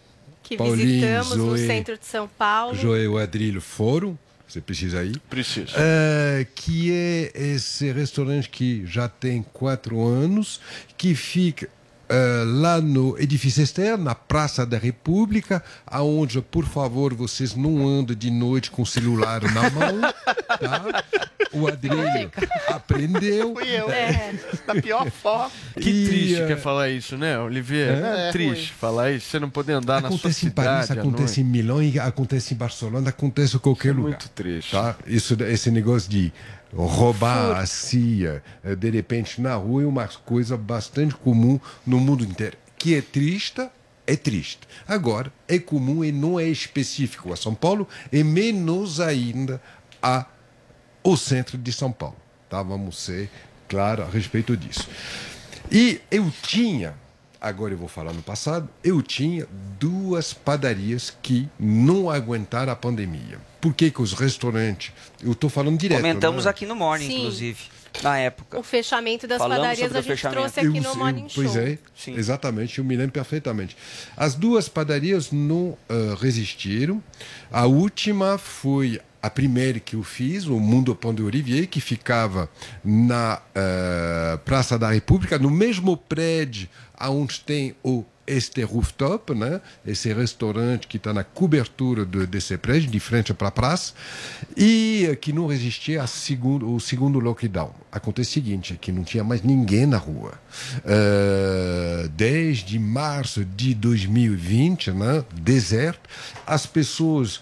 [0.43, 2.75] Que Paulinho, visitamos no Zoe, centro de São Paulo.
[2.75, 4.17] Joe e o Adrilho foram.
[4.51, 5.17] Você precisa ir?
[5.29, 5.73] Preciso.
[5.77, 10.59] Eh, que é esse restaurante que já tem quatro anos,
[10.97, 11.69] que fica
[12.09, 18.17] eh, lá no edifício externo, na Praça da República, aonde, por favor, vocês não andem
[18.17, 20.01] de noite com o celular na mão,
[20.59, 21.03] tá?
[21.53, 22.31] O Adrilho
[22.67, 23.53] aprendeu.
[23.53, 23.89] Fui eu.
[23.91, 24.33] É.
[24.65, 25.51] Da pior forma.
[25.79, 27.97] Que E, triste eh, que é falar isso, né, Olivier?
[27.97, 28.27] É?
[28.27, 29.29] É, triste falar isso.
[29.29, 30.87] Você não poder andar na sua Acontece em cidade.
[30.87, 31.43] Paris, acontece em.
[31.43, 34.09] Milão, e acontece em Barcelona, acontece em qualquer lugar.
[34.09, 34.71] Muito triste.
[34.71, 34.95] Tá?
[35.05, 36.31] Isso, esse negócio de
[36.73, 42.23] roubar a CIA eh, de repente na rua é uma coisa bastante comum no mundo
[42.23, 42.57] inteiro.
[42.77, 43.67] Que é triste,
[44.07, 44.61] é triste.
[44.87, 49.61] Agora, é comum e não é específico a São Paulo, e menos ainda
[50.01, 50.25] a
[51.03, 52.15] o centro de São Paulo.
[52.49, 52.61] Tá?
[52.61, 53.29] Vamos ser
[53.67, 54.87] claros a respeito disso.
[55.71, 56.93] E eu tinha,
[57.39, 59.47] agora eu vou falar no passado, eu tinha
[59.79, 63.39] duas padarias que não aguentaram a pandemia.
[63.61, 64.91] Por que, que os restaurantes.
[65.21, 66.01] Eu estou falando direto.
[66.01, 66.51] Comentamos né?
[66.51, 67.17] aqui no Morning, Sim.
[67.19, 67.59] inclusive,
[68.01, 68.59] na época.
[68.59, 70.39] O fechamento das Falamos padarias a gente fechamento.
[70.41, 71.43] trouxe aqui Eu- no eu- Morning Show.
[71.43, 72.15] Pois é, Sim.
[72.15, 73.77] exatamente, eu me lembro perfeitamente.
[74.17, 77.01] As duas padarias não ah, resistiram.
[77.51, 82.49] A última foi a primeira que eu fiz, o Mundo Pão de Olivier, que ficava
[82.83, 86.67] na ah, Praça da República, no mesmo prédio
[86.99, 89.59] onde tem o este rooftop, né?
[89.85, 93.93] esse restaurante que está na cobertura de, desse prédio, de frente para a praça,
[94.55, 97.73] e que não resistia ao segundo, o segundo lockdown.
[97.91, 100.33] Acontece o seguinte, que não tinha mais ninguém na rua.
[100.85, 105.25] Eh, desde março de 2020, né?
[105.33, 106.09] deserto,
[106.45, 107.41] as pessoas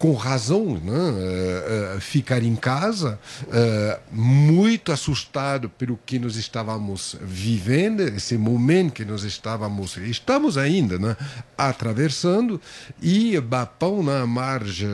[0.00, 3.20] com razão, né, eh, eh, ficar em casa,
[3.52, 10.98] eh, muito assustado pelo que nós estávamos vivendo, esse momento que nós estávamos, estamos ainda,
[10.98, 11.14] né,
[11.56, 12.58] atravessando,
[13.02, 14.88] e Bapão na margem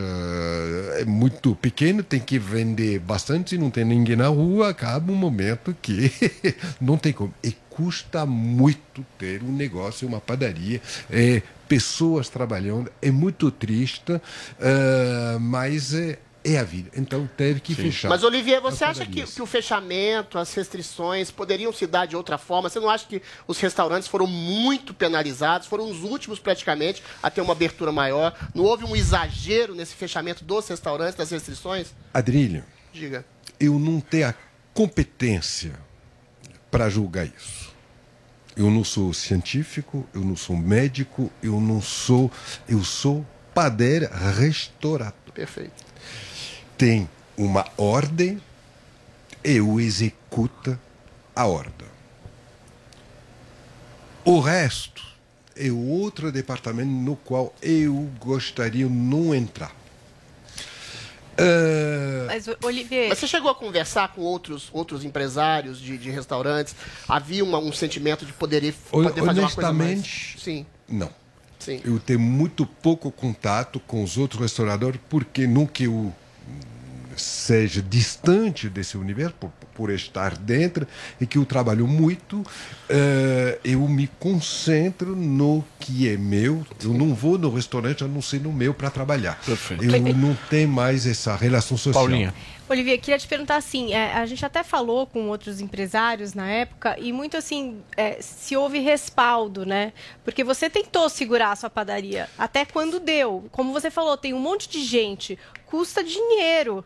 [0.99, 5.73] é muito pequeno, tem que vender bastante, não tem ninguém na rua, acaba um momento
[5.81, 6.11] que
[6.81, 7.33] não tem como.
[7.45, 10.81] E custa muito ter um negócio, uma padaria,
[11.11, 14.19] é, pessoas trabalhando, é muito triste,
[14.59, 16.91] ah, mas é, é a vida.
[16.97, 18.09] Então teve que fechar.
[18.09, 22.39] Mas, Olivier, você acha que, que o fechamento, as restrições poderiam se dar de outra
[22.39, 22.71] forma?
[22.71, 25.69] Você não acha que os restaurantes foram muito penalizados?
[25.69, 28.35] Foram os últimos, praticamente, a ter uma abertura maior?
[28.55, 31.89] Não houve um exagero nesse fechamento dos restaurantes, das restrições?
[32.15, 33.23] Adrilho, Diga.
[33.61, 34.35] eu não tenho a
[34.73, 35.79] competência
[36.71, 37.66] para julgar isso.
[38.57, 42.33] Eu não sou científico, eu não sou médico, eu não sou.
[42.67, 43.25] Eu sou
[43.55, 45.13] padeiro restaurador.
[45.35, 45.85] Perfeito.
[46.79, 48.41] Tem uma ordem,
[49.45, 50.79] eu executo
[51.35, 51.87] a ordem.
[54.25, 55.05] O resto
[55.55, 59.75] é outro departamento no qual eu gostaria não entrar.
[62.27, 66.75] Mas, Olivier, Mas você chegou a conversar com outros, outros empresários de, de restaurantes?
[67.09, 70.35] Havia uma- um sentimento de poder, poder fazer uma coisa mais...
[70.39, 70.67] Sim.
[70.89, 71.11] Não.
[71.59, 71.81] Sim.
[71.85, 76.13] Eu tenho muito pouco contato com os outros restauradores, porque que eu
[77.17, 80.87] seja distante desse universo, por, por estar dentro,
[81.21, 82.45] e que eu trabalho muito,
[82.89, 86.67] eh, eu me concentro no que é meu.
[86.83, 89.39] Eu não vou no restaurante a não ser no meu para trabalhar.
[89.81, 92.05] Eu não tenho mais essa relação social.
[92.05, 92.35] Paulinha.
[92.69, 96.97] Olivia, queria te perguntar assim, é, a gente até falou com outros empresários na época
[96.99, 99.93] e muito assim, é, se houve respaldo, né?
[100.25, 103.45] Porque você tentou segurar a sua padaria, até quando deu.
[103.53, 106.85] Como você falou, tem um monte de gente, custa dinheiro,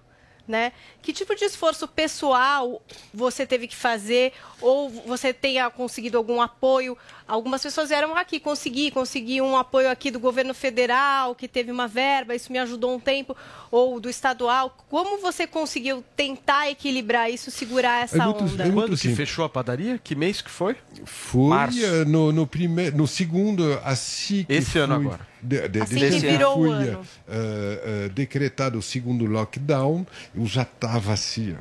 [0.50, 0.72] né?
[1.00, 2.82] Que tipo de esforço pessoal
[3.14, 6.98] você teve que fazer ou você tenha conseguido algum apoio?
[7.26, 11.86] Algumas pessoas vieram aqui, consegui, consegui um apoio aqui do governo federal, que teve uma
[11.86, 13.36] verba, isso me ajudou um tempo,
[13.70, 14.76] ou do estadual.
[14.88, 18.70] Como você conseguiu tentar equilibrar isso, segurar essa onda?
[18.72, 19.98] Quando que fechou a padaria?
[20.02, 20.76] Que mês que foi?
[21.04, 21.84] Foi Março.
[21.84, 25.29] eh, no, no, primeiro, no segundo, assim que Esse ano agora.
[25.42, 26.96] De, de, Assim desde que virou foi eh,
[27.28, 31.56] eh, decretado o segundo lockdown, eu já estava assim,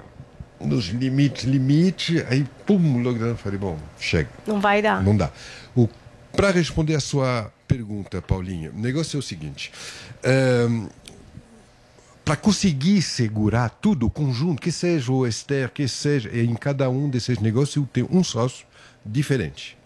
[0.62, 4.30] ó, nos limites, limite, aí pum, lockdown, falei, bom, chega.
[4.46, 5.02] Não vai dar.
[5.02, 5.32] Não dá.
[6.34, 9.72] Para responder a sua pergunta, Paulinha, o negócio é o seguinte.
[12.24, 17.10] para conseguir segurar tudo, o conjunto, que seja o Esther, que seja, em cada um
[17.10, 18.68] desses negócios, eu tenho um sócio
[19.06, 19.79] diferente.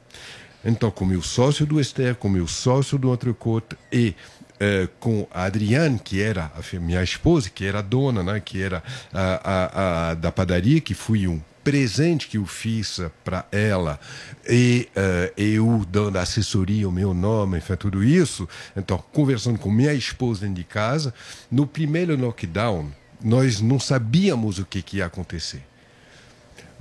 [0.66, 4.16] Então, com meu sócio do Esther, com meu sócio do Entrecote e
[4.60, 8.62] eh, com a Adriane, que era a minha esposa, que era a dona, né, que
[8.62, 8.82] era
[9.14, 14.00] a, a, a da padaria, que foi um presente que eu fiz para ela
[14.48, 18.48] e eh, eu dando assessoria, o meu nome, enfim, tudo isso.
[18.76, 21.14] Então, conversando com minha esposa dentro de casa,
[21.52, 22.90] no primeiro lockdown,
[23.22, 25.64] nós não sabíamos o que, que ia acontecer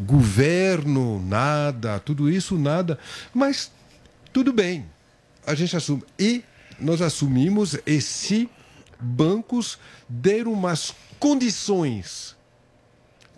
[0.06, 2.98] governo, nada, tudo isso, nada.
[3.32, 3.70] Mas
[4.32, 4.86] tudo bem,
[5.46, 6.02] a gente assume.
[6.18, 6.44] E
[6.78, 8.48] nós assumimos e se
[9.00, 12.36] bancos deram umas condições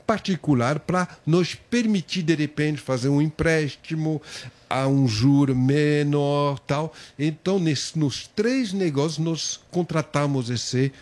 [0.06, 4.20] particular para nos permitir de repente fazer um empréstimo
[4.68, 10.92] a um juro menor tal então nesse, nos três negócios nós contratamos esse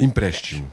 [0.00, 0.72] empréstimo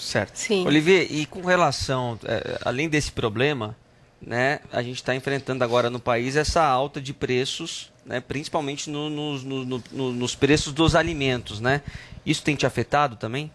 [0.00, 0.36] Certo.
[0.36, 0.66] Sim.
[0.66, 3.76] Olivier, e com relação, eh, além desse problema,
[4.20, 9.10] né, a gente está enfrentando agora no país essa alta de preços, né, principalmente no-
[9.10, 11.82] nos- no- no- no- nos preços dos alimentos, né?
[12.24, 13.50] Isso tem te afetado também?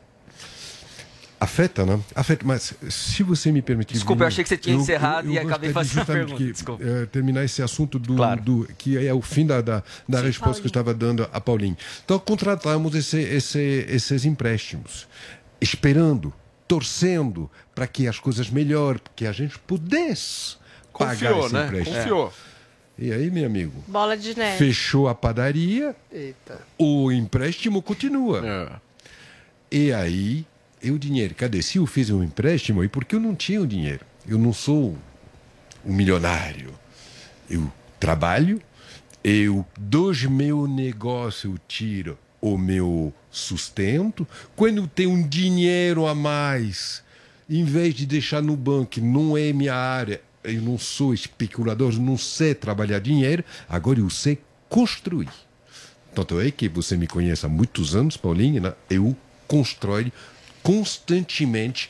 [1.40, 2.00] Afeta, né?
[2.16, 3.94] Afeta, mas se você me permitir.
[3.94, 6.84] Desculpa, eu achei que você tinha encerrado e gostaria acabei fazendo a pergunta, que, desculpa.
[6.84, 8.42] eh, terminar esse assunto do, Claro.
[8.42, 10.26] do- que é o fim da, da, da Sim.
[10.26, 11.76] resposta que eu estava dando a Paulinho.
[12.06, 15.08] Então, contratamos esse, esse, esses empréstimos,
[15.60, 16.34] esperando,
[16.68, 20.58] torcendo para que as coisas melhorem, que a gente pudesse
[20.98, 21.66] pagar Confiou, esse né?
[21.66, 21.96] empréstimo.
[21.98, 22.34] Confiou.
[22.98, 24.58] E aí, meu amigo, Bola de neve.
[24.58, 26.62] fechou a padaria, Eita.
[26.78, 28.42] o empréstimo continua.
[28.48, 28.80] É.
[29.70, 30.46] E aí,
[30.82, 31.36] e o dinheiro?
[31.36, 31.62] Cadê?
[31.62, 34.06] Se eu fiz um empréstimo, e porque eu não tinha o dinheiro?
[34.26, 34.98] Eu não sou
[35.86, 36.74] um milionário.
[37.50, 37.70] Eu
[38.00, 38.62] trabalho,
[39.24, 42.18] eu dos meu negócio eu tiro
[42.54, 44.28] o meu sustento.
[44.56, 47.04] Quando eu tenho um dinheiro a mais,
[47.50, 52.18] em vez de deixar no banco, não é minha área, eu não sou especulador, não
[52.18, 54.38] sei trabalhar dinheiro, agora eu sei
[54.70, 55.30] construir.
[56.14, 58.74] Tanto é que você me conhece há muitos anos, Paulinho, né?
[58.90, 59.16] eu
[59.48, 60.14] constrói
[60.62, 61.90] constantemente,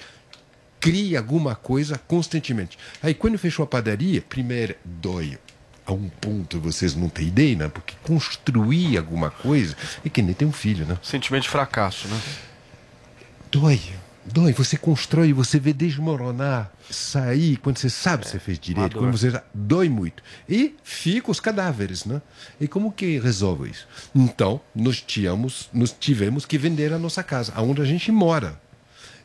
[0.80, 2.78] cria alguma coisa constantemente.
[3.04, 5.38] Aí quando fechou a padaria, primeiro dói.
[5.86, 7.68] A um ponto vocês não têm ideia, né?
[7.70, 10.98] Porque construir alguma coisa é que nem ter um filho, né?
[11.04, 12.20] Sentimento de fracasso, né?
[13.52, 13.80] Dói.
[14.26, 14.52] Dói.
[14.54, 19.30] Você constrói, você vê desmoronar, sair, quando você sabe que você fez direito, quando você
[19.30, 19.44] já...
[19.54, 20.24] dói muito.
[20.50, 22.20] E ficam os cadáveres, né?
[22.60, 23.88] E como que resolve isso?
[24.16, 28.60] Então, nós tínhamos, nós tivemos que vender a nossa casa, aonde a gente mora.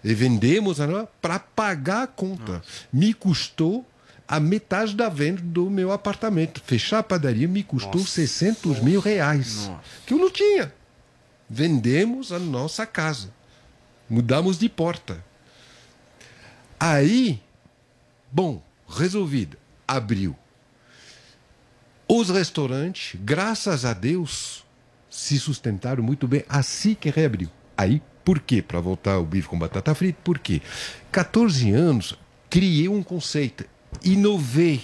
[0.05, 0.79] E vendemos
[1.21, 2.63] para pagar a conta.
[2.93, 3.87] Me custou
[4.31, 6.63] a metade da venda do meu apartamento.
[6.65, 9.69] Fechar a padaria me custou 600 mil reais.
[10.07, 10.73] Que eu não tinha.
[11.49, 13.35] Vendemos a nossa casa.
[14.09, 15.25] Mudamos de porta.
[16.79, 17.43] Aí,
[18.31, 19.57] bom, resolvido.
[19.87, 20.37] Abriu.
[22.07, 24.65] Os restaurantes, graças a Deus,
[25.11, 27.51] se sustentaram muito bem assim que reabriu.
[27.77, 28.63] Aí, por quê?
[28.63, 30.63] Para voltar ao bife com batata frita, por quê?
[31.11, 32.17] 14 anos,
[32.49, 33.65] criei um conceito,
[34.05, 34.83] inovei,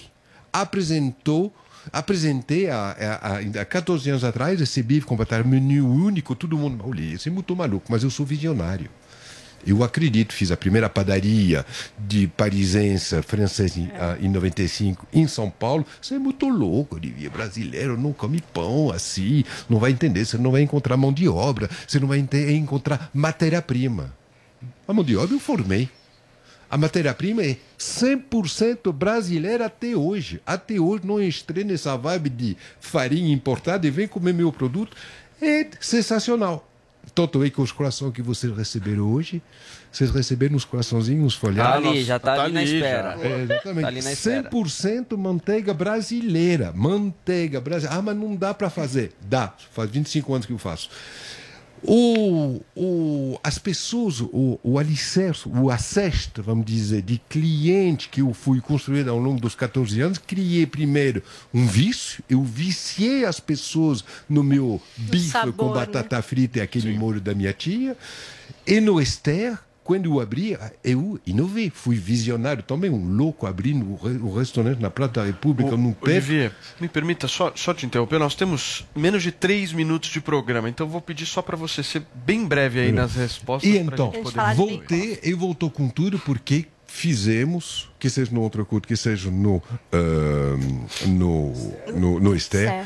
[0.51, 1.53] apresentou,
[1.91, 6.83] apresentei há, há, há 14 anos atrás esse bife com batata menu único, todo mundo,
[6.87, 8.89] olha, esse é muito maluco, mas eu sou visionário.
[9.65, 11.65] Eu acredito, fiz a primeira padaria
[11.97, 15.85] de parisense francês em, ah, em 95 em São Paulo.
[16.01, 17.29] Você é muito louco, Olivia.
[17.29, 20.25] Brasileiro não come pão assim, não vai entender.
[20.25, 24.13] Você não vai encontrar mão de obra, você não vai encontrar matéria-prima.
[24.87, 25.89] A mão de obra eu formei.
[26.69, 30.41] A matéria-prima é 100% brasileira até hoje.
[30.45, 34.95] Até hoje não entrei nessa vibe de farinha importada e vem comer meu produto.
[35.41, 36.67] É sensacional.
[37.15, 39.41] Tanto é que os corações que vocês receberam hoje,
[39.91, 41.87] vocês receberam uns coraçãozinhos Tá folhados.
[41.89, 43.17] ali, já tá, ali na espera.
[43.21, 43.81] É, exatamente.
[43.81, 44.49] Tá ali na espera.
[44.51, 46.73] 100% manteiga brasileira.
[46.75, 47.97] Manteiga brasileira.
[47.97, 49.13] Ah, mas não dá para fazer.
[49.21, 49.53] Dá.
[49.71, 50.89] Faz 25 anos que eu faço.
[51.89, 58.33] O, o, as pessoas, o, o alicerce, o acesto, vamos dizer, de cliente que eu
[58.33, 61.23] fui construindo ao longo dos 14 anos, criei primeiro
[61.53, 65.75] um vício, eu viciei as pessoas no meu bife sabor, com né?
[65.75, 67.95] batata frita e aquele molho da minha tia,
[68.65, 69.57] e no Esther,
[69.87, 74.81] quando eu abri, eu inovei, fui visionário também, um louco abrindo o, re- o restaurante
[74.81, 76.11] na Praça da República, Ô, num pé.
[76.11, 78.19] Olivier, me permita só, só te interromper.
[78.19, 81.81] Nós temos menos de três minutos de programa, então eu vou pedir só para você
[81.81, 83.71] ser bem breve aí nas respostas.
[83.71, 88.65] E então, gente poder voltei e voltou com tudo porque fizemos, que seja no outro
[88.65, 91.53] culto, que seja no, ah, no,
[91.95, 92.85] no, no Esther,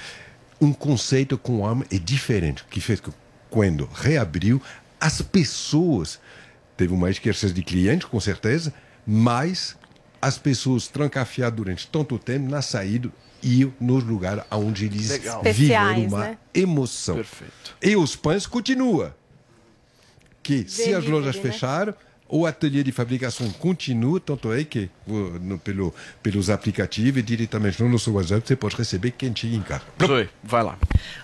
[0.61, 3.09] um conceito com alma é diferente, que fez que
[3.49, 4.61] quando reabriu,
[4.99, 6.19] as pessoas,
[6.81, 8.73] teve uma escassez de clientes, com certeza,
[9.05, 9.77] mas
[10.19, 13.11] as pessoas trancafiadas durante tanto tempo, na saída,
[13.43, 15.43] ir nos lugares onde eles Legal.
[15.43, 16.37] viveram uma né?
[16.51, 17.17] emoção.
[17.17, 17.77] Perfeito.
[17.83, 19.13] E os pães continuam.
[20.41, 21.41] Que se as lojas né?
[21.43, 21.93] fecharam,
[22.31, 25.93] o ateliê de fabricação continua, tanto é que no- pelo,
[26.23, 29.83] pelos aplicativos e diretamente no nosso WhatsApp você pode receber quentinho em casa.
[30.01, 30.77] Zoe, vai lá.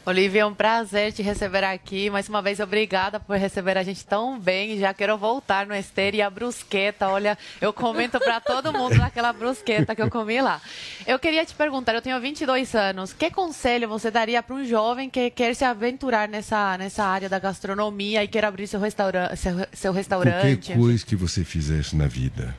[0.06, 2.10] Olivia, é um prazer te receber aqui.
[2.10, 4.78] Mais uma vez, obrigada por receber a gente tão bem.
[4.80, 7.08] Já quero voltar no Ester e a brusqueta.
[7.08, 10.62] Olha, eu comento para todo mundo daquela brusqueta que eu comi lá.
[11.06, 13.14] Eu queria te perguntar, eu tenho 22 anos.
[13.14, 17.40] Que conselho você daria para um jovem que quer se aventurar nessa, nessa área da
[17.40, 20.68] gastronomia e quer abrir seu, restaura seu, seu restaurante?
[20.68, 22.58] Qualquer coisa que você fizesse na vida,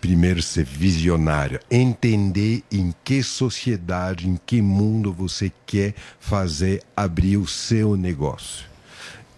[0.00, 7.46] primeiro ser visionário, entender em que sociedade, em que mundo você quer fazer abrir o
[7.46, 8.68] seu negócio.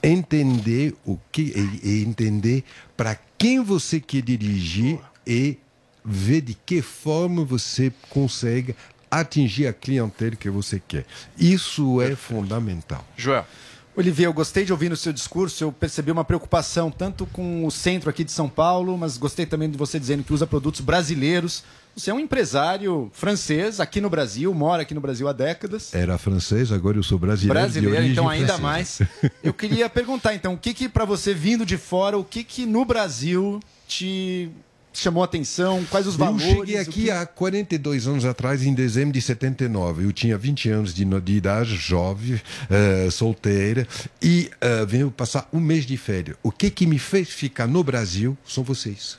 [0.02, 1.52] Entender o que
[1.82, 2.64] e, e entender
[2.96, 5.58] para quem você quer dirigir e
[6.04, 8.74] ver de que forma você consegue
[9.10, 11.04] atingir a clientela que você quer.
[11.38, 13.06] Isso é fundamental.
[13.16, 13.46] Joel.
[13.94, 17.70] Olivier, eu gostei de ouvir no seu discurso, eu percebi uma preocupação tanto com o
[17.70, 21.62] centro aqui de São Paulo, mas gostei também de você dizendo que usa produtos brasileiros.
[21.94, 25.94] Você é um empresário francês aqui no Brasil, mora aqui no Brasil há décadas.
[25.94, 27.60] Era francês, agora eu sou brasileiro.
[27.60, 28.62] Brasileiro, então ainda francesa.
[28.62, 29.02] mais.
[29.44, 32.64] Eu queria perguntar, então, o que que para você vindo de fora, o que que
[32.64, 34.50] no Brasil te
[34.92, 35.84] chamou a atenção?
[35.90, 36.46] Quais os valores?
[36.46, 40.04] Eu cheguei aqui que- há 42 anos atrás, em dezembro de 79.
[40.04, 42.40] Eu tinha 20 anos de, de idade, jovem,
[42.70, 43.86] eh, solteira,
[44.20, 46.36] e eh, venho passar um mês de férias.
[46.42, 49.18] O que, que me fez ficar no Brasil são vocês,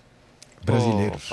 [0.65, 1.31] brasileiros.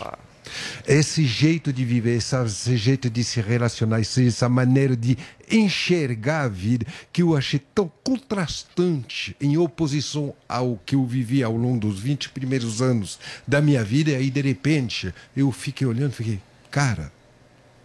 [0.86, 5.16] Esse jeito de viver, esse jeito de se relacionar, essa maneira de
[5.50, 11.56] enxergar a vida, que eu achei tão contrastante em oposição ao que eu vivi ao
[11.56, 14.10] longo dos 20 primeiros anos da minha vida.
[14.10, 16.40] E aí, de repente, eu fiquei olhando, fiquei,
[16.70, 17.12] cara,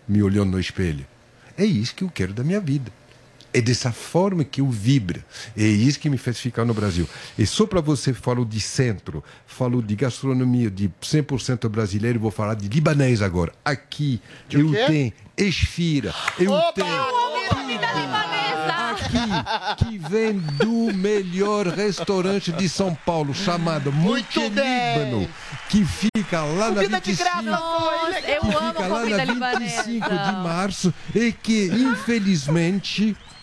[0.08, 1.06] me olhando no espelho.
[1.58, 2.92] É isso que eu quero da minha vida.
[3.58, 5.24] É dessa forma que eu vibro.
[5.56, 7.08] É isso que me fez ficar no Brasil.
[7.38, 12.56] E só para você falou de centro, falou de gastronomia de 100% brasileiro, vou falar
[12.56, 13.54] de libanês agora.
[13.64, 14.22] Aqui
[14.52, 14.86] eu quê?
[14.88, 18.46] tenho esfira, eu tenho Comida libanesa!
[19.78, 25.30] aqui que vem do melhor restaurante de São Paulo, chamado Monte Líbano,
[25.70, 29.18] que fica lá na Comida de 25 graça, Nossa, eu que amo fica lá na
[29.18, 30.32] 25 de libanesa.
[30.44, 33.16] março e que, infelizmente,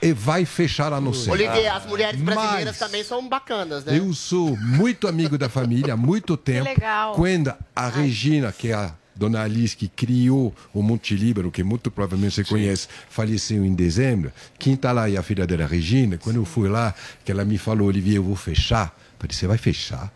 [0.00, 1.30] e vai fechar a ser.
[1.30, 3.98] Olivier, as mulheres brasileiras Mas também são bacanas, né?
[3.98, 6.64] Eu sou muito amigo da família há muito tempo.
[6.64, 7.14] legal.
[7.14, 11.90] Quando a Regina, que é a dona Alice, que criou o Monte Líbano, que muito
[11.90, 14.32] provavelmente você conhece, faleceu em dezembro.
[14.58, 16.18] Quem está lá é a filha dela, Regina.
[16.18, 16.94] Quando eu fui lá,
[17.24, 18.94] que ela me falou, Olivier, eu vou fechar.
[19.14, 20.12] Eu falei, você vai fechar?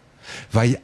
[0.51, 0.79] Vai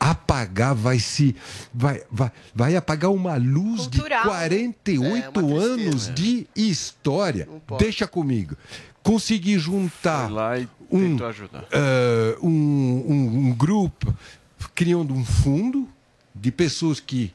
[0.00, 1.34] apagar, vai se.
[1.74, 4.22] Vai, vai, vai apagar uma luz Cultural.
[4.22, 5.64] de 48 É, tristeza.
[5.64, 7.48] anos de história.
[7.78, 8.56] Deixa comigo.
[9.02, 10.28] Consegui juntar
[10.60, 11.16] e um,
[11.72, 14.14] eh, um, um- um grupo
[14.74, 15.88] criando um fundo
[16.34, 17.32] de pessoas que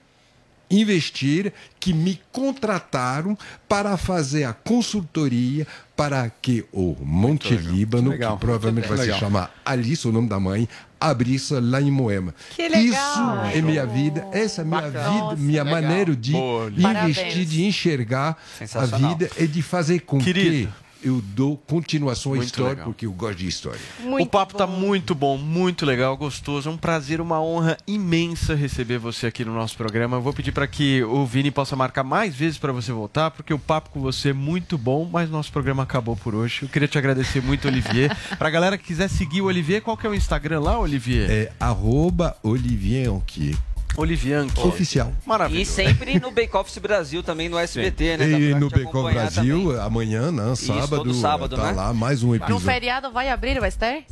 [0.70, 3.38] investiram, que me contrataram
[3.68, 8.34] para fazer a consultoria para que o Monte Líbano, Legal.
[8.36, 9.16] que provavelmente vai Legal.
[9.16, 10.68] se chamar Alice, o nome da mãe,
[11.00, 12.34] abrisse lá em Moema.
[12.56, 13.46] Que legal.
[13.48, 15.10] Isso é minha vida, essa é minha Bacana.
[15.10, 15.82] vida, Nossa, minha legal.
[15.82, 17.50] maneira de Boa, investir, Parabéns.
[17.50, 18.38] de enxergar
[18.76, 20.68] a vida e de fazer com Querido.
[20.72, 22.86] que eu dou continuação à Muito história, legal.
[22.86, 23.80] porque eu gosto de história.
[24.00, 24.74] Muito o papo tá bom.
[24.74, 26.70] muito bom, muito legal, gostoso.
[26.70, 30.18] É um prazer, uma honra imensa receber você aqui no nosso programa.
[30.18, 33.54] Eu vou pedir para que o Vini possa marcar mais vezes para você voltar, porque
[33.54, 36.60] o papo com você é muito bom, mas nosso programa acabou por hoje.
[36.64, 38.16] Eu queria te agradecer muito, Olivier.
[38.38, 41.30] Pra galera que quiser seguir o Olivier, qual que é o Instagram lá, Olivier?
[41.30, 43.56] É arroba Olivier Anquier.
[43.96, 44.60] Olivier Anqui.
[44.68, 45.14] Oficial.
[45.24, 45.72] E Maravilhoso.
[45.72, 48.28] sempre no Bake Office Brasil, também no SBT, né?
[48.30, 49.82] Dá E no Becom acompanhar Brasil, também.
[49.82, 51.72] amanhã, né, sábado, todo sábado, tá né?
[51.74, 52.60] lá mais um No episódio.
[52.60, 54.04] feriado vai abrir o Ester?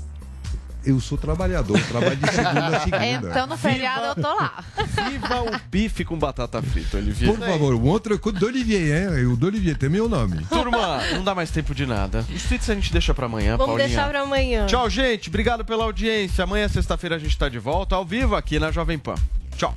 [0.84, 3.30] Eu sou trabalhador, trabalho de segunda a segunda.
[3.30, 4.64] Então no feriado eu tô lá.
[5.12, 7.32] Viva o bife com batata frita, Olivier.
[7.36, 9.26] Por favor, um outro coisa do Olivier, hein?
[9.28, 10.44] O do Olivier tem meu nome.
[10.50, 12.26] Turma, não dá mais tempo de nada.
[12.36, 13.88] Os tweets a gente deixa pra amanhã, Vamos Paulinha.
[13.90, 14.66] deixar pra amanhã.
[14.66, 15.30] Tchau, gente.
[15.30, 16.44] Obrigado pela audiência.
[16.46, 19.14] Amanhã, sexta-feira, a gente tá de volta ao vivo aqui na Jovem Pan.
[19.62, 19.74] Tchau.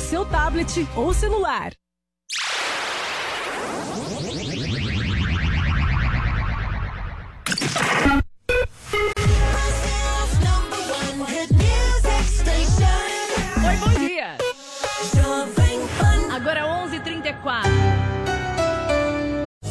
[0.00, 1.72] Seu tablet ou celular.
[13.60, 14.38] Oi, bom dia.
[16.32, 17.68] Agora 11h34.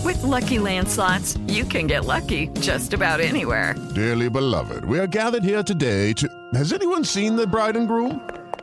[0.06, 3.74] With Lucky Land slots, you can get lucky just about anywhere.
[3.95, 6.30] Dearly beloved, we are gathered here today to.
[6.53, 8.22] Has anyone seen the bride and groom?